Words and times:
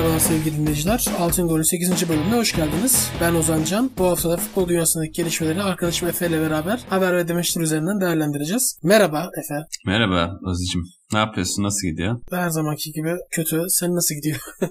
Merhabalar 0.00 0.20
sevgili 0.20 0.56
dinleyiciler. 0.56 1.06
Altın 1.18 1.48
Gol'ün 1.48 1.62
8. 1.62 2.08
bölümüne 2.08 2.36
hoş 2.36 2.56
geldiniz. 2.56 3.10
Ben 3.20 3.34
Ozan 3.34 3.64
Can. 3.64 3.90
Bu 3.98 4.04
hafta 4.04 4.30
da 4.30 4.36
futbol 4.36 4.68
dünyasındaki 4.68 5.12
gelişmeleri 5.12 5.62
arkadaşım 5.62 6.08
Efe 6.08 6.26
ile 6.26 6.40
beraber 6.40 6.80
haber 6.88 7.16
ve 7.16 7.28
demeçler 7.28 7.62
üzerinden 7.62 8.00
değerlendireceğiz. 8.00 8.78
Merhaba 8.82 9.30
Efe. 9.44 9.54
Merhaba 9.86 10.38
Ozi'cim. 10.46 10.82
Ne 11.12 11.18
yapıyorsun? 11.18 11.62
Nasıl 11.62 11.88
gidiyor? 11.88 12.20
Her 12.30 12.50
zamanki 12.50 12.92
gibi 12.92 13.14
kötü. 13.30 13.64
Sen 13.68 13.94
nasıl 13.94 14.14
gidiyor? 14.14 14.40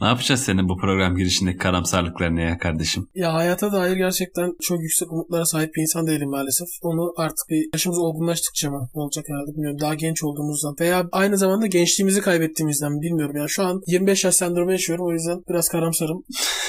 ne 0.00 0.06
yapacağız 0.06 0.40
senin 0.40 0.68
bu 0.68 0.76
program 0.76 1.16
girişindeki 1.16 1.58
karamsarlıklarını 1.58 2.40
ya 2.40 2.58
kardeşim? 2.58 3.08
Ya 3.14 3.34
hayata 3.34 3.72
dair 3.72 3.96
gerçekten 3.96 4.52
çok 4.62 4.80
yüksek 4.80 5.12
umutlara 5.12 5.44
sahip 5.44 5.74
bir 5.74 5.82
insan 5.82 6.06
değilim 6.06 6.30
maalesef. 6.30 6.68
Onu 6.82 7.12
artık 7.16 7.48
bir 7.50 7.68
yaşımız 7.72 7.98
olgunlaştıkça 7.98 8.70
mı 8.70 8.88
olacak 8.94 9.24
herhalde 9.28 9.52
bilmiyorum. 9.52 9.80
Daha 9.80 9.94
genç 9.94 10.24
olduğumuzdan 10.24 10.76
veya 10.80 11.04
aynı 11.12 11.38
zamanda 11.38 11.66
gençliğimizi 11.66 12.20
kaybettiğimizden 12.20 13.00
bilmiyorum. 13.00 13.36
Yani 13.36 13.50
şu 13.50 13.62
an 13.62 13.82
25 13.86 14.24
yaş 14.24 14.34
sendromu 14.34 14.72
yaşıyorum 14.72 15.06
o 15.06 15.12
yüzden 15.12 15.42
biraz 15.48 15.68
karamsarım. 15.68 16.24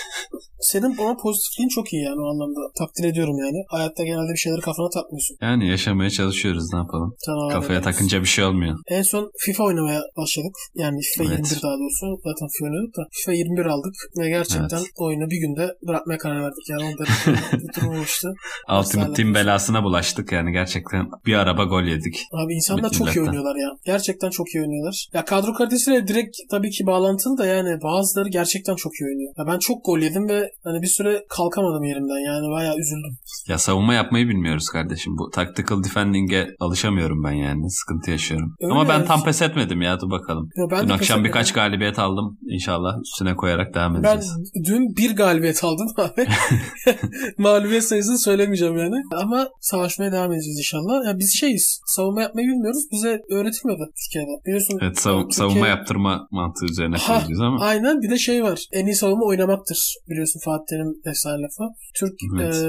Senin 0.59 0.97
bana 0.97 1.15
pozitifliğin 1.17 1.69
çok 1.69 1.93
iyi 1.93 2.03
yani 2.03 2.19
o 2.21 2.27
anlamda. 2.31 2.61
Takdir 2.79 3.03
ediyorum 3.03 3.37
yani. 3.45 3.59
Hayatta 3.69 4.03
genelde 4.03 4.31
bir 4.33 4.37
şeyleri 4.45 4.61
kafana 4.61 4.89
takmıyorsun. 4.89 5.37
Yani 5.41 5.69
yaşamaya 5.69 6.09
çalışıyoruz 6.09 6.73
ne 6.73 6.79
yapalım. 6.79 7.15
Tamam, 7.25 7.49
Kafaya 7.49 7.73
evet. 7.73 7.83
takınca 7.83 8.21
bir 8.21 8.31
şey 8.35 8.45
olmuyor. 8.45 8.75
En 8.87 9.01
son 9.01 9.31
FIFA 9.45 9.63
oynamaya 9.63 10.01
başladık. 10.17 10.55
Yani 10.75 10.99
FIFA 11.01 11.23
Evet. 11.23 11.51
21 11.51 11.61
daha 11.63 11.75
doğrusu. 11.79 12.05
Zaten 12.23 12.47
FIFA 12.53 12.65
oynuyorduk 12.65 12.97
da. 12.97 13.01
FIFA 13.11 13.31
21 13.33 13.65
aldık. 13.65 13.95
Ve 14.19 14.29
gerçekten 14.29 14.77
Evet. 14.77 14.91
oyunu 14.97 15.29
bir 15.29 15.39
günde 15.45 15.65
bırakmaya 15.87 16.17
karar 16.17 16.41
verdik. 16.45 16.65
Yani 16.69 16.83
onda 16.83 17.03
bir 17.63 17.73
durum 17.75 17.89
olmuştu. 17.93 18.27
Ultimate 18.79 19.13
Team 19.13 19.33
belasına 19.33 19.83
bulaştık 19.83 20.31
yani 20.31 20.51
gerçekten 20.51 21.05
bir 21.25 21.33
araba 21.33 21.63
gol 21.63 21.83
yedik. 21.83 22.15
Abi 22.33 22.53
insanlar 22.53 22.89
çok 22.91 23.15
iyi 23.15 23.21
oynuyorlar 23.21 23.55
ya. 23.55 23.69
Gerçekten 23.85 24.29
çok 24.29 24.47
iyi 24.55 24.61
oynuyorlar. 24.63 25.07
Ya 25.13 25.25
kadro 25.25 25.53
kalitesiyle 25.53 26.07
direkt 26.07 26.37
tabii 26.51 26.69
ki 26.69 26.85
bağlantılı 26.85 27.37
da 27.37 27.45
yani 27.45 27.81
bazıları 27.83 28.29
gerçekten 28.29 28.75
çok 28.75 28.91
iyi 28.99 29.05
oynuyor. 29.05 29.33
Ya 29.37 29.43
ben 29.47 29.59
çok 29.59 29.85
gol 29.85 29.99
yedim 29.99 30.14
ve 30.29 30.51
hani 30.63 30.81
bir 30.81 30.87
süre 30.87 31.25
kalkamadım 31.29 31.83
yerimden. 31.83 32.25
Yani 32.31 32.51
bayağı 32.51 32.73
üzüldüm. 32.77 33.17
Ya 33.47 33.57
savunma 33.57 33.93
yapmayı 33.93 34.27
bilmiyoruz 34.27 34.69
kardeşim. 34.69 35.13
Bu 35.17 35.29
tactical 35.29 35.83
defending'e 35.83 36.47
alışamıyorum 36.59 37.23
ben 37.23 37.31
yani. 37.31 37.71
Sıkıntı 37.71 38.11
yaşıyorum. 38.11 38.55
Öyle 38.61 38.73
Ama 38.73 38.89
ben 38.89 38.93
yani. 38.93 39.05
tam 39.05 39.23
pes 39.23 39.41
etmedim 39.41 39.81
ya 39.81 39.99
dur 40.01 40.09
bakalım. 40.09 40.49
Ya 40.57 40.65
ben 40.71 40.83
Dün 40.87 40.93
akşam 40.93 41.23
birkaç 41.23 41.53
galibiyet 41.53 41.99
aldım. 41.99 42.37
İnşallah 42.49 42.97
üstüne 43.03 43.35
koyarak 43.35 43.73
devam 43.75 43.93
Ben 43.93 43.99
edeceğiz. 44.17 44.51
dün 44.67 44.95
bir 44.97 45.15
galibiyet 45.15 45.63
aldım 45.63 45.87
abi. 45.97 46.27
Mağlubiyet 47.37 47.83
sayısını 47.83 48.19
söylemeyeceğim 48.19 48.77
yani. 48.77 48.95
Ama 49.15 49.49
savaşmaya 49.61 50.11
devam 50.11 50.31
edeceğiz 50.33 50.57
inşallah. 50.59 51.05
Ya 51.05 51.19
biz 51.19 51.35
şeyiz. 51.39 51.81
Savunma 51.85 52.21
yapmayı 52.21 52.47
bilmiyoruz. 52.47 52.83
Bize 52.91 53.09
öğretilmedi 53.29 53.81
Türkiye'de. 54.05 54.45
Biliyorsun. 54.45 54.79
Evet 54.81 54.97
sav- 54.97 55.21
Türkiye- 55.21 55.37
savunma 55.37 55.67
yaptırma 55.67 56.27
mantığı 56.31 56.65
üzerine 56.65 56.95
Ha, 56.97 57.23
ama. 57.41 57.65
Aynen 57.65 58.01
bir 58.01 58.09
de 58.09 58.17
şey 58.17 58.43
var. 58.43 58.59
En 58.71 58.85
iyi 58.85 58.95
savunma 58.95 59.25
oynamaktır. 59.25 59.93
Biliyorsun 60.09 60.39
Fatih 60.45 60.65
Terim 60.69 60.91
efsane 61.05 61.41
lafı. 61.41 61.63
Türk 61.99 62.13
Evet. 62.41 62.55
e, 62.55 62.67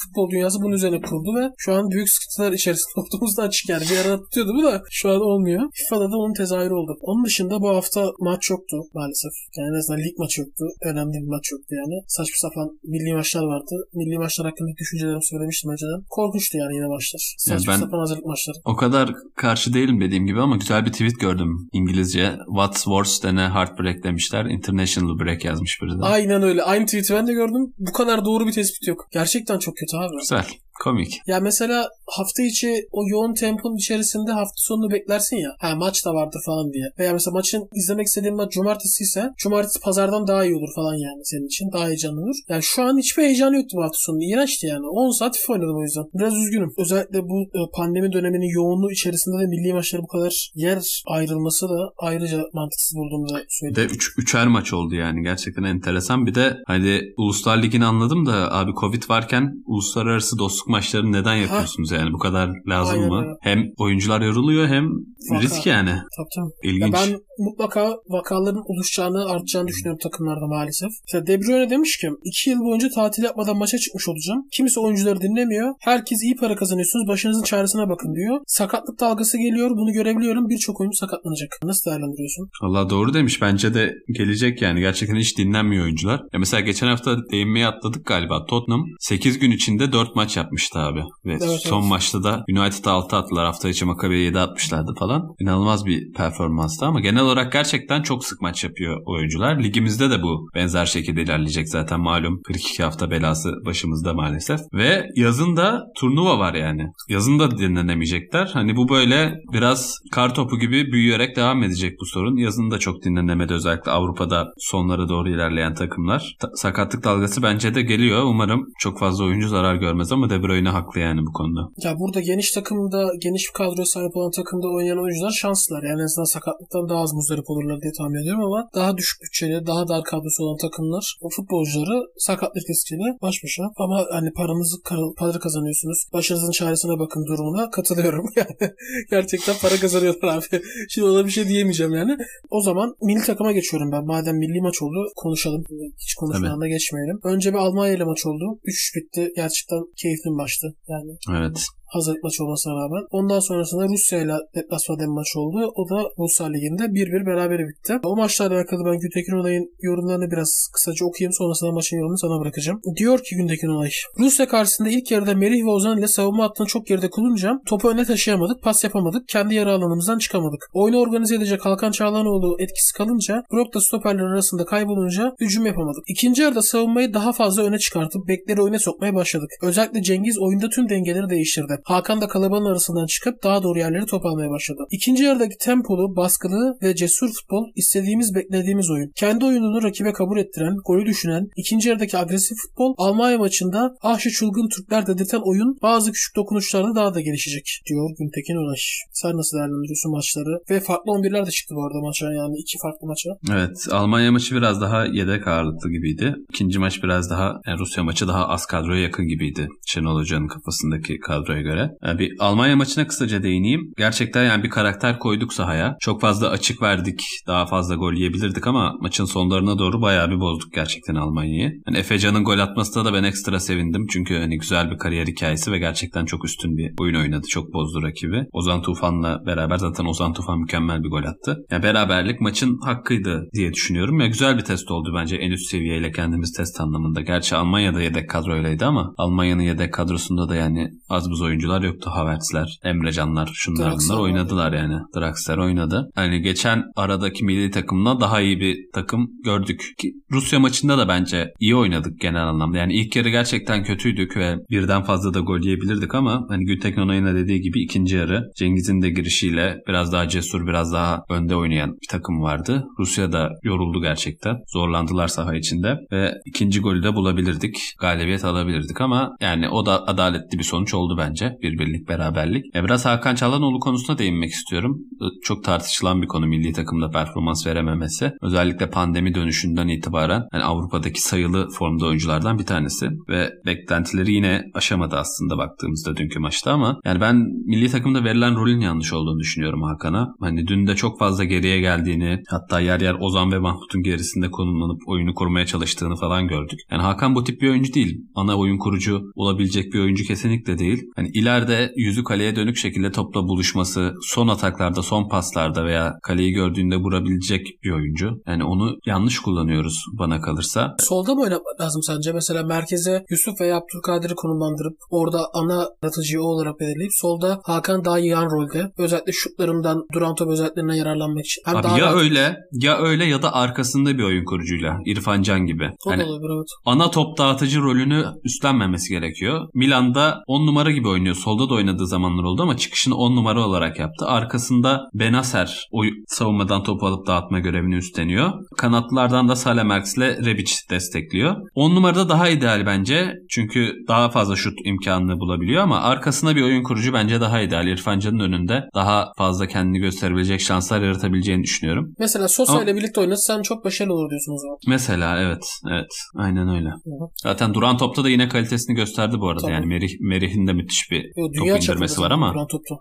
futbol 0.00 0.30
dünyası 0.30 0.58
bunun 0.62 0.72
üzerine 0.74 1.00
kuruldu 1.00 1.30
ve 1.40 1.44
şu 1.58 1.74
an 1.74 1.90
büyük 1.90 2.08
sıkıntılar 2.10 2.52
içerisinde 2.52 2.92
olduğumuzdan 3.00 3.46
açık 3.48 3.68
yani. 3.68 3.84
Bir 3.90 3.96
ara 4.02 4.20
tutuyordu 4.22 4.52
bu 4.58 4.62
da 4.62 4.82
şu 4.90 5.10
an 5.10 5.20
olmuyor. 5.20 5.62
FIFA'da 5.74 6.12
da 6.12 6.16
onun 6.16 6.34
tezahürü 6.34 6.74
oldu. 6.74 6.92
Onun 7.00 7.24
dışında 7.24 7.60
bu 7.60 7.68
hafta 7.68 8.12
maç 8.20 8.50
yoktu 8.50 8.76
maalesef. 8.94 9.32
Yani 9.56 9.68
en 9.74 9.78
azından 9.78 10.00
lig 10.00 10.18
maçı 10.18 10.40
yoktu. 10.40 10.64
Önemli 10.84 11.12
bir 11.22 11.28
maç 11.28 11.52
yoktu 11.52 11.74
yani. 11.80 11.96
Saçma 12.08 12.36
sapan 12.36 12.68
milli 12.84 13.14
maçlar 13.14 13.42
vardı. 13.42 13.74
Milli 13.94 14.18
maçlar 14.18 14.46
hakkındaki 14.46 14.76
düşüncelerimi 14.76 15.24
söylemiştim 15.24 15.70
önceden. 15.70 16.00
Korkunçtu 16.10 16.58
yani 16.58 16.74
yine 16.74 16.86
maçlar. 16.86 17.34
Saçma 17.38 17.72
ben- 17.72 17.78
sapan 17.78 17.98
hazırlık 17.98 18.26
maçları. 18.26 18.56
O 18.64 18.76
kadar 18.76 19.10
karşı 19.36 19.74
değilim 19.74 20.00
dediğim 20.00 20.26
gibi 20.26 20.40
ama 20.40 20.56
güzel 20.56 20.86
bir 20.86 20.92
tweet 20.92 21.20
gördüm 21.20 21.68
İngilizce. 21.72 22.36
What's 22.46 22.82
worse 22.84 23.22
than 23.22 23.36
a 23.36 23.54
heartbreak 23.54 24.02
demişler. 24.04 24.44
International 24.44 25.18
break 25.18 25.44
yazmış 25.44 25.78
biri 25.82 25.90
de. 25.98 26.02
Aynen 26.02 26.42
öyle. 26.42 26.61
Aynı 26.62 26.86
tweet'i 26.86 27.14
ben 27.14 27.26
de 27.26 27.32
gördüm. 27.32 27.74
Bu 27.78 27.92
kadar 27.92 28.24
doğru 28.24 28.46
bir 28.46 28.52
tespit 28.52 28.88
yok. 28.88 29.08
Gerçekten 29.10 29.58
çok 29.58 29.76
kötü 29.76 29.96
abi. 29.96 30.16
Güzel. 30.16 30.46
Komik. 30.84 31.20
Ya 31.26 31.40
mesela 31.40 31.88
hafta 32.06 32.42
içi 32.42 32.86
o 32.92 33.08
yoğun 33.08 33.34
temponun 33.34 33.76
içerisinde 33.76 34.32
hafta 34.32 34.54
sonunu 34.56 34.90
beklersin 34.90 35.36
ya. 35.36 35.50
Ha 35.58 35.76
maç 35.76 36.06
da 36.06 36.14
vardı 36.14 36.38
falan 36.46 36.72
diye. 36.72 36.84
Veya 36.98 37.12
mesela 37.12 37.32
maçın 37.34 37.68
izlemek 37.74 38.06
istediğin 38.06 38.36
maç 38.36 38.52
cumartesi 38.52 39.04
ise 39.04 39.30
cumartesi 39.38 39.80
pazardan 39.80 40.26
daha 40.26 40.44
iyi 40.44 40.56
olur 40.56 40.68
falan 40.76 40.94
yani 40.94 41.20
senin 41.24 41.46
için. 41.46 41.72
Daha 41.72 41.86
heyecanlı 41.86 42.20
olur. 42.20 42.36
Yani 42.48 42.62
şu 42.62 42.82
an 42.82 42.98
hiçbir 42.98 43.22
heyecanı 43.22 43.56
yoktu 43.56 43.76
bu 43.76 43.82
hafta 43.82 43.98
sonu. 43.98 44.24
İğrençti 44.24 44.66
yani. 44.66 44.86
10 44.86 45.18
saat 45.18 45.36
FIFA 45.36 45.52
oynadım 45.52 45.76
o 45.76 45.82
yüzden. 45.82 46.04
Biraz 46.14 46.34
üzgünüm. 46.34 46.72
Özellikle 46.78 47.20
bu 47.22 47.42
e, 47.42 47.60
pandemi 47.76 48.12
döneminin 48.12 48.54
yoğunluğu 48.54 48.92
içerisinde 48.92 49.42
de 49.42 49.46
milli 49.46 49.72
maçlara 49.72 50.02
bu 50.02 50.06
kadar 50.06 50.50
yer 50.54 51.02
ayrılması 51.06 51.68
da 51.68 51.92
ayrıca 51.98 52.42
mantıksız 52.52 52.96
bulduğumu 52.96 53.28
da 53.28 53.38
Bir 53.38 53.46
söyleyeyim. 53.48 53.90
de 53.90 53.94
üç, 53.94 54.12
üçer 54.18 54.46
maç 54.46 54.72
oldu 54.72 54.94
yani. 54.94 55.22
Gerçekten 55.22 55.62
enteresan. 55.62 56.26
Bir 56.26 56.34
de 56.34 56.56
hadi 56.66 57.14
Uluslar 57.16 57.62
Ligi'ni 57.62 57.84
anladım 57.84 58.26
da 58.26 58.52
abi 58.52 58.72
Covid 58.80 59.02
varken 59.08 59.62
uluslararası 59.66 60.38
dostluk 60.38 60.71
maçlarını 60.72 61.12
neden 61.12 61.34
yapıyorsunuz 61.34 61.90
yani? 61.90 62.12
Bu 62.12 62.18
kadar 62.18 62.50
lazım 62.68 62.94
Aynen 62.94 63.08
mı? 63.08 63.18
öyle. 63.20 63.30
Hem 63.40 63.62
oyuncular 63.78 64.20
yoruluyor 64.20 64.68
hem 64.68 64.84
Vaka. 65.30 65.42
risk 65.42 65.66
yani. 65.66 65.90
Tabii 65.90 66.28
tabii. 66.36 66.68
Ya 66.68 66.72
İlginç. 66.72 66.94
ben 66.94 67.18
mutlaka 67.42 67.96
vakaların 68.08 68.62
oluşacağını, 68.66 69.24
artacağını 69.24 69.68
düşünüyorum 69.68 69.98
takımlarda 70.02 70.46
maalesef. 70.46 70.90
Mesela 71.04 71.26
De 71.26 71.40
Bruyne 71.40 71.70
demiş 71.70 71.96
ki 72.00 72.08
2 72.24 72.50
yıl 72.50 72.60
boyunca 72.60 72.88
tatil 72.88 73.22
yapmadan 73.22 73.56
maça 73.56 73.78
çıkmış 73.78 74.08
olacağım. 74.08 74.46
Kimse 74.52 74.80
oyuncuları 74.80 75.20
dinlemiyor. 75.20 75.74
Herkes 75.80 76.22
iyi 76.22 76.36
para 76.36 76.56
kazanıyorsunuz. 76.56 77.08
Başınızın 77.08 77.42
çaresine 77.42 77.88
bakın 77.88 78.14
diyor. 78.14 78.40
Sakatlık 78.46 79.00
dalgası 79.00 79.38
geliyor. 79.38 79.70
Bunu 79.70 79.92
görebiliyorum. 79.92 80.48
Birçok 80.48 80.80
oyuncu 80.80 80.96
sakatlanacak. 80.96 81.58
Nasıl 81.64 81.90
değerlendiriyorsun? 81.90 82.48
Valla 82.62 82.90
doğru 82.90 83.14
demiş. 83.14 83.42
Bence 83.42 83.74
de 83.74 83.92
gelecek 84.08 84.62
yani. 84.62 84.80
Gerçekten 84.80 85.16
hiç 85.16 85.38
dinlenmiyor 85.38 85.84
oyuncular. 85.84 86.20
Ya 86.32 86.38
mesela 86.38 86.60
geçen 86.60 86.86
hafta 86.86 87.16
değinmeye 87.32 87.66
atladık 87.66 88.06
galiba. 88.06 88.46
Tottenham 88.46 88.84
8 89.00 89.38
gün 89.38 89.50
içinde 89.50 89.92
4 89.92 90.16
maç 90.16 90.36
yapmıştı 90.36 90.78
abi. 90.78 91.00
Ve 91.24 91.32
Evet, 91.32 91.60
son 91.62 91.80
evet. 91.80 91.90
maçta 91.90 92.22
da 92.22 92.44
United'a 92.50 92.92
6 92.92 93.16
attılar. 93.16 93.46
Hafta 93.46 93.68
içi 93.68 93.84
Maccabi'ye 93.84 94.22
7 94.22 94.38
atmışlardı 94.38 94.94
falan. 94.98 95.34
İnanılmaz 95.40 95.86
bir 95.86 96.12
performanstı 96.12 96.86
ama 96.86 97.00
genel 97.00 97.22
olarak 97.32 97.52
gerçekten 97.52 98.02
çok 98.02 98.24
sık 98.24 98.40
maç 98.40 98.64
yapıyor 98.64 99.02
oyuncular. 99.06 99.62
Ligimizde 99.62 100.10
de 100.10 100.22
bu 100.22 100.48
benzer 100.54 100.86
şekilde 100.86 101.22
ilerleyecek 101.22 101.68
zaten 101.68 102.00
malum. 102.00 102.42
42 102.42 102.82
hafta 102.82 103.10
belası 103.10 103.52
başımızda 103.66 104.14
maalesef. 104.14 104.60
Ve 104.74 105.06
yazın 105.16 105.56
da 105.56 105.82
turnuva 105.96 106.38
var 106.38 106.54
yani. 106.54 106.86
Yazın 107.08 107.38
da 107.38 107.58
dinlenemeyecekler. 107.58 108.50
Hani 108.52 108.76
bu 108.76 108.88
böyle 108.88 109.34
biraz 109.52 109.98
kar 110.12 110.34
topu 110.34 110.58
gibi 110.58 110.92
büyüyerek 110.92 111.36
devam 111.36 111.62
edecek 111.62 111.96
bu 112.00 112.06
sorun. 112.06 112.36
Yazın 112.36 112.70
da 112.70 112.78
çok 112.78 113.04
dinlenemedi 113.04 113.52
özellikle 113.52 113.90
Avrupa'da 113.90 114.52
sonlara 114.58 115.08
doğru 115.08 115.28
ilerleyen 115.28 115.74
takımlar. 115.74 116.36
Ta- 116.40 116.50
sakatlık 116.54 117.04
dalgası 117.04 117.42
bence 117.42 117.74
de 117.74 117.82
geliyor. 117.82 118.22
Umarım 118.24 118.66
çok 118.78 118.98
fazla 118.98 119.24
oyuncu 119.24 119.48
zarar 119.48 119.74
görmez 119.74 120.12
ama 120.12 120.30
De 120.30 120.42
Bruyne 120.42 120.68
haklı 120.68 121.00
yani 121.00 121.20
bu 121.26 121.32
konuda. 121.32 121.68
Ya 121.84 121.94
burada 121.98 122.20
geniş 122.20 122.50
takımda, 122.50 123.08
geniş 123.22 123.42
bir 123.48 123.52
kadroya 123.58 123.86
sahip 123.86 124.16
olan 124.16 124.30
takımda 124.30 124.68
oynayan 124.68 125.02
oyuncular 125.02 125.30
şanslılar. 125.30 125.82
Yani 125.82 126.00
en 126.00 126.04
azından 126.04 126.24
sakatlıktan 126.24 126.88
daha 126.88 126.98
az 126.98 127.12
muzdarip 127.22 127.50
olurlar 127.50 127.82
diye 127.82 127.92
tahmin 127.98 128.22
ediyorum 128.22 128.44
ama 128.44 128.60
daha 128.74 128.96
düşük 128.98 129.22
bütçeli, 129.22 129.66
daha 129.66 129.88
dar 129.88 130.02
kadrosu 130.04 130.42
olan 130.44 130.56
takımlar 130.56 131.16
o 131.20 131.28
futbolcuları 131.36 131.96
sakatlık 132.18 132.70
riskiyle 132.70 133.08
baş 133.22 133.36
başa. 133.44 133.62
Ama 133.76 134.06
hani 134.10 134.32
paranızı 134.32 134.82
kar- 134.82 135.14
para 135.18 135.38
kazanıyorsunuz. 135.38 135.98
Başınızın 136.12 136.50
çaresine 136.50 136.98
bakın 136.98 137.26
durumuna 137.26 137.70
katılıyorum. 137.70 138.26
Yani 138.36 138.70
gerçekten 139.10 139.54
para 139.62 139.76
kazanıyorlar 139.76 140.28
abi. 140.36 140.62
Şimdi 140.88 141.08
ona 141.08 141.26
bir 141.26 141.30
şey 141.30 141.48
diyemeyeceğim 141.48 141.92
yani. 141.94 142.16
O 142.50 142.60
zaman 142.60 142.94
milli 143.02 143.22
takıma 143.24 143.52
geçiyorum 143.52 143.92
ben. 143.92 144.04
Madem 144.06 144.36
milli 144.36 144.60
maç 144.60 144.82
oldu 144.82 145.12
konuşalım. 145.16 145.64
Hiç 146.00 146.14
konuşmadan 146.14 146.60
da 146.60 146.68
geçmeyelim. 146.68 147.20
Önce 147.24 147.52
bir 147.52 147.58
Almanya 147.58 147.94
ile 147.94 148.04
maç 148.04 148.26
oldu. 148.26 148.44
3 148.64 148.92
bitti. 148.96 149.32
Gerçekten 149.36 149.78
keyifli 149.96 150.30
bir 150.30 150.36
maçtı. 150.36 150.66
Yani 150.88 151.12
Evet. 151.38 151.66
Hazırlık 151.94 152.24
maçı 152.24 152.44
olmasına 152.44 152.72
rağmen. 152.72 153.02
Ondan 153.10 153.40
sonrasında 153.40 153.84
Rusya 153.88 154.18
ile 154.22 154.36
deplasmanda 154.54 155.02
bir 155.02 155.16
maç 155.18 155.36
oldu. 155.36 155.72
O 155.74 155.88
da 155.90 155.98
Rusya 156.18 156.46
Ligi'nde 156.46 156.82
1-1 156.82 157.26
berabere 157.26 157.68
bitti. 157.68 157.98
O 158.04 158.16
maçlarla 158.16 158.56
alakalı 158.56 158.84
ben 158.84 158.98
Güntekin 158.98 159.32
Olay'ın 159.32 159.66
yorumlarını 159.82 160.30
biraz 160.30 160.68
kısaca 160.74 161.06
okuyayım. 161.06 161.32
Sonrasında 161.32 161.72
maçın 161.72 161.96
yorumunu 161.96 162.18
sana 162.18 162.40
bırakacağım. 162.40 162.80
Diyor 162.96 163.18
ki 163.18 163.36
Güntekin 163.36 163.68
Olay. 163.68 163.90
Rusya 164.18 164.48
karşısında 164.48 164.88
ilk 164.88 165.10
yarıda 165.10 165.34
Merih 165.34 165.64
ve 165.64 165.70
Ozan 165.70 165.98
ile 165.98 166.08
savunma 166.08 166.44
hattını 166.44 166.66
çok 166.66 166.86
geride 166.86 167.10
kullanınca 167.10 167.60
topu 167.66 167.90
öne 167.90 168.04
taşıyamadık, 168.04 168.62
pas 168.62 168.84
yapamadık, 168.84 169.28
kendi 169.28 169.54
yarı 169.54 169.70
alanımızdan 169.72 170.18
çıkamadık. 170.18 170.70
Oyunu 170.72 170.98
organize 170.98 171.34
edecek 171.34 171.64
Hakan 171.64 171.90
Çağlanoğlu 171.90 172.56
etkisi 172.58 172.92
kalınca 172.94 173.42
Brok 173.52 173.74
da 173.74 173.80
stoperler 173.80 174.22
arasında 174.22 174.64
kaybolunca 174.64 175.34
hücum 175.40 175.66
yapamadık. 175.66 176.04
İkinci 176.08 176.42
yarıda 176.42 176.62
savunmayı 176.62 177.14
daha 177.14 177.32
fazla 177.32 177.62
öne 177.62 177.78
çıkartıp 177.78 178.28
bekleri 178.28 178.62
oyuna 178.62 178.78
sokmaya 178.78 179.14
başladık. 179.14 179.50
Özellikle 179.62 180.02
Cengiz 180.02 180.38
oyunda 180.38 180.68
tüm 180.68 180.88
dengeleri 180.88 181.30
değiştirdi. 181.30 181.81
Hakan 181.84 182.20
da 182.20 182.28
kalabalığın 182.28 182.70
arasından 182.70 183.06
çıkıp 183.06 183.42
daha 183.44 183.62
doğru 183.62 183.78
yerleri 183.78 184.06
top 184.06 184.26
almaya 184.26 184.50
başladı. 184.50 184.86
İkinci 184.90 185.24
yarıdaki 185.24 185.58
tempolu, 185.58 186.16
baskılı 186.16 186.78
ve 186.82 186.94
cesur 186.94 187.28
futbol 187.32 187.64
istediğimiz 187.76 188.34
beklediğimiz 188.34 188.90
oyun. 188.90 189.12
Kendi 189.16 189.44
oyununu 189.44 189.82
rakibe 189.82 190.12
kabul 190.12 190.38
ettiren, 190.38 190.76
golü 190.84 191.06
düşünen, 191.06 191.48
ikinci 191.56 191.88
yarıdaki 191.88 192.18
agresif 192.18 192.58
futbol 192.58 192.94
Almanya 192.98 193.38
maçında 193.38 193.94
ahşi 194.02 194.30
çılgın 194.30 194.68
Türkler 194.68 195.06
dedirten 195.06 195.40
oyun 195.44 195.78
bazı 195.82 196.12
küçük 196.12 196.36
dokunuşlarla 196.36 196.94
daha 196.94 197.14
da 197.14 197.20
gelişecek 197.20 197.80
diyor 197.86 198.10
Güntekin 198.18 198.56
Önaş. 198.56 199.04
Sen 199.12 199.36
nasıl 199.36 199.58
değerlendiriyorsun 199.58 200.12
maçları? 200.12 200.62
Ve 200.70 200.80
farklı 200.80 201.12
11'ler 201.12 201.46
de 201.46 201.50
çıktı 201.50 201.74
bu 201.74 201.86
arada 201.86 202.00
maça 202.00 202.32
yani 202.32 202.56
iki 202.58 202.78
farklı 202.78 203.06
maça. 203.06 203.30
Evet 203.52 203.86
Almanya 203.90 204.32
maçı 204.32 204.54
biraz 204.54 204.80
daha 204.80 205.06
yedek 205.06 205.48
ağırlıklı 205.48 205.90
gibiydi. 205.90 206.34
İkinci 206.52 206.78
maç 206.78 207.02
biraz 207.02 207.30
daha 207.30 207.60
yani 207.66 207.78
Rusya 207.78 208.04
maçı 208.04 208.28
daha 208.28 208.48
az 208.48 208.66
kadroya 208.66 209.02
yakın 209.02 209.26
gibiydi. 209.26 209.68
Şenol 209.86 210.20
Hoca'nın 210.20 210.48
kafasındaki 210.48 211.18
kadroya 211.18 211.60
göre. 211.60 211.71
Yani 212.04 212.18
bir 212.18 212.32
Almanya 212.38 212.76
maçına 212.76 213.06
kısaca 213.06 213.42
değineyim. 213.42 213.92
Gerçekten 213.98 214.44
yani 214.44 214.62
bir 214.62 214.70
karakter 214.70 215.18
koyduk 215.18 215.52
sahaya. 215.52 215.96
Çok 216.00 216.20
fazla 216.20 216.50
açık 216.50 216.82
verdik. 216.82 217.22
Daha 217.46 217.66
fazla 217.66 217.94
gol 217.94 218.12
yiyebilirdik 218.12 218.66
ama 218.66 218.94
maçın 219.00 219.24
sonlarına 219.24 219.78
doğru 219.78 220.02
bayağı 220.02 220.30
bir 220.30 220.40
bozduk 220.40 220.72
gerçekten 220.72 221.14
Almanya'yı. 221.14 221.72
Yani 221.86 221.98
Efecan'ın 221.98 222.44
gol 222.44 222.58
atmasına 222.58 223.04
da 223.04 223.14
ben 223.14 223.24
ekstra 223.24 223.60
sevindim. 223.60 224.06
Çünkü 224.10 224.38
hani 224.38 224.58
güzel 224.58 224.90
bir 224.90 224.98
kariyer 224.98 225.26
hikayesi 225.26 225.72
ve 225.72 225.78
gerçekten 225.78 226.24
çok 226.24 226.44
üstün 226.44 226.76
bir 226.76 226.92
oyun 227.00 227.14
oynadı. 227.14 227.46
Çok 227.48 227.72
bozdu 227.72 228.02
rakibi. 228.02 228.44
Ozan 228.52 228.82
Tufan'la 228.82 229.46
beraber 229.46 229.76
zaten 229.76 230.04
Ozan 230.04 230.32
Tufan 230.32 230.58
mükemmel 230.58 231.02
bir 231.02 231.08
gol 231.08 231.24
attı. 231.24 231.56
Yani 231.70 231.82
beraberlik 231.82 232.40
maçın 232.40 232.78
hakkıydı 232.84 233.48
diye 233.54 233.72
düşünüyorum. 233.72 234.20
Ya 234.20 234.26
güzel 234.26 234.58
bir 234.58 234.64
test 234.64 234.90
oldu 234.90 235.12
bence 235.16 235.36
en 235.36 235.50
üst 235.50 235.70
seviyeyle 235.70 236.12
kendimiz 236.12 236.52
test 236.52 236.80
anlamında. 236.80 237.20
Gerçi 237.20 237.56
Almanya'da 237.56 238.02
yedek 238.02 238.30
kadroyleydi 238.30 238.84
ama 238.84 239.14
Almanya'nın 239.16 239.62
yedek 239.62 239.94
kadrosunda 239.94 240.48
da 240.48 240.56
yani 240.56 240.90
az 241.08 241.30
buz 241.30 241.42
oyuncular 241.62 241.82
yoktu. 241.82 242.10
Havertzler, 242.10 242.78
Emrecanlar, 242.84 243.50
şunlar 243.54 243.90
Draxler 243.90 244.16
bunlar 244.16 244.22
oynadılar 244.22 244.72
yani. 244.72 244.94
Draxler 245.16 245.58
oynadı. 245.58 246.10
Hani 246.14 246.42
geçen 246.42 246.84
aradaki 246.96 247.44
milli 247.44 247.70
takımla 247.70 248.20
daha 248.20 248.40
iyi 248.40 248.60
bir 248.60 248.76
takım 248.94 249.30
gördük. 249.44 249.94
Ki 249.98 250.12
Rusya 250.32 250.60
maçında 250.60 250.98
da 250.98 251.08
bence 251.08 251.52
iyi 251.60 251.76
oynadık 251.76 252.20
genel 252.20 252.48
anlamda. 252.48 252.78
Yani 252.78 252.94
ilk 252.94 253.16
yarı 253.16 253.28
gerçekten 253.28 253.84
kötüydük 253.84 254.36
ve 254.36 254.56
birden 254.70 255.02
fazla 255.02 255.34
da 255.34 255.40
gol 255.40 255.60
yiyebilirdik 255.60 256.14
ama 256.14 256.46
hani 256.48 256.64
Gültekin 256.64 257.00
Onay'ın 257.00 257.26
da 257.26 257.34
dediği 257.34 257.60
gibi 257.60 257.82
ikinci 257.82 258.16
yarı 258.16 258.50
Cengiz'in 258.56 259.02
de 259.02 259.10
girişiyle 259.10 259.76
biraz 259.88 260.12
daha 260.12 260.28
cesur, 260.28 260.66
biraz 260.66 260.92
daha 260.92 261.22
önde 261.30 261.56
oynayan 261.56 261.90
bir 261.90 262.08
takım 262.10 262.42
vardı. 262.42 262.84
Rusya 262.98 263.32
da 263.32 263.50
yoruldu 263.62 264.02
gerçekten. 264.02 264.56
Zorlandılar 264.72 265.28
saha 265.28 265.54
içinde 265.54 265.96
ve 266.12 266.34
ikinci 266.46 266.80
golü 266.80 267.02
de 267.02 267.14
bulabilirdik. 267.14 267.76
Galibiyet 268.00 268.44
alabilirdik 268.44 269.00
ama 269.00 269.30
yani 269.40 269.68
o 269.68 269.86
da 269.86 270.06
adaletli 270.06 270.58
bir 270.58 270.64
sonuç 270.64 270.94
oldu 270.94 271.16
bence. 271.18 271.41
Bir 271.62 271.78
birlik 271.78 272.08
beraberlik. 272.08 272.74
Ya 272.74 272.84
biraz 272.84 273.06
Hakan 273.06 273.34
Çalhanoğlu 273.34 273.80
konusuna 273.80 274.18
değinmek 274.18 274.50
istiyorum. 274.50 274.98
Çok 275.42 275.64
tartışılan 275.64 276.22
bir 276.22 276.26
konu 276.26 276.46
milli 276.46 276.72
takımda 276.72 277.10
performans 277.10 277.66
verememesi. 277.66 278.32
Özellikle 278.42 278.90
pandemi 278.90 279.34
dönüşünden 279.34 279.88
itibaren 279.88 280.42
yani 280.52 280.64
Avrupa'daki 280.64 281.22
sayılı 281.22 281.68
formda 281.78 282.06
oyunculardan 282.06 282.58
bir 282.58 282.66
tanesi 282.66 283.08
ve 283.28 283.50
beklentileri 283.66 284.32
yine 284.32 284.62
aşamadı 284.74 285.16
aslında 285.16 285.58
baktığımızda 285.58 286.16
dünkü 286.16 286.38
maçta 286.38 286.72
ama 286.72 287.00
yani 287.04 287.20
ben 287.20 287.36
milli 287.66 287.88
takımda 287.90 288.24
verilen 288.24 288.56
rolün 288.56 288.80
yanlış 288.80 289.12
olduğunu 289.12 289.38
düşünüyorum 289.38 289.82
Hakan'a. 289.82 290.34
Hani 290.40 290.66
dün 290.66 290.86
de 290.86 290.96
çok 290.96 291.18
fazla 291.18 291.44
geriye 291.44 291.80
geldiğini 291.80 292.42
hatta 292.48 292.80
yer 292.80 293.00
yer 293.00 293.16
Ozan 293.20 293.52
ve 293.52 293.58
Mahmut'un 293.58 294.02
gerisinde 294.02 294.50
konumlanıp 294.50 295.00
oyunu 295.06 295.34
korumaya 295.34 295.66
çalıştığını 295.66 296.16
falan 296.16 296.48
gördük. 296.48 296.78
Yani 296.90 297.02
Hakan 297.02 297.34
bu 297.34 297.44
tip 297.44 297.60
bir 297.60 297.70
oyuncu 297.70 297.94
değil. 297.94 298.20
Ana 298.34 298.58
oyun 298.58 298.78
kurucu 298.78 299.22
olabilecek 299.34 299.92
bir 299.92 299.98
oyuncu 299.98 300.24
kesinlikle 300.24 300.78
değil. 300.78 301.02
Hani 301.16 301.30
ileride 301.34 301.92
yüzü 301.96 302.24
kaleye 302.24 302.56
dönük 302.56 302.76
şekilde 302.76 303.10
topla 303.12 303.48
buluşması, 303.48 304.14
son 304.22 304.48
ataklarda, 304.48 305.02
son 305.02 305.28
paslarda 305.28 305.84
veya 305.84 306.14
kaleyi 306.22 306.52
gördüğünde 306.52 306.96
vurabilecek 306.96 307.66
bir 307.84 307.90
oyuncu. 307.90 308.30
Yani 308.46 308.64
onu 308.64 308.96
yanlış 309.06 309.38
kullanıyoruz 309.38 310.04
bana 310.18 310.40
kalırsa. 310.40 310.94
Solda 310.98 311.34
mı 311.34 311.40
oynamak 311.42 311.80
lazım 311.80 312.02
sence? 312.02 312.32
Mesela 312.32 312.62
merkeze 312.62 313.24
Yusuf 313.30 313.60
veya 313.60 313.76
Abdülkadir'i 313.76 314.34
konumlandırıp 314.34 314.96
orada 315.10 315.40
ana 315.54 315.88
yaratıcıyı 316.02 316.42
o 316.42 316.44
olarak 316.44 316.80
belirleyip 316.80 317.12
solda 317.14 317.60
Hakan 317.64 318.04
daha 318.04 318.18
yan 318.18 318.44
rolde. 318.50 318.92
Özellikle 318.98 319.32
şutlarından, 319.32 320.02
duran 320.14 320.34
top 320.34 320.48
özelliklerinden 320.48 320.94
yararlanmak 320.94 321.44
için. 321.44 321.62
Hem 321.66 321.76
Abi 321.76 321.82
daha 321.82 321.98
ya 321.98 322.04
rahat- 322.06 322.16
öyle 322.22 322.56
ya 322.72 322.98
öyle 322.98 323.24
ya 323.24 323.42
da 323.42 323.54
arkasında 323.54 324.18
bir 324.18 324.22
oyun 324.22 324.44
kurucuyla 324.44 324.98
İrfan 325.06 325.42
Can 325.42 325.66
gibi. 325.66 325.90
O 326.06 326.10
da 326.10 326.14
Hani 326.14 326.24
olabilir 326.24 326.50
evet. 326.56 326.68
ana 326.86 327.10
top 327.10 327.38
dağıtıcı 327.38 327.80
rolünü 327.80 328.24
üstlenmemesi 328.44 329.08
gerekiyor. 329.08 329.68
Milan'da 329.74 330.42
10 330.46 330.66
numara 330.66 330.90
gibi 330.90 331.08
oynuyor. 331.08 331.21
Solda 331.30 331.70
da 331.70 331.74
oynadığı 331.74 332.06
zamanlar 332.06 332.42
oldu 332.42 332.62
ama 332.62 332.76
çıkışını 332.76 333.16
10 333.16 333.36
numara 333.36 333.66
olarak 333.66 333.98
yaptı. 333.98 334.26
Arkasında 334.26 335.00
Benacer 335.14 335.88
o 335.92 336.02
savunmadan 336.26 336.82
topu 336.82 337.06
alıp 337.06 337.26
dağıtma 337.26 337.58
görevini 337.58 337.94
üstleniyor. 337.96 338.52
Kanatlılardan 338.76 339.48
da 339.48 339.56
Salemers 339.56 340.16
ile 340.16 340.36
Rebic 340.44 340.72
destekliyor. 340.90 341.56
10 341.74 341.94
numarada 341.94 342.28
daha 342.28 342.48
ideal 342.48 342.86
bence. 342.86 343.32
Çünkü 343.50 343.92
daha 344.08 344.30
fazla 344.30 344.56
şut 344.56 344.74
imkanını 344.84 345.40
bulabiliyor 345.40 345.82
ama 345.82 346.00
arkasına 346.00 346.56
bir 346.56 346.62
oyun 346.62 346.82
kurucu 346.82 347.12
bence 347.12 347.40
daha 347.40 347.60
ideal. 347.60 347.86
İrfan 347.86 348.18
Can'ın 348.18 348.40
önünde 348.40 348.84
daha 348.94 349.32
fazla 349.38 349.66
kendini 349.66 349.98
gösterebilecek 349.98 350.60
şanslar 350.60 351.02
yaratabileceğini 351.02 351.62
düşünüyorum. 351.62 352.14
Mesela 352.18 352.48
Sosa 352.48 352.72
Ama- 352.72 352.82
ile 352.82 352.96
birlikte 352.96 353.20
oynatsan 353.20 353.62
çok 353.62 353.84
başarılı 353.84 354.14
olur 354.14 354.30
diyorsun 354.30 354.52
o 354.52 354.58
zaman. 354.58 354.76
Mesela 354.88 355.40
evet 355.40 355.64
evet 355.90 356.10
aynen 356.36 356.68
öyle. 356.68 356.88
hı. 356.88 357.28
Zaten 357.42 357.74
duran 357.74 357.96
topta 357.96 358.24
da 358.24 358.28
yine 358.28 358.48
kalitesini 358.48 358.96
gösterdi 358.96 359.36
bu 359.40 359.48
arada. 359.48 359.60
Tabii. 359.60 359.72
Yani 359.72 359.86
Merih, 359.86 360.10
Merih'in 360.20 360.66
de 360.66 360.72
müthiş 360.72 361.10
bir 361.12 361.24
Yo, 361.36 361.46
top 361.46 361.54
dünya 361.54 361.76
indirmesi 361.76 362.20
var 362.20 362.30
ama. 362.30 362.54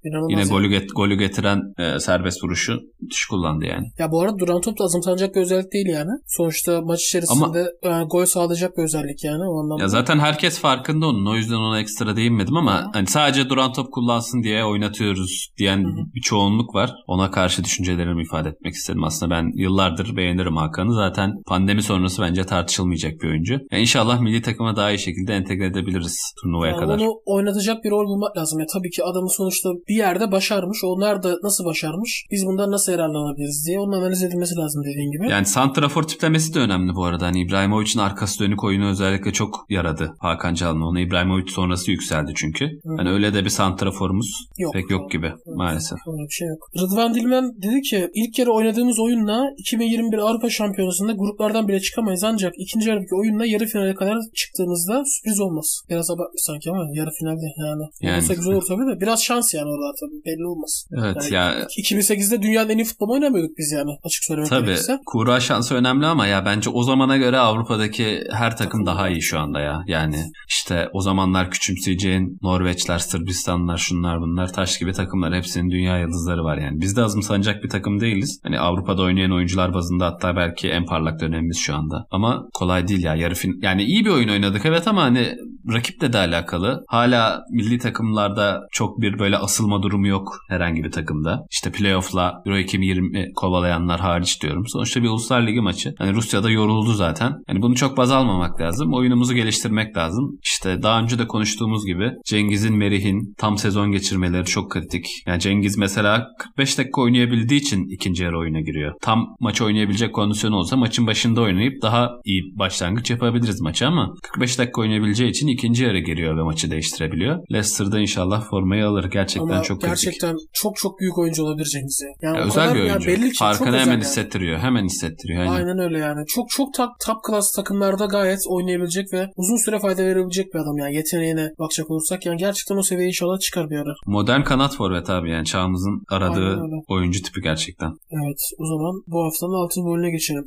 İnanılmaz 0.04 0.32
yine 0.32 0.40
yani. 0.40 0.50
golü, 0.50 0.70
get, 0.70 0.90
golü 0.96 1.16
getiren 1.18 1.60
e, 1.78 2.00
serbest 2.00 2.44
vuruşu 2.44 2.80
müthiş 3.02 3.26
kullandı 3.26 3.66
yani. 3.66 3.86
Ya 4.00 4.12
bu 4.12 4.22
arada 4.22 4.40
duran 4.40 4.62
top 4.62 4.80
da 4.80 4.84
azımsanacak 4.84 5.36
bir 5.36 5.42
özellik 5.42 5.74
değil 5.74 5.88
yani. 5.88 6.12
Sonuçta 6.28 6.82
maç 6.82 7.02
içerisinde 7.04 7.66
yani 7.84 8.08
gol 8.08 8.26
sağlayacak 8.26 8.78
bir 8.78 8.84
özellik 8.84 9.24
yani 9.24 9.44
o 9.44 9.60
anlamda. 9.64 9.84
Ya 9.84 9.88
zaten 9.88 10.20
herkes 10.20 10.60
farkında 10.60 11.08
onun. 11.08 11.26
O 11.26 11.36
yüzden 11.36 11.56
ona 11.56 11.80
ekstra 11.80 12.16
değinmedim 12.16 12.58
ama 12.58 12.90
hani 12.94 13.08
sadece 13.08 13.50
duran 13.50 13.74
top 13.74 13.92
kullansın 13.94 14.44
diye 14.44 14.66
oynatıyoruz 14.66 15.50
diyen 15.58 15.78
Hı 15.84 15.88
hı. 15.88 16.06
bir 16.16 16.22
çoğunluk 16.22 16.76
var. 16.76 16.94
Ona 17.08 17.32
karşı 17.32 17.64
düşüncelerimi 17.64 18.22
ifade 18.24 18.50
etmek 18.50 18.74
istedim. 18.74 19.04
Aslında 19.04 19.36
ben 19.36 19.52
yıllardır 19.56 20.16
beğenirim 20.18 20.58
Hakan'ı. 20.58 20.94
Zaten 20.94 21.32
pandemi 21.48 21.84
sonrası 21.84 22.22
bence 22.22 22.44
tartışılmayacak 22.44 23.14
bir 23.22 23.28
oyuncu. 23.28 23.60
Ya 23.72 23.80
inşallah 23.80 24.20
milli 24.20 24.42
takıma 24.42 24.76
daha 24.76 24.92
iyi 24.92 25.00
şekilde 25.00 25.34
entegre 25.34 25.66
edebiliriz 25.66 26.34
turnuvaya 26.44 26.72
Yani 26.72 26.80
kadar. 26.80 26.98
onu 27.00 27.14
oynatacak 27.26 27.84
bir 27.84 27.92
rol 28.02 28.08
bulmak 28.08 28.38
lazım. 28.38 28.60
Ya 28.60 28.66
tabii 28.74 28.90
ki 28.90 29.04
adamı 29.04 29.30
sonuçta 29.30 29.70
bir 29.90 29.96
yerde 29.96 30.32
başarmış. 30.32 30.84
Onlar 30.84 31.24
da 31.24 31.38
nasıl 31.44 31.66
başarmış? 31.66 32.26
Biz 32.32 32.46
bundan 32.46 32.72
nasıl 32.72 32.92
yararlanabiliriz 32.92 33.66
diye 33.68 33.80
onun 33.80 33.92
analiz 33.92 34.24
edilmesi 34.24 34.56
lazım 34.56 34.84
dediğin 34.84 35.12
gibi. 35.12 35.30
Yani 35.30 35.46
santrafor 35.46 36.04
tiplemesi 36.04 36.54
de 36.54 36.60
önemli 36.60 36.96
bu 36.96 37.06
arada. 37.06 37.26
Hani 37.26 37.42
İbrahimovic'in 37.42 38.00
arkası 38.00 38.40
dönük 38.40 38.64
oyunu 38.64 38.90
özellikle 38.90 39.34
çok 39.34 39.66
yaradı 39.70 40.14
Hakan 40.20 40.54
Çalhanoğlu'na. 40.54 41.00
İbrahimovic 41.00 41.52
sonrası 41.52 41.92
yükseldi 41.92 42.32
çünkü. 42.36 42.70
Hani 42.98 43.10
öyle 43.10 43.34
de 43.34 43.46
bir 43.46 43.50
santraforumuz 43.50 44.48
Yok. 44.58 44.74
pek 44.74 44.92
yok 44.92 45.12
gibi 45.12 45.32
maalesef. 45.56 45.98
Öyle 46.08 46.24
bir 46.24 46.34
şey 46.34 46.48
yok. 46.48 46.70
Rıdvan 46.82 47.14
Dilmen 47.14 47.52
dedi 47.62 47.82
ki 47.82 48.10
ilk 48.14 48.40
yarı 48.40 48.52
oynadığımız 48.52 49.00
oyunla 49.00 49.44
2021 49.58 50.18
Avrupa 50.18 50.50
Şampiyonası'nda 50.50 51.12
gruplardan 51.12 51.68
bile 51.68 51.80
çıkamayız 51.80 52.24
ancak 52.24 52.54
ikinci 52.58 52.90
yarıdaki 52.90 53.16
oyunla 53.16 53.46
yarı 53.46 53.66
finale 53.66 53.96
kadar 53.96 54.18
çıktığımızda 54.36 55.04
sürpriz 55.06 55.40
olmaz. 55.40 55.82
Biraz 55.90 56.12
abartmış 56.12 56.42
sanki 56.42 56.70
ama 56.72 56.86
yarı 56.94 57.10
finalde 57.20 57.46
yani. 57.58 57.84
Yani. 58.02 58.18
Olursa 58.18 58.34
güzel 58.34 58.54
olur 58.54 58.66
tabii 58.68 58.82
de 58.82 59.02
biraz 59.02 59.24
şans 59.24 59.54
yani 59.54 59.70
orada 59.70 59.94
tabii 60.00 60.26
belli 60.26 60.48
olmaz. 60.48 60.86
Evet 60.98 61.32
Yani 61.32 61.60
ya 61.60 61.68
2008'de 61.84 62.42
dünyanın 62.42 62.70
en 62.70 62.78
iyi 62.78 62.86
futbolu 62.86 63.14
oynamıyorduk 63.14 63.58
biz 63.58 63.72
yani 63.72 63.92
açık 64.04 64.24
söylemek 64.24 64.50
Tabii 64.50 64.66
gerekirse. 64.66 65.00
kura 65.06 65.40
şansı 65.40 65.76
önemli 65.76 66.06
ama 66.06 66.28
ya 66.28 66.46
bence 66.46 66.70
o 66.70 66.84
zamana 66.84 67.18
göre 67.18 67.38
Avrupa'daki 67.38 68.24
her 68.32 68.58
takım 68.58 68.86
daha 68.86 69.10
iyi 69.10 69.22
şu 69.22 69.40
anda 69.40 69.60
ya. 69.60 69.84
Yani 69.88 70.32
işte 70.50 70.90
o 70.94 71.02
zamanlar 71.02 71.52
küçümseyeceğin 71.52 72.38
Norveçler, 72.42 73.00
Sırbistanlar, 73.00 73.78
şunlar 73.78 74.22
bunlar 74.22 74.54
taş 74.54 74.80
gibi 74.80 74.92
takımlar. 74.94 75.36
Hepsinin 75.36 75.70
dünya 75.70 76.00
yıldızları 76.00 76.44
var 76.44 76.58
yani. 76.58 76.82
Biz 76.82 76.96
de 76.98 77.02
azımsanacak 77.02 77.64
bir 77.64 77.70
takım 77.70 78.00
değiliz. 78.00 78.40
Hani 78.44 78.60
Avrupa'da 78.60 79.02
oynayan 79.02 79.32
oyuncular 79.32 79.74
bazında 79.74 80.06
hatta 80.06 80.36
belki 80.36 80.70
en 80.70 80.86
parlak 80.86 81.20
dönemimiz 81.22 81.58
şu 81.58 81.76
anda. 81.76 82.06
Ama 82.12 82.44
kolay 82.54 82.88
değil 82.88 83.04
ya. 83.04 83.16
Yarı 83.16 83.36
fin 83.36 83.60
yani 83.62 83.84
iyi 83.84 84.06
bir 84.06 84.10
oyun 84.10 84.30
oynadık 84.30 84.66
evet 84.66 84.88
ama 84.88 85.02
hani 85.02 85.36
rakiple 85.74 86.14
de 86.14 86.18
alakalı. 86.18 86.84
Hala 86.88 87.44
milli 87.52 87.80
takımlarda 87.82 88.62
çok 88.72 89.02
bir 89.02 89.20
böyle 89.20 89.38
asılma 89.38 89.84
durumu 89.84 90.08
yok 90.08 90.38
herhangi 90.50 90.84
bir 90.84 90.92
takımda. 90.92 91.46
İşte 91.52 91.72
playoff'la 91.72 92.42
Euro 92.46 92.58
2020 92.58 93.34
kovalayanlar 93.34 94.00
hariç 94.00 94.42
diyorum. 94.42 94.68
Sonuçta 94.68 95.04
bir 95.04 95.08
Uluslar 95.08 95.48
Ligi 95.48 95.62
maçı. 95.62 95.94
Hani 95.98 96.14
Rusya'da 96.14 96.50
yoruldu 96.50 96.94
zaten. 96.94 97.34
Hani 97.48 97.62
bunu 97.62 97.76
çok 97.76 97.98
baz 97.98 98.12
almamak 98.12 98.62
lazım. 98.62 98.94
Oyunumuzu 98.94 99.34
geliştirmek 99.34 99.98
lazım. 99.98 100.40
İşte 100.44 100.84
daha 100.84 101.02
önce 101.02 101.20
de 101.20 101.28
konuştuğumuz 101.28 101.86
gibi 101.86 102.12
Cengiz'in, 102.26 102.78
Merih'in 102.78 103.34
tam 103.38 103.58
sezon 103.58 103.92
geçirmeleri 103.92 104.46
çok 104.46 104.72
kritik. 104.72 105.06
Yani 105.28 105.40
Cengiz 105.40 105.78
mesela 105.78 106.28
45 106.40 106.78
dakika 106.78 107.02
oynayabildiği 107.02 107.60
için 107.60 107.90
ikinci 107.90 108.24
yarı 108.24 108.40
oyuna 108.40 108.62
giriyor. 108.62 108.94
Tam 109.02 109.36
maç 109.40 109.62
oynayabilecek 109.62 110.16
kondisyonu 110.16 110.56
olsa 110.56 110.78
maçın 110.78 111.08
başında 111.08 111.42
oynayıp 111.42 111.82
daha 111.82 112.10
iyi 112.26 112.42
başlangıç 112.60 113.12
yapabiliriz 113.12 113.62
maça 113.62 113.88
ama 113.88 114.14
45 114.24 114.60
dakika 114.60 114.82
oynayabileceği 114.82 115.30
için 115.30 115.48
ikinci 115.48 115.84
yarı 115.84 116.00
giriyor 116.00 116.38
ve 116.38 116.44
maçı 116.44 116.72
değiştirebiliyor. 116.72 117.40
Leicester'da 117.72 118.00
inşallah 118.00 118.50
formayı 118.50 118.86
alır. 118.88 119.06
Gerçekten 119.12 119.54
Ama 119.54 119.62
çok 119.62 119.82
gerçekten 119.82 120.32
kritik. 120.36 120.50
çok 120.54 120.76
çok 120.76 121.00
büyük 121.00 121.18
oyuncu 121.18 121.44
olabilir 121.44 121.66
Cengiz. 121.66 122.02
ya. 122.04 122.30
Yani 122.30 122.38
Ya 122.38 122.44
özel 122.46 122.64
kadar- 122.64 122.76
bir 122.76 122.80
yani 122.84 122.92
oyuncu. 122.92 123.08
belli 123.08 123.32
ki 123.32 123.38
Farkını 123.40 123.78
hemen 123.78 123.92
yani. 123.92 124.02
hissettiriyor. 124.02 124.60
Hemen 124.60 124.86
hissettiriyor. 124.86 125.40
Aynen. 125.42 125.54
Aynen 125.54 125.80
öyle 125.80 126.00
yani. 126.00 126.26
Çok 126.28 126.50
çok 126.50 126.74
top, 126.74 126.90
top 127.06 127.18
class 127.28 127.52
takımlarda 127.56 128.06
gayet 128.06 128.40
oynayabilecek 128.50 129.14
ve 129.14 129.28
uzun 129.36 129.66
süre 129.66 129.80
fayda 129.80 130.04
verebilecek 130.06 130.54
bir 130.54 130.60
adam 130.60 130.78
yani 130.78 130.96
yeteneğine 130.96 131.50
bakacak 131.60 131.92
olursak 131.92 132.26
yani 132.26 132.38
gerçekten 132.38 132.76
o 132.78 132.84
seviyeye 132.84 133.08
inşallah 133.08 133.40
çıkar 133.40 133.70
bir 133.70 133.78
ara. 133.78 133.94
Modern 134.08 134.42
kanat 134.44 134.76
forvet 134.76 135.10
abi 135.10 135.30
yani 135.32 135.46
çağımızın 135.46 136.02
aradığı 136.10 136.62
oyuncu 136.88 137.22
tipi 137.22 137.42
gerçekten. 137.42 137.90
Evet 138.12 138.40
o 138.60 138.66
zaman 138.66 139.04
bu 139.08 139.24
haftanın 139.26 139.64
altın 139.66 139.84
golüne 139.84 140.12
geçelim. 140.12 140.44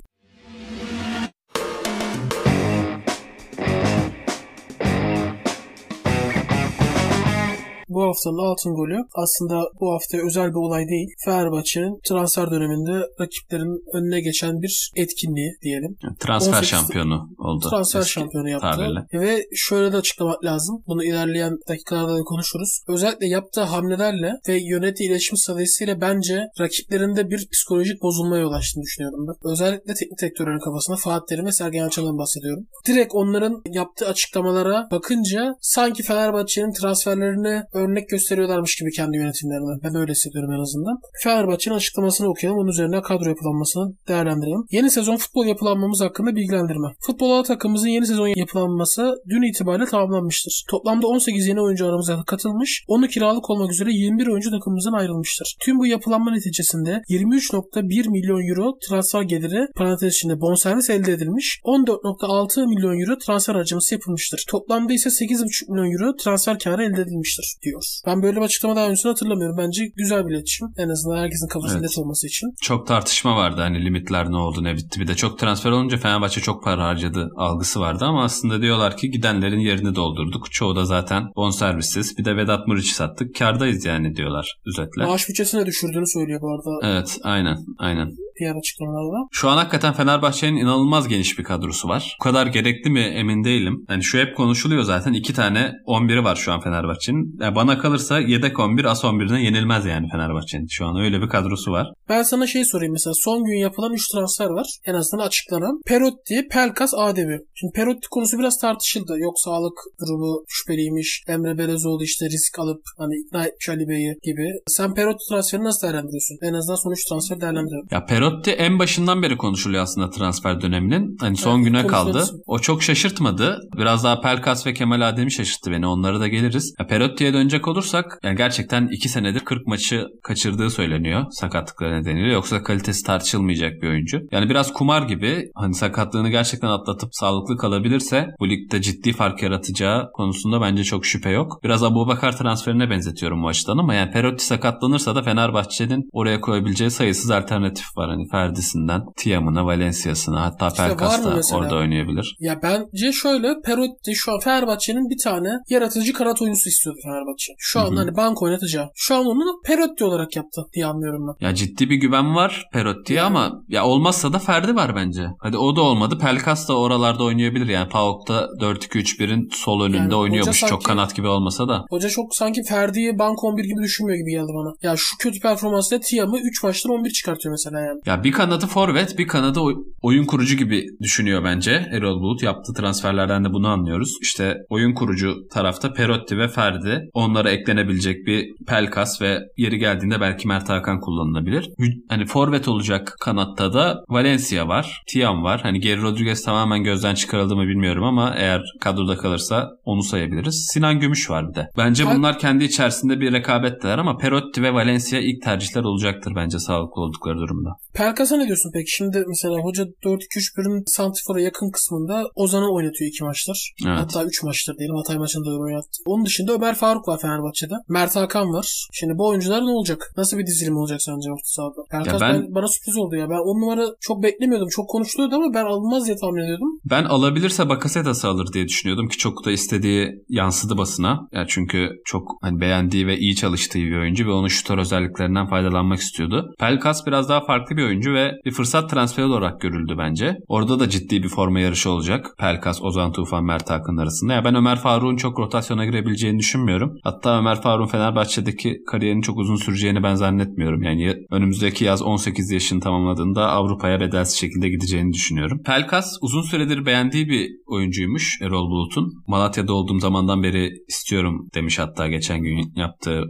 Bu 7.95 8.03
haftanın 8.03 8.39
altın 8.51 8.75
golü 8.75 8.99
aslında 9.15 9.57
bu 9.81 9.93
hafta 9.95 10.19
özel 10.27 10.49
bir 10.51 10.63
olay 10.67 10.89
değil. 10.89 11.09
Fenerbahçe'nin 11.25 12.01
transfer 12.09 12.51
döneminde 12.51 12.95
rakiplerin 13.21 13.75
önüne 13.97 14.21
geçen 14.21 14.63
bir 14.63 14.91
etkinliği 14.97 15.51
diyelim. 15.63 15.97
Transfer 16.21 16.53
18 16.53 16.69
şampiyonu 16.69 17.29
oldu. 17.39 17.67
transfer 17.71 18.01
Eski 18.01 18.13
şampiyonu 18.13 18.49
yaptı. 18.49 18.71
tabirle. 18.71 19.01
Ve 19.13 19.45
şöyle 19.55 19.93
de 19.93 19.97
açıklamak 19.97 20.45
lazım. 20.45 20.83
Bunu 20.87 21.05
ilerleyen 21.05 21.59
dakikalarda 21.69 22.17
da 22.17 22.23
konuşuruz. 22.23 22.81
Özellikle 22.89 23.27
yaptığı 23.27 23.61
hamlelerle 23.61 24.33
ve 24.49 24.59
yönettiği 24.63 25.09
iletişim 25.11 25.37
stratejisiyle 25.37 26.01
bence 26.01 26.43
rakiplerinde 26.61 27.31
bir 27.31 27.49
psikolojik 27.53 28.03
bozulmaya 28.03 28.43
yol 28.43 28.53
açtığını 28.53 28.83
düşünüyorum 28.83 29.27
ben. 29.29 29.51
Özellikle 29.53 29.95
teknik 29.95 30.19
direktörlerin 30.21 30.65
kafasında 30.65 30.97
Fatih 30.97 31.27
Terim 31.29 31.47
ve 31.47 31.53
Sergen 31.53 31.79
Yalçın'dan 31.79 32.19
bahsediyorum. 32.19 32.65
Direkt 32.87 33.15
onların 33.15 33.63
yaptığı 33.71 34.09
açıklamalara 34.09 34.89
bakınca 34.91 35.55
sanki 35.61 36.03
Fenerbahçe'nin 36.03 36.73
transferlerini 36.73 37.63
örnek 37.85 38.09
gösteriyorlarmış 38.09 38.77
gibi 38.77 38.91
kendi 38.91 39.17
yönetimlerine. 39.17 39.83
Ben 39.83 39.95
öyle 39.95 40.13
hissediyorum 40.13 40.53
en 40.53 40.61
azından. 40.61 41.01
Fenerbahçe'nin 41.23 41.77
açıklamasını 41.77 42.29
okuyalım. 42.29 42.59
Onun 42.59 42.69
üzerine 42.69 43.03
kadro 43.03 43.29
yapılanmasını 43.29 43.95
değerlendirelim. 44.09 44.65
Yeni 44.71 44.91
sezon 44.91 45.17
futbol 45.17 45.47
yapılanmamız 45.47 46.01
hakkında 46.01 46.37
bilgilendirme. 46.37 46.89
Futbol 47.01 47.39
A 47.39 47.43
takımımızın 47.43 47.89
yeni 47.89 48.07
sezon 48.07 48.29
yapılanması 48.37 49.15
dün 49.29 49.43
itibariyle 49.43 49.87
tamamlanmıştır. 49.87 50.65
Toplamda 50.71 51.07
18 51.07 51.47
yeni 51.47 51.61
oyuncu 51.61 51.87
aramıza 51.87 52.25
katılmış. 52.27 52.85
Onu 52.89 53.09
kiralık 53.09 53.51
olmak 53.51 53.73
üzere 53.73 53.91
21 53.93 54.27
oyuncu 54.27 54.51
takımımızdan 54.51 54.93
ayrılmıştır. 54.93 55.57
Tüm 55.61 55.79
bu 55.79 55.87
yapılanma 55.87 56.31
neticesinde 56.31 57.03
23.1 57.09 58.11
milyon 58.11 58.49
euro 58.49 58.79
transfer 58.89 59.23
geliri 59.23 59.67
parantez 59.77 60.15
içinde 60.15 60.41
bonservis 60.41 60.91
elde 60.91 61.13
edilmiş. 61.13 61.61
14.6 61.65 62.69
milyon 62.69 63.01
euro 63.01 63.19
transfer 63.19 63.55
harcaması 63.55 63.95
yapılmıştır. 63.95 64.45
Toplamda 64.49 64.93
ise 64.93 65.09
8.5 65.09 65.73
milyon 65.73 65.93
euro 65.93 66.17
transfer 66.17 66.59
karı 66.59 66.85
elde 66.85 67.03
edilmiştir 67.03 67.55
diyor. 67.63 67.74
Ben 68.07 68.23
böyle 68.23 68.37
bir 68.37 68.43
açıklama 68.43 68.77
daha 68.77 68.87
öncesini 68.87 69.11
hatırlamıyorum. 69.11 69.57
Bence 69.59 69.85
güzel 69.97 70.27
bir 70.27 70.35
iletişim. 70.35 70.69
En 70.77 70.89
azından 70.89 71.17
herkesin 71.23 71.49
kafasında 71.49 71.79
Evet. 71.79 71.91
net 71.91 71.99
olması 71.99 72.27
için. 72.27 72.49
Çok 72.63 72.87
tartışma 72.87 73.37
vardı 73.37 73.61
hani 73.61 73.85
limitler 73.85 74.31
ne 74.31 74.37
oldu 74.37 74.65
ne 74.65 74.75
bitti. 74.77 75.01
Bir 75.01 75.07
de 75.09 75.15
çok 75.15 75.39
transfer 75.39 75.71
olunca 75.71 75.97
Fenerbahçe 75.97 76.41
çok 76.41 76.65
para 76.65 76.85
harcadı 76.85 77.31
algısı 77.37 77.81
vardı 77.81 78.05
ama 78.05 78.25
aslında 78.25 78.63
diyorlar 78.63 78.97
ki 78.97 79.11
gidenlerin 79.11 79.61
yerini 79.61 79.95
doldurduk. 79.95 80.53
Çoğu 80.53 80.77
da 80.77 80.85
zaten 80.85 81.23
bonservissiz. 81.37 82.19
Bir 82.19 82.25
de 82.25 82.37
Vedat 82.37 82.69
Muriç'i 82.69 82.95
sattık. 82.95 83.35
Kardayız 83.35 83.85
yani 83.85 84.17
diyorlar 84.17 84.57
özetle. 84.67 85.07
Maaş 85.07 85.29
bütçesine 85.29 85.67
düşürdüğünü 85.67 86.07
söylüyor 86.07 86.41
bu 86.41 86.51
arada 86.55 86.93
Evet 86.93 87.19
aynen 87.23 87.57
aynen. 87.79 88.11
diğer 88.41 88.55
açıklamalarda. 88.57 89.29
Şu 89.33 89.49
an 89.49 89.57
hakikaten 89.57 89.93
Fenerbahçe'nin 89.93 90.57
inanılmaz 90.57 91.09
geniş 91.09 91.39
bir 91.39 91.45
kadrosu 91.45 91.89
var. 91.89 92.17
Bu 92.21 92.25
kadar 92.25 92.47
gerekli 92.47 92.91
mi 92.91 93.01
emin 93.01 93.45
değilim. 93.45 93.85
Yani 93.89 94.05
şu 94.05 94.19
hep 94.19 94.37
konuşuluyor 94.37 94.83
zaten. 94.83 95.13
iki 95.13 95.33
tane 95.35 95.73
11'i 95.87 96.25
var 96.25 96.37
şu 96.37 96.53
an 96.53 96.61
Fenerbahçe'nin. 96.61 97.37
Yani 97.41 97.55
bana 97.55 97.64
kalırsa 97.79 98.21
yedek 98.21 98.59
11 98.61 98.85
as 98.85 99.05
11'ine 99.05 99.41
yenilmez 99.41 99.87
yani 99.87 100.09
Fenerbahçe'nin. 100.13 100.67
Şu 100.71 100.87
an 100.87 100.97
öyle 100.97 101.21
bir 101.23 101.29
kadrosu 101.29 101.73
var. 101.73 101.87
Ben 102.09 102.23
sana 102.23 102.47
şey 102.47 102.65
sorayım 102.65 102.93
mesela 102.93 103.15
son 103.15 103.45
gün 103.45 103.57
yapılan 103.57 103.93
3 103.93 104.09
transfer 104.13 104.47
var. 104.47 104.67
En 104.87 104.95
azından 104.95 105.27
açıklanan. 105.27 105.81
Perotti, 105.87 106.49
Pelkas, 106.51 106.95
Adevi. 106.97 107.39
Şimdi 107.55 107.73
Perotti 107.73 108.09
konusu 108.11 108.39
biraz 108.39 108.59
tartışıldı. 108.61 109.19
Yok 109.19 109.35
sağlık 109.41 109.79
durumu 110.01 110.45
şüpheliymiş. 110.49 111.23
Emre 111.29 111.59
Belezoğlu 111.59 112.05
işte 112.05 112.27
risk 112.27 112.59
alıp 112.59 112.83
hani 112.99 113.15
ikna 113.27 113.45
etmiş 113.45 113.69
Ali 113.69 113.89
Bey'i 113.89 114.15
gibi. 114.23 114.47
Sen 114.67 114.95
Perotti 114.95 115.25
transferini 115.29 115.65
nasıl 115.65 115.87
değerlendiriyorsun? 115.87 116.39
En 116.43 116.55
azından 116.55 116.77
son 116.77 116.93
3 116.93 117.05
transfer 117.09 117.41
değerlendiriyorum. 117.41 117.89
Ya 117.91 118.05
Perotti 118.05 118.51
en 118.51 118.79
başından 118.79 119.23
beri 119.23 119.37
konuşuluyor 119.37 119.83
aslında 119.83 120.11
transfer 120.11 120.61
döneminin. 120.61 121.17
Hani 121.21 121.37
son 121.37 121.57
Evet, 121.57 121.67
güne 121.67 121.87
kaldı. 121.87 122.25
O 122.47 122.59
çok 122.59 122.83
şaşırtmadı. 122.83 123.59
Biraz 123.77 124.05
daha 124.05 124.21
Pelkas 124.21 124.67
ve 124.67 124.75
Kemal 124.75 125.09
Adem'i 125.09 125.33
şaşırttı 125.33 125.71
beni. 125.71 125.87
Onlara 125.87 126.21
da 126.21 126.29
geliriz. 126.29 126.75
Ya 126.81 126.87
Perotti'ye 126.87 127.33
dönecek 127.33 127.54
olursak 127.69 128.19
yani 128.23 128.37
gerçekten 128.37 128.89
2 128.93 129.09
senedir 129.09 129.41
40 129.41 129.67
maçı 129.67 130.07
kaçırdığı 130.23 130.71
söyleniyor 130.71 131.25
sakatlıkları 131.31 132.03
nedeniyle. 132.03 132.33
Yoksa 132.33 132.63
kalitesi 132.63 133.03
tartışılmayacak 133.07 133.73
bir 133.83 133.89
oyuncu. 133.89 134.21
Yani 134.33 134.51
biraz 134.51 134.73
kumar 134.73 135.03
gibi 135.03 135.51
hani 135.55 135.75
sakatlığını 135.75 136.29
gerçekten 136.29 136.69
atlatıp 136.69 137.15
sağlıklı 137.15 137.57
kalabilirse 137.57 138.27
bu 138.41 138.49
ligde 138.49 138.83
ciddi 138.83 139.13
fark 139.13 139.43
yaratacağı 139.43 140.11
konusunda 140.13 140.61
bence 140.61 140.85
çok 140.85 141.07
şüphe 141.07 141.31
yok. 141.31 141.61
Biraz 141.65 141.83
Abubakar 141.83 142.37
transferine 142.37 142.91
benzetiyorum 142.91 143.43
bu 143.43 143.49
açıdan 143.49 143.79
ama 143.79 143.95
yani 143.95 144.11
Perotti 144.11 144.45
sakatlanırsa 144.45 145.15
da 145.15 145.23
Fenerbahçe'nin 145.23 146.09
oraya 146.13 146.41
koyabileceği 146.41 146.91
sayısız 146.91 147.31
alternatif 147.31 147.97
var. 147.97 148.11
Hani 148.11 148.29
Ferdi'sinden 148.29 149.03
Tiam'ına, 149.17 149.67
Valencia'sına 149.67 150.43
hatta 150.43 150.69
İşte 150.69 150.83
Pelkas 150.83 151.25
da 151.25 151.57
orada 151.57 151.77
oynayabilir. 151.77 152.37
Ya 152.41 152.61
bence 152.63 153.13
şöyle 153.13 153.49
Perotti 153.65 154.15
şu 154.15 154.33
an 154.33 154.39
Fenerbahçe'nin 154.41 155.11
bir 155.11 155.23
tane 155.25 155.49
yaratıcı 155.69 156.13
kanat 156.13 156.43
oyuncusu 156.43 156.69
istiyordu 156.69 156.99
Fenerbahçe. 157.05 157.34
Şu 157.59 157.81
an 157.81 157.97
hani 157.97 158.17
bank 158.17 158.43
oynatacağı. 158.43 158.89
Şu 158.95 159.15
an 159.15 159.27
onu 159.27 159.61
Perotti 159.67 160.05
olarak 160.05 160.37
yaptı 160.37 160.63
diye 160.75 160.87
anlıyorum 160.87 161.27
ben. 161.41 161.47
Ya 161.47 161.55
ciddi 161.55 161.91
bir 161.91 161.97
güven 161.97 162.35
var 162.35 162.65
Perotti'ye 162.73 163.19
Yani. 163.19 163.27
ama 163.27 163.53
ya 163.69 163.85
olmazsa 163.87 164.33
da 164.33 164.39
Ferdi 164.39 164.75
var 164.75 164.97
bence. 164.97 165.27
Hadi 165.41 165.57
o 165.59 165.77
da 165.77 165.81
olmadı. 165.81 166.19
Pelkas 166.19 166.69
da 166.69 166.79
oralarda 166.79 167.25
oynayabilir. 167.25 167.67
Yani 167.69 167.89
PAOK'ta 167.89 168.47
4-2-3-1'in 168.61 169.49
sol 169.53 169.81
önünde 169.83 169.97
Yani 169.97 170.15
oynuyormuş. 170.15 170.59
sanki- 170.61 170.71
Çok 170.71 170.85
kanat 170.85 171.17
gibi 171.17 171.29
olmasa 171.29 171.69
da. 171.69 171.85
Hoca 171.91 172.09
çok 172.09 172.35
sanki 172.35 172.63
Ferdi'yi 172.69 173.19
bank 173.19 173.45
11 173.45 173.65
gibi 173.65 173.83
düşünmüyor 173.83 174.19
gibi 174.19 174.31
geldi 174.31 174.53
bana. 174.55 174.75
Ya 174.83 174.95
şu 174.97 175.17
kötü 175.21 175.41
performansla 175.41 176.01
Tiam'ı 176.01 176.39
3 176.39 176.63
maçtan 176.63 176.93
11 176.93 177.11
çıkartıyor 177.11 177.53
mesela 177.53 177.81
yani. 177.81 178.01
Ya 178.07 178.25
bir 178.25 178.33
kanadı 178.33 178.67
forvet, 178.67 179.19
bir 179.19 179.27
kanadı 179.27 179.61
oy- 179.61 179.77
oyun 180.03 180.25
kurucu 180.25 180.57
gibi 180.57 180.87
düşünüyor 181.03 181.45
bence. 181.45 181.71
Erol 181.93 182.21
Bulut 182.21 182.43
yaptığı 182.43 182.73
transferlerden 182.77 183.45
de 183.45 183.53
bunu 183.53 183.69
anlıyoruz. 183.69 184.13
İşte 184.23 184.57
oyun 184.71 184.95
kurucu 184.95 185.35
tarafta 185.53 185.93
Perotti 185.93 186.39
ve 186.39 186.49
Ferdi. 186.49 187.01
Onlara 187.25 187.51
eklenebilecek 187.51 188.27
bir 188.27 188.55
Pelkas 188.67 189.23
ve 189.23 189.39
yeri 189.57 189.79
geldiğinde 189.79 190.21
belki 190.21 190.49
Mert 190.49 190.69
Hakan 190.69 191.01
kullanılabilir. 191.01 191.71
Hani 192.09 192.27
forvet 192.27 192.69
olacak 192.69 193.17
kanatta 193.21 193.73
da 193.73 194.05
Valencia 194.09 194.69
var, 194.69 195.03
Tiam 195.07 195.43
var. 195.43 195.61
Hani 195.63 195.81
Geri 195.81 196.03
Rodriguez 196.03 196.45
tamamen 196.45 196.85
gözden 196.85 197.15
çıkarıldı 197.15 197.57
mı 197.57 197.63
bilmiyorum 197.63 198.05
ama 198.05 198.35
eğer 198.37 198.63
kadroda 198.81 199.17
kalırsa 199.17 199.71
onu 199.85 200.03
sayabiliriz. 200.03 200.67
Sinan 200.73 201.01
Gümüş 201.01 201.31
var 201.31 201.49
bir 201.51 201.55
de. 201.55 201.69
Bence 201.79 202.07
Ben- 202.07 202.17
bunlar 202.17 202.39
kendi 202.39 202.65
içerisinde 202.65 203.21
bir 203.21 203.33
rekabetteler 203.33 203.99
ama 203.99 204.17
Perotti 204.17 204.63
ve 204.63 204.75
Valencia 204.75 205.21
ilk 205.21 205.43
tercihler 205.43 205.85
olacaktır 205.85 206.33
bence 206.37 206.59
sağlıklı 206.59 207.03
oldukları 207.03 207.39
durumda. 207.39 207.71
Pelkas'a 207.95 208.37
ne 208.37 208.47
diyorsun 208.47 208.71
peki? 208.75 208.91
Şimdi 208.91 209.25
mesela 209.29 209.55
hoca 209.55 209.85
4-2-3-1'in 209.85 210.83
Santifor'a 210.87 211.41
yakın 211.41 211.71
kısmında 211.71 212.31
Ozan'ı 212.35 212.73
oynatıyor 212.73 213.09
2 213.11 213.25
maçlar. 213.25 213.73
Evet. 213.87 213.99
Hatta 213.99 214.25
3 214.25 214.43
maçtır 214.43 214.79
diyelim. 214.79 214.97
Hatay 214.97 215.19
maçında 215.19 215.51
da 215.51 215.59
oynattı. 215.59 216.03
Onun 216.07 216.27
dışında 216.27 216.53
Ömer 216.53 216.75
Faruk 216.75 217.09
var 217.09 217.21
Fenerbahçe'de. 217.21 217.75
Mert 217.89 218.17
Hakan 218.17 218.53
var. 218.53 218.89
Şimdi 218.93 219.19
bu 219.19 219.29
oyuncular 219.29 219.61
ne 219.61 219.71
olacak? 219.71 220.13
Nasıl 220.17 220.39
bir 220.39 220.47
dizilim 220.47 220.77
olacak 220.77 221.03
sence 221.03 221.33
orta 221.33 221.45
sahada? 221.45 221.81
Pelkas 221.91 222.21
ben- 222.21 222.43
ben... 222.43 222.55
bana 222.55 222.69
sürpriz 222.69 222.97
oldu 222.97 223.17
ya. 223.17 223.31
Ben 223.31 223.39
on 223.39 223.61
numara 223.61 223.87
çok 224.01 224.23
beklemiyordum. 224.23 224.69
Çok 224.69 224.89
konuşuluyordu 224.89 225.35
ama 225.35 225.55
ben 225.55 225.65
alınmaz 225.65 226.07
diye 226.07 226.17
tahmin 226.17 226.43
ediyordum. 226.43 226.69
Ben 226.85 227.05
alabilirse 227.05 227.69
Bakasetas'ı 227.69 228.29
alır 228.29 228.53
diye 228.53 228.69
düşünüyordum 228.69 229.09
ki 229.09 229.19
çok 229.19 229.45
da 229.45 229.51
istediği 229.51 230.25
yansıdı 230.29 230.79
basına. 230.79 231.29
Ya 231.33 231.45
çünkü 231.49 231.89
çok 232.05 232.29
hani 232.43 232.61
beğendiği 232.61 233.07
ve 233.07 233.19
iyi 233.19 233.37
çalıştığı 233.37 233.79
bir 233.79 233.99
oyuncu 234.01 234.27
ve 234.27 234.31
onun 234.31 234.49
şutör 234.49 234.79
özelliklerinden 234.79 235.47
faydalanmak 235.47 235.99
istiyordu. 235.99 236.55
Pelkas 236.59 237.07
biraz 237.07 237.29
daha 237.29 237.45
farklı 237.45 237.77
bir 237.77 237.84
oyuncu 237.85 238.15
ve 238.15 238.33
bir 238.45 238.51
fırsat 238.51 238.91
transferi 238.91 239.27
olarak 239.27 239.61
görüldü 239.61 239.95
bence. 239.99 240.37
Orada 240.49 240.81
da 240.81 240.89
ciddi 240.89 241.23
bir 241.23 241.29
forma 241.29 241.61
yarışı 241.61 241.91
olacak. 241.91 242.35
Pelkas, 242.39 242.83
Ozan 242.83 243.13
Tufan, 243.13 243.45
Mert 243.45 243.71
Hakan 243.71 243.97
arasında. 243.97 244.33
Ya 244.33 244.45
ben 244.45 244.55
Ömer 244.55 244.77
Faruk'un 244.77 245.17
çok 245.17 245.39
rotasyona 245.39 245.85
girebileceğini 245.85 246.39
düşünmüyorum. 246.39 246.99
Hatta 247.03 247.39
Ömer 247.39 247.63
Faruk'un 247.63 247.91
Fenerbahçe'deki 247.91 248.77
kariyerinin 248.87 249.23
çok 249.23 249.39
uzun 249.39 249.57
süreceğini 249.57 250.03
ben 250.03 250.15
zannetmiyorum. 250.15 250.83
Yani 250.83 251.15
önümüzdeki 251.31 251.85
yaz 251.85 252.03
18 252.03 252.51
yaşını 252.51 252.81
tamamladığında 252.81 253.49
Avrupa'ya 253.49 254.01
bedelsiz 254.01 254.39
şekilde 254.39 254.69
gideceğini 254.69 255.13
düşünüyorum. 255.13 255.61
Pelkas 255.67 256.19
uzun 256.23 256.43
süredir 256.43 256.87
beğendiği 256.87 257.29
bir 257.29 257.51
oyuncuymuş 257.67 258.39
Erol 258.43 258.71
Bulut'un. 258.71 259.13
Malatya'da 259.27 259.73
olduğum 259.73 259.99
zamandan 259.99 260.43
beri 260.43 260.71
istiyorum 260.89 261.49
demiş 261.55 261.79
hatta 261.79 262.09
geçen 262.09 262.43
gün 262.43 262.73
yaptığı 262.77 263.25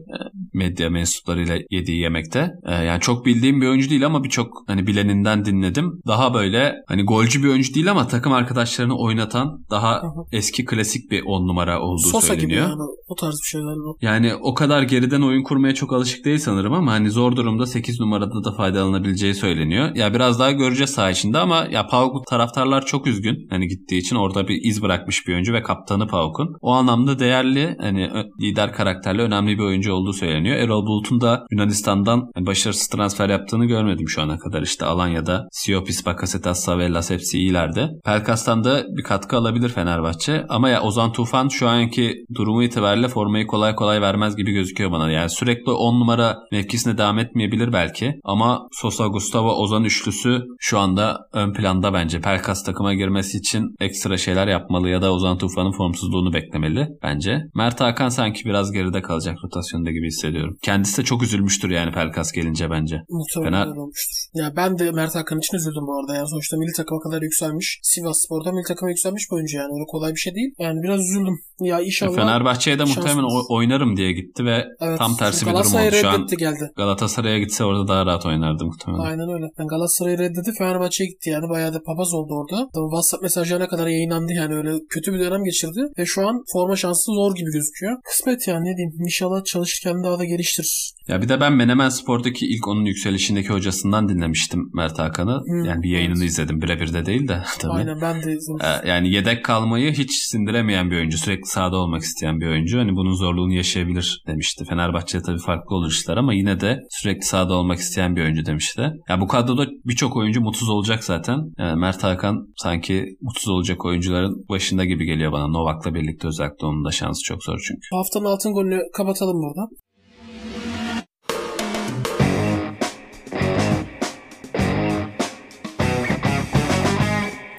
medya 0.55 0.91
mensuplarıyla 0.91 1.59
yediği 1.71 2.01
yemekte. 2.01 2.51
Ee, 2.67 2.75
yani 2.75 3.01
çok 3.01 3.27
bildiğim 3.27 3.61
bir 3.61 3.67
oyuncu 3.69 3.91
değil 3.91 4.07
ama 4.07 4.25
birçok 4.25 4.49
hani 4.67 4.87
bileninden 4.87 5.45
dinledim. 5.45 5.93
Daha 6.07 6.35
böyle 6.35 6.75
hani 6.89 7.05
golcü 7.05 7.43
bir 7.43 7.49
oyuncu 7.49 7.75
değil 7.75 7.91
ama 7.91 8.07
takım 8.09 8.33
arkadaşlarını 8.33 8.99
oynatan 8.99 9.65
daha 9.71 9.93
Hı 10.03 10.07
hı. 10.07 10.11
eski 10.33 10.65
klasik 10.65 11.11
bir 11.11 11.23
on 11.27 11.49
numara 11.49 11.81
olduğu 11.81 11.99
Sosa 12.09 12.35
gibi 12.35 12.41
söyleniyor. 12.43 12.69
yani 12.69 12.83
o 13.09 13.15
tarz 13.15 13.35
bir 13.45 13.49
şeyler. 13.49 13.67
o. 13.89 13.97
Yani 14.03 14.35
o 14.35 14.55
kadar 14.55 14.83
geriden 14.83 15.21
oyun 15.23 15.43
kurmaya 15.43 15.75
çok 15.75 15.93
alışık 15.93 16.25
değil 16.25 16.39
sanırım 16.39 16.73
ama 16.73 16.93
hani 16.93 17.11
zor 17.11 17.37
durumda 17.37 17.67
8 17.67 18.01
numarada 18.01 18.45
da 18.45 18.53
faydalanabileceği 18.53 19.35
söyleniyor. 19.35 19.95
Ya 19.95 20.15
biraz 20.15 20.39
daha 20.41 20.51
göreceğiz 20.51 20.91
saha 20.91 21.11
içinde 21.11 21.39
ama 21.39 21.67
ya 21.71 21.87
Pauk 21.87 22.27
taraftarlar 22.27 22.87
çok 22.87 23.07
üzgün. 23.07 23.47
Hani 23.51 23.67
gittiği 23.69 23.99
için 23.99 24.17
orada 24.17 24.49
bir 24.49 24.59
iz 24.63 24.83
bırakmış 24.83 25.27
bir 25.29 25.33
oyuncu 25.35 25.53
ve 25.53 25.63
kaptanı 25.63 26.07
Pauk'un. 26.07 26.57
O 26.61 26.73
anlamda 26.73 27.19
değerli 27.19 27.77
hani 27.81 28.11
lider 28.41 28.73
karakterli 28.73 29.23
önemli 29.23 29.59
bir 29.59 29.63
oyuncu 29.63 29.93
olduğu 29.93 30.13
söyleniyor. 30.13 30.44
Erol 30.49 30.87
Bulut'un 30.87 31.21
da 31.21 31.47
Yunanistan'dan 31.51 32.31
başarısız 32.39 32.87
transfer 32.89 33.29
yaptığını 33.29 33.65
görmedim 33.65 34.09
şu 34.09 34.23
ana 34.23 34.39
kadar. 34.39 34.63
İşte 34.63 34.85
Alanya'da 34.85 35.49
Siopis, 35.53 36.07
Bakasetas, 36.07 36.65
Savellas 36.65 37.11
hepsi 37.11 37.39
iyilerde. 37.39 37.91
Pelkas'tan 38.05 38.65
da 38.65 38.85
bir 38.97 39.03
katkı 39.03 39.37
alabilir 39.37 39.69
Fenerbahçe. 39.69 40.45
Ama 40.49 40.69
ya 40.69 40.83
Ozan 40.83 41.13
Tufan 41.13 41.49
şu 41.49 41.69
anki 41.69 42.15
durumu 42.35 42.63
itibariyle 42.63 43.09
formayı 43.09 43.47
kolay 43.47 43.75
kolay 43.75 44.01
vermez 44.01 44.37
gibi 44.37 44.53
gözüküyor 44.53 44.91
bana. 44.91 45.11
Yani 45.11 45.31
sürekli 45.31 45.73
10 45.73 46.01
numara 46.01 46.37
mevkisine 46.53 46.99
devam 46.99 47.19
etmeyebilir 47.19 47.73
belki. 47.73 48.15
Ama 48.25 48.69
Sosa, 48.73 49.07
Gustavo, 49.07 49.53
Ozan 49.53 49.85
üçlüsü 49.85 50.43
şu 50.61 50.79
anda 50.79 51.19
ön 51.33 51.53
planda 51.53 51.93
bence. 51.93 52.21
Pelkas 52.21 52.65
takıma 52.65 52.95
girmesi 52.95 53.39
için 53.39 53.75
ekstra 53.81 54.17
şeyler 54.17 54.47
yapmalı 54.47 54.89
ya 54.89 55.03
da 55.03 55.13
Ozan 55.13 55.39
Tufan'ın 55.39 55.73
formsuzluğunu 55.73 56.33
beklemeli 56.33 56.89
bence. 57.03 57.39
Mert 57.55 57.81
Hakan 57.81 58.09
sanki 58.09 58.45
biraz 58.45 58.73
geride 58.73 59.03
kalacak 59.03 59.37
rotasyonda 59.45 59.91
gibi 59.91 60.07
hissediyorum. 60.07 60.34
Kendisi 60.63 60.99
de 60.99 61.05
çok 61.05 61.23
üzülmüştür 61.23 61.71
yani 61.71 61.93
Pelkas 61.93 62.33
gelince 62.33 62.71
bence. 62.71 62.97
Muhtemelen 63.09 63.69
öyle 63.69 63.81
olmuştur. 63.81 64.17
Ya 64.35 64.53
ben 64.57 64.79
de 64.79 64.93
Mert 64.93 65.15
Hakan 65.15 65.39
için 65.39 65.57
üzüldüm 65.57 65.87
bu 65.87 65.99
arada. 65.99 66.17
Yani 66.17 66.29
sonuçta 66.29 66.57
milli 66.57 66.73
takıma 66.77 67.01
kadar 67.01 67.23
yükselmiş. 67.23 67.81
Sivas 67.83 68.17
Spor'da 68.25 68.53
milli 68.53 68.65
takıma 68.69 68.91
yükselmiş 68.91 69.25
bir 69.31 69.37
oyuncu 69.37 69.57
yani. 69.57 69.73
Öyle 69.75 69.85
kolay 69.89 70.11
bir 70.13 70.21
şey 70.25 70.35
değil. 70.35 70.51
Yani 70.59 70.83
biraz 70.83 71.01
üzüldüm. 71.01 71.37
Ya 71.61 71.81
inşallah. 71.81 72.17
Fenerbahçe'ye 72.17 72.79
de 72.79 72.85
muhtemelen 72.85 73.49
oynarım 73.49 73.97
diye 73.97 74.13
gitti 74.13 74.45
ve 74.45 74.65
Evet, 74.81 74.99
tam 74.99 75.17
tersi 75.17 75.47
bir 75.47 75.51
durum 75.51 75.75
oldu. 75.75 75.95
Şu 76.01 76.09
an 76.09 76.27
geldi. 76.39 76.71
Galatasaray'a 76.77 77.39
gitse 77.39 77.65
orada 77.65 77.89
daha 77.89 78.07
rahat 78.07 78.27
oynardı 78.27 78.65
muhtemelen. 78.65 79.03
Aynen 79.03 79.29
öyle. 79.35 79.47
Yani 79.59 79.69
Galatasaray'ı 79.69 80.19
reddetti. 80.19 80.53
Fenerbahçe'ye 80.59 81.11
gitti 81.11 81.31
yani. 81.31 81.49
Bayağı 81.49 81.75
da 81.75 81.83
papaz 81.87 82.15
oldu 82.15 82.33
orada. 82.35 82.69
WhatsApp 82.91 83.23
mesajlarına 83.23 83.69
kadar 83.69 83.87
yayınlandı 83.87 84.33
yani. 84.33 84.55
Öyle 84.55 84.73
kötü 84.91 85.13
bir 85.13 85.21
dönem 85.21 85.45
geçirdi. 85.45 85.81
Ve 85.99 86.07
şu 86.07 86.29
an 86.29 86.43
forma 86.53 86.77
şansı 86.77 87.13
zor 87.13 87.35
gibi 87.35 87.51
gözüküyor. 87.51 87.97
Kısmet 88.05 88.49
yani 88.49 88.65
ne 88.65 88.77
diyeyim. 88.77 88.93
İnşallah 89.05 89.45
çalışırken 89.45 90.05
daha 90.05 90.19
da 90.19 90.24
geliştirir. 90.25 90.93
Ya 91.09 91.23
bir 91.23 91.29
de 91.29 91.41
ben 91.41 91.53
Menemen 91.53 91.89
Spor'daki 91.89 92.47
ilk 92.47 92.69
onun 92.69 92.85
yükselişindeki 92.85 93.49
hocasından 93.49 94.09
dinlemiştim 94.09 94.71
Mert 94.75 94.99
Hakan'ı. 94.99 95.33
Hı, 95.33 95.67
yani 95.67 95.83
bir 95.83 95.91
yayınını 95.91 96.19
evet. 96.19 96.31
izledim 96.31 96.63
birebir 96.63 96.93
de 96.95 97.07
değil 97.07 97.29
de 97.29 97.43
tabii. 97.59 97.73
Aynen 97.73 98.01
ben 98.01 98.23
de 98.23 98.33
izledim. 98.33 98.59
Ee, 98.63 98.89
Yani 98.89 99.11
yedek 99.13 99.45
kalmayı 99.45 99.93
hiç 99.93 100.11
sindiremeyen 100.13 100.91
bir 100.91 100.97
oyuncu. 100.97 101.19
Sürekli 101.19 101.47
sahada 101.47 101.77
olmak 101.77 102.03
isteyen 102.03 102.41
bir 102.41 102.47
oyuncu. 102.47 102.79
Hani 102.79 102.97
bunun 102.97 103.15
zorluğunu 103.15 103.53
yaşayabilir 103.55 104.23
demişti. 104.27 104.65
Fenerbahçe'de 104.65 105.23
tabii 105.23 105.39
farklı 105.39 105.77
olur 105.77 105.91
işler 105.91 106.17
ama 106.17 106.35
yine 106.35 106.61
de 106.61 106.81
sürekli 106.91 107.23
sahada 107.23 107.55
olmak 107.55 107.79
isteyen 107.79 108.17
bir 108.17 108.23
oyuncu 108.23 108.47
demişti. 108.47 108.91
Ya 109.09 109.21
bu 109.21 109.29
kadroda 109.29 109.67
birçok 109.85 110.17
oyuncu 110.17 110.41
mutsuz 110.41 110.69
olacak 110.69 111.05
zaten. 111.05 111.39
Yani 111.59 111.81
Mert 111.81 112.05
Hakan 112.05 112.47
sanki 112.57 113.17
mutsuz 113.21 113.49
olacak 113.49 113.85
oyuncuların 113.85 114.45
başında 114.49 114.85
gibi 114.85 115.05
geliyor 115.05 115.33
bana. 115.33 115.49
Novak'la 115.49 115.95
birlikte 115.95 116.29
özellikle 116.29 116.67
onun 116.67 116.85
da 116.85 116.91
şansı 116.91 117.23
çok 117.25 117.45
zor 117.45 117.59
çünkü. 117.69 117.89
Haftanın 117.93 118.25
altın 118.25 118.53
golünü 118.53 118.81
kapatalım 118.97 119.43
burada. 119.43 119.69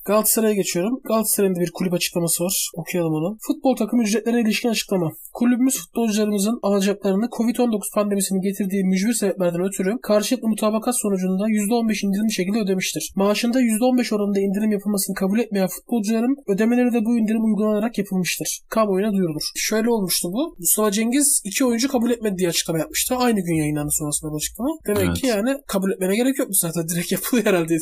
Galatasaray'a 0.06 0.54
geçiyorum. 0.54 1.00
Galatasaray'ın 1.04 1.56
da 1.56 1.60
bir 1.60 1.72
kulüp 1.72 1.94
açıklaması 1.94 2.44
var. 2.44 2.70
Okuyalım 2.76 3.14
onu. 3.14 3.38
Futbol 3.48 3.76
takım 3.76 4.02
ücretlerine 4.02 4.42
ilişkin 4.42 4.70
açıklama. 4.70 5.12
Kulübümüz 5.34 5.78
futbolcularımızın 5.82 6.60
alacaklarını 6.64 7.26
Covid-19 7.26 7.80
pandemisinin 7.96 8.42
getirdiği 8.42 8.84
mücbir 8.84 9.14
sebeplerden 9.14 9.62
ötürü 9.62 9.92
karşılıklı 10.04 10.48
mutabakat 10.48 11.00
sonucunda 11.02 11.44
%15 11.50 12.06
indirimli 12.06 12.34
şekilde 12.34 12.60
ödemiştir. 12.60 13.12
Maaşında 13.16 13.62
%15 13.62 14.16
oranında 14.16 14.40
indirim 14.40 14.72
yapılmasını 14.72 15.16
kabul 15.16 15.40
etmeyen 15.40 15.68
futbolcuların 15.68 16.36
ödemeleri 16.48 16.94
de 16.94 17.06
bu 17.06 17.18
indirim 17.18 17.44
uygulanarak 17.46 17.98
yapılmıştır. 17.98 18.60
Kamuoyuna 18.70 19.12
duyurulur. 19.14 19.44
Şöyle 19.56 19.90
olmuştu 19.90 20.28
bu. 20.34 20.56
Mustafa 20.60 20.92
Cengiz 20.92 21.42
iki 21.46 21.66
oyuncu 21.66 21.88
kabul 21.88 22.12
etmedi 22.12 22.38
diye 22.38 22.50
açıklama 22.50 22.80
yapmıştı. 22.80 23.16
Aynı 23.16 23.40
gün 23.42 23.56
yayınlandı 23.56 23.92
sonrasında 23.92 24.32
bu 24.32 24.36
açıklama. 24.36 24.70
Demek 24.88 25.06
Evet. 25.06 25.18
ki 25.18 25.28
yani 25.28 25.58
kabul 25.68 25.92
etmene 25.92 26.16
gerek 26.16 26.40
yokmuş 26.40 26.58
zaten. 26.58 26.90
Direkt 26.90 27.12
yapılıyor 27.12 27.46
herhalde. 27.48 27.76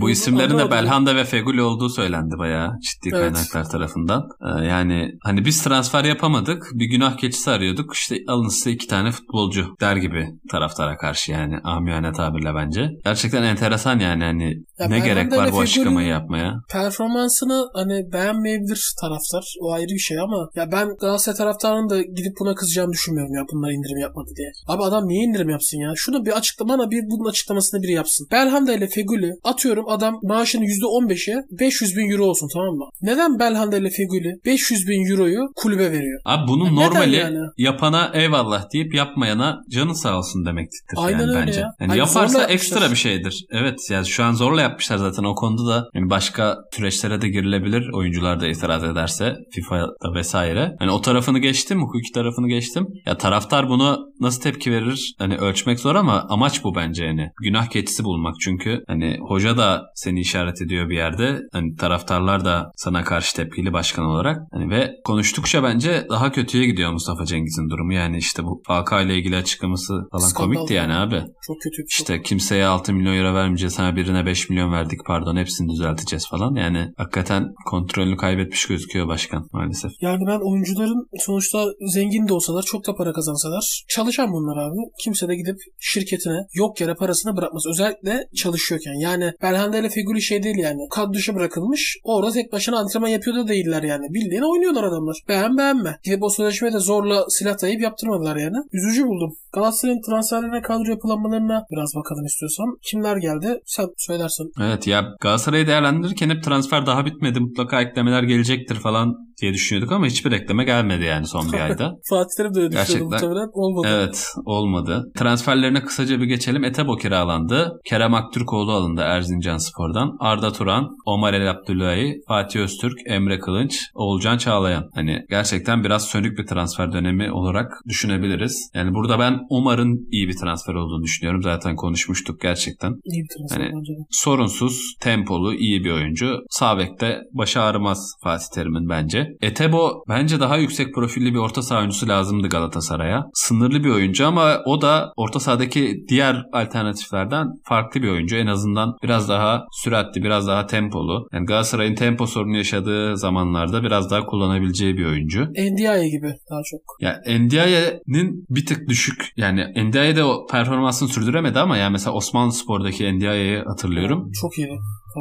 Bu 0.00 0.10
isimlerin 0.10 0.55
de 0.58 0.62
Anlamadım. 0.62 0.84
Belhanda 0.84 1.16
ve 1.16 1.24
Feguli 1.24 1.62
olduğu 1.62 1.88
söylendi 1.88 2.34
bayağı 2.38 2.70
ciddi 2.80 3.14
Evet. 3.16 3.32
kaynaklar 3.32 3.70
tarafından. 3.70 4.22
Ee, 4.42 4.64
yani 4.64 5.12
hani 5.22 5.44
biz 5.44 5.62
transfer 5.62 6.04
yapamadık. 6.04 6.70
Bir 6.74 6.84
günah 6.86 7.16
keçisi 7.16 7.50
arıyorduk. 7.50 7.94
İşte 7.94 8.16
alın 8.28 8.48
size 8.48 8.70
iki 8.70 8.86
tane 8.86 9.10
futbolcu 9.10 9.66
der 9.80 9.96
gibi 9.96 10.28
taraftara 10.50 10.96
karşı 10.96 11.32
yani 11.32 11.58
amiyane 11.64 12.12
tabirle 12.12 12.54
bence. 12.54 12.90
Gerçekten 13.04 13.42
enteresan 13.42 13.98
yani 13.98 14.24
hani 14.24 14.54
Ya 14.78 14.88
ne 14.88 14.98
gerek 14.98 15.32
var 15.32 15.52
bu 15.52 15.60
açıklamayı 15.60 16.08
yapmaya. 16.08 16.54
performansını 16.72 17.68
hani 17.74 18.12
beğenmeyebilir 18.12 18.94
taraftar. 19.00 19.54
O 19.60 19.72
ayrı 19.72 19.88
bir 19.88 19.98
şey 19.98 20.18
ama 20.20 20.48
ya 20.54 20.72
ben 20.72 20.88
Galatasaray 21.00 21.36
taraftarının 21.36 21.90
da 21.90 22.02
gidip 22.02 22.32
buna 22.40 22.54
kızacağını 22.54 22.92
düşünmüyorum 22.92 23.34
ya 23.34 23.42
bunlar 23.52 23.70
indirim 23.70 23.98
yapmadı 23.98 24.30
diye. 24.36 24.50
Abi 24.68 24.82
adam 24.82 25.08
niye 25.08 25.24
indirim 25.24 25.48
yapsın 25.48 25.78
ya? 25.78 25.92
Şunu 25.96 26.24
bir 26.26 26.36
açıklama 26.36 26.66
bana 26.76 26.90
bir 26.90 27.02
bunun 27.10 27.28
açıklamasını 27.30 27.82
biri 27.82 27.92
yapsın. 27.92 28.26
Belhanda 28.32 28.72
ile 28.72 28.88
Feguli 28.88 29.32
atıyorum 29.44 29.88
adam 29.88 30.18
maaşının 30.46 30.64
%15'e 30.64 31.34
500 31.60 31.96
bin 31.96 32.10
euro 32.10 32.24
olsun 32.24 32.48
tamam 32.54 32.74
mı? 32.74 32.84
Neden 33.02 33.38
Belhanda 33.38 33.76
ile 33.76 33.90
Feguli 33.90 34.34
500 34.44 34.88
bin 34.88 35.10
euroyu 35.10 35.40
kulübe 35.56 35.92
veriyor? 35.92 36.20
Abi 36.24 36.48
bunun 36.48 36.64
Ya 36.64 36.70
neden 36.70 36.84
normali 36.86 37.16
yani? 37.16 37.38
yapana 37.58 38.10
eyvallah 38.14 38.72
deyip 38.72 38.94
yapmayana 38.94 39.58
canı 39.70 39.94
sağ 39.94 40.18
olsun 40.18 40.46
demektir 40.46 40.80
Aynen 40.96 41.18
yani 41.20 41.30
öyle 41.30 41.46
bence. 41.46 41.60
ya. 41.60 41.70
Yani 41.80 41.98
yaparsa 41.98 42.44
ekstra 42.44 42.90
bir 42.90 42.96
şeydir. 42.96 43.44
Evet 43.50 43.78
yani 43.90 44.06
şu 44.06 44.24
an 44.24 44.32
zorla 44.32 44.60
yapmışlar 44.62 44.96
zaten 44.96 45.24
o 45.24 45.34
konuda 45.34 45.66
da 45.70 45.88
yani 45.94 46.10
başka 46.10 46.56
süreçlere 46.72 47.20
de 47.22 47.28
girilebilir. 47.28 47.88
Oyuncular 47.92 48.40
da 48.40 48.46
itiraz 48.48 48.84
ederse 48.84 49.34
FIFA'da 49.52 50.14
vesaire. 50.14 50.76
Hani 50.78 50.90
o 50.90 51.00
tarafını 51.00 51.38
geçtim, 51.38 51.82
hukuki 51.82 52.12
tarafını 52.14 52.48
geçtim. 52.48 52.86
Ya 53.06 53.18
taraftar 53.18 53.68
bunu 53.68 53.98
nasıl 54.20 54.40
tepki 54.42 54.72
verir? 54.72 55.14
Hani 55.18 55.36
ölçmek 55.36 55.80
zor 55.80 55.94
ama 55.94 56.26
amaç 56.28 56.64
bu 56.64 56.74
bence 56.74 57.04
yani. 57.04 57.30
Günah 57.42 57.66
keçisi 57.66 58.04
bulmak 58.04 58.34
çünkü 58.40 58.84
hani 58.86 59.18
hoca 59.28 59.56
da 59.56 59.82
seni 59.94 60.20
işaret 60.36 60.62
ediyor 60.62 60.88
bir 60.88 60.96
yerde. 60.96 61.40
Hani 61.52 61.76
taraftarlar 61.76 62.44
da 62.44 62.72
sana 62.76 63.04
karşı 63.04 63.36
tepkili 63.36 63.72
başkan 63.72 64.04
olarak. 64.04 64.38
Hani 64.52 64.70
ve 64.70 64.90
konuştukça 65.04 65.62
bence 65.62 66.06
daha 66.10 66.32
kötüye 66.32 66.66
gidiyor 66.66 66.92
Mustafa 66.92 67.24
Cengiz'in 67.24 67.70
durumu. 67.70 67.92
Yani 67.92 68.18
işte 68.18 68.44
bu 68.44 68.62
Falcao 68.66 69.00
ile 69.00 69.16
ilgili 69.18 69.36
açıklaması 69.36 69.94
falan 70.12 70.28
Skandal 70.28 70.54
komikti 70.54 70.74
yani 70.74 70.94
abi. 70.94 71.22
Çok 71.46 71.56
kötü. 71.62 71.76
Çok 71.76 71.90
İşte 71.90 72.22
kimseye 72.22 72.66
6 72.66 72.92
milyon 72.92 73.16
euro 73.16 73.34
vermeyeceğiz. 73.34 73.74
Sana 73.74 73.96
birine 73.96 74.26
5 74.26 74.50
milyon 74.50 74.72
verdik 74.72 75.00
pardon 75.06 75.36
hepsini 75.36 75.68
düzelteceğiz 75.68 76.28
falan. 76.28 76.54
Yani 76.54 76.88
hakikaten 76.96 77.44
kontrolünü 77.70 78.16
kaybetmiş 78.16 78.66
gözüküyor 78.66 79.08
başkan 79.08 79.48
maalesef. 79.52 79.90
Yani 80.00 80.26
ben 80.26 80.40
oyuncuların 80.50 81.08
sonuçta 81.18 81.64
zengin 81.94 82.28
de 82.28 82.32
olsalar 82.34 82.62
çok 82.62 82.86
da 82.86 82.94
para 82.94 83.12
kazansalar 83.12 83.84
çalışan 83.88 84.32
bunlar 84.32 84.56
abi. 84.56 84.76
Kimse 85.04 85.28
de 85.28 85.36
gidip 85.36 85.56
şirketine 85.80 86.46
yok 86.54 86.80
yere 86.80 86.94
parasını 86.94 87.36
bırakmaz. 87.36 87.62
Özellikle 87.66 88.28
çalışıyorken. 88.36 89.00
Yani 89.00 89.32
Belhanda 89.42 89.78
ile 89.78 89.88
Feguli 89.88 90.22
şey 90.26 90.42
değil 90.42 90.58
yani. 90.58 90.88
Kad 90.90 91.14
dışı 91.14 91.34
bırakılmış. 91.34 91.98
Orada 92.04 92.32
tek 92.32 92.52
başına 92.52 92.78
antrenman 92.78 93.08
yapıyor 93.08 93.36
da 93.36 93.48
değiller 93.48 93.82
yani. 93.82 94.06
Bildiğin 94.14 94.52
oynuyorlar 94.52 94.84
adamlar. 94.84 95.16
Beğen 95.28 95.58
beğenme. 95.58 95.98
Gidip 96.04 96.22
o 96.22 96.30
sözleşmeyi 96.30 96.74
de 96.74 96.78
zorla 96.78 97.24
silah 97.28 97.62
dayayıp 97.62 97.82
yaptırmadılar 97.82 98.36
yani. 98.36 98.56
Üzücü 98.72 99.06
buldum. 99.06 99.36
Galatasaray'ın 99.52 100.02
transferlerine 100.02 100.62
kadro 100.62 100.90
yapılanmalarına 100.90 101.64
biraz 101.70 101.94
bakalım 101.96 102.24
istiyorsam. 102.24 102.76
Kimler 102.82 103.16
geldi? 103.16 103.60
Sen 103.66 103.86
söylersin. 103.96 104.52
Evet 104.60 104.86
ya 104.86 105.04
Galatasaray'ı 105.20 105.66
değerlendirirken 105.66 106.30
hep 106.30 106.42
transfer 106.44 106.86
daha 106.86 107.06
bitmedi 107.06 107.40
mutlaka 107.40 107.82
eklemeler 107.82 108.22
gelecektir 108.22 108.74
falan 108.74 109.14
diye 109.40 109.52
düşünüyorduk 109.52 109.92
ama 109.92 110.06
hiçbir 110.06 110.32
ekleme 110.32 110.64
gelmedi 110.64 111.04
yani 111.04 111.26
son 111.26 111.52
bir 111.52 111.60
ayda. 111.60 111.92
Fatih 112.08 112.30
Terim 112.36 112.54
de 112.54 112.58
öyle 112.60 112.70
düşünüyordu 112.72 113.10
Gerçekten. 113.10 113.28
muhtemelen. 113.28 113.48
Olmadı. 113.52 113.88
Evet 113.90 114.26
olmadı. 114.44 115.12
Transferlerine 115.16 115.82
kısaca 115.82 116.20
bir 116.20 116.24
geçelim. 116.26 116.64
Etebo 116.64 116.96
kiralandı. 116.96 117.80
Kerem 117.84 118.14
Aktürkoğlu 118.14 118.72
alındı 118.72 119.00
Erzincan 119.00 119.56
Spor'dan. 119.56 120.16
Arda 120.20 120.52
Turan, 120.52 120.88
Omar 121.06 121.34
El 121.34 121.50
Abdullahi, 121.50 122.20
Fatih 122.28 122.60
Öztürk, 122.60 122.98
Emre 123.06 123.38
Kılınç, 123.38 123.80
Oğulcan 123.94 124.38
Çağlayan. 124.38 124.90
Hani 124.94 125.18
gerçekten 125.30 125.84
biraz 125.84 126.04
sönük 126.04 126.38
bir 126.38 126.46
transfer 126.46 126.92
dönemi 126.92 127.32
olarak 127.32 127.72
düşünebiliriz. 127.88 128.70
Yani 128.74 128.94
burada 128.94 129.18
ben 129.18 129.40
Omar'ın 129.48 130.08
iyi 130.10 130.28
bir 130.28 130.36
transfer 130.36 130.74
olduğunu 130.74 131.02
düşünüyorum. 131.02 131.42
Zaten 131.42 131.76
konuşmuştuk 131.76 132.40
gerçekten. 132.40 132.90
İyi 133.04 133.22
bir 133.22 133.28
transfer 133.38 133.60
Hani- 133.60 133.72
bence. 133.78 133.92
Sorunsuz, 134.10 134.94
tempolu, 135.00 135.54
iyi 135.54 135.84
bir 135.84 135.90
oyuncu. 135.90 136.38
Sağ 136.50 136.78
bekte 136.78 137.20
başı 137.32 137.60
ağrımaz 137.60 138.14
Fatih 138.22 138.46
Terim'in 138.54 138.88
bence. 138.88 139.25
Biri. 139.26 139.36
Etebo 139.42 140.04
bence 140.08 140.40
daha 140.40 140.56
yüksek 140.56 140.94
profilli 140.94 141.34
bir 141.34 141.38
orta 141.38 141.62
saha 141.62 141.78
oyuncusu 141.78 142.08
lazımdı 142.08 142.48
Galatasaray'a. 142.48 143.24
Sınırlı 143.34 143.84
bir 143.84 143.90
oyuncu 143.90 144.26
ama 144.26 144.62
o 144.66 144.82
da 144.82 145.12
orta 145.16 145.40
sahadaki 145.40 146.04
diğer 146.08 146.42
alternatiflerden 146.52 147.46
farklı 147.64 148.02
bir 148.02 148.08
oyuncu. 148.08 148.36
En 148.36 148.46
azından 148.46 148.94
biraz 149.02 149.28
daha 149.28 149.64
süratli, 149.72 150.22
biraz 150.22 150.46
daha 150.48 150.66
tempolu. 150.66 151.28
Yani 151.32 151.46
Galatasaray'ın 151.46 151.94
tempo 151.94 152.26
sorunu 152.26 152.56
yaşadığı 152.56 153.16
zamanlarda 153.16 153.82
biraz 153.82 154.10
daha 154.10 154.26
kullanabileceği 154.26 154.96
bir 154.96 155.06
oyuncu. 155.06 155.46
Ndiaye 155.72 156.08
gibi 156.08 156.26
daha 156.50 156.60
çok. 156.70 156.80
Ya 157.00 157.20
Ndiaye'nin 157.38 158.46
bir 158.50 158.66
tık 158.66 158.88
düşük. 158.88 159.32
Yani 159.36 159.66
Ndiaye 159.88 160.16
de 160.16 160.24
o 160.24 160.46
performansını 160.46 161.08
sürdüremedi 161.08 161.58
ama 161.58 161.76
yani 161.76 161.92
mesela 161.92 162.12
Osmanlı 162.14 162.52
Spor'daki 162.52 163.12
Ndiaye'yi 163.16 163.58
hatırlıyorum. 163.58 164.30
Çok 164.40 164.58
iyiydi. 164.58 164.78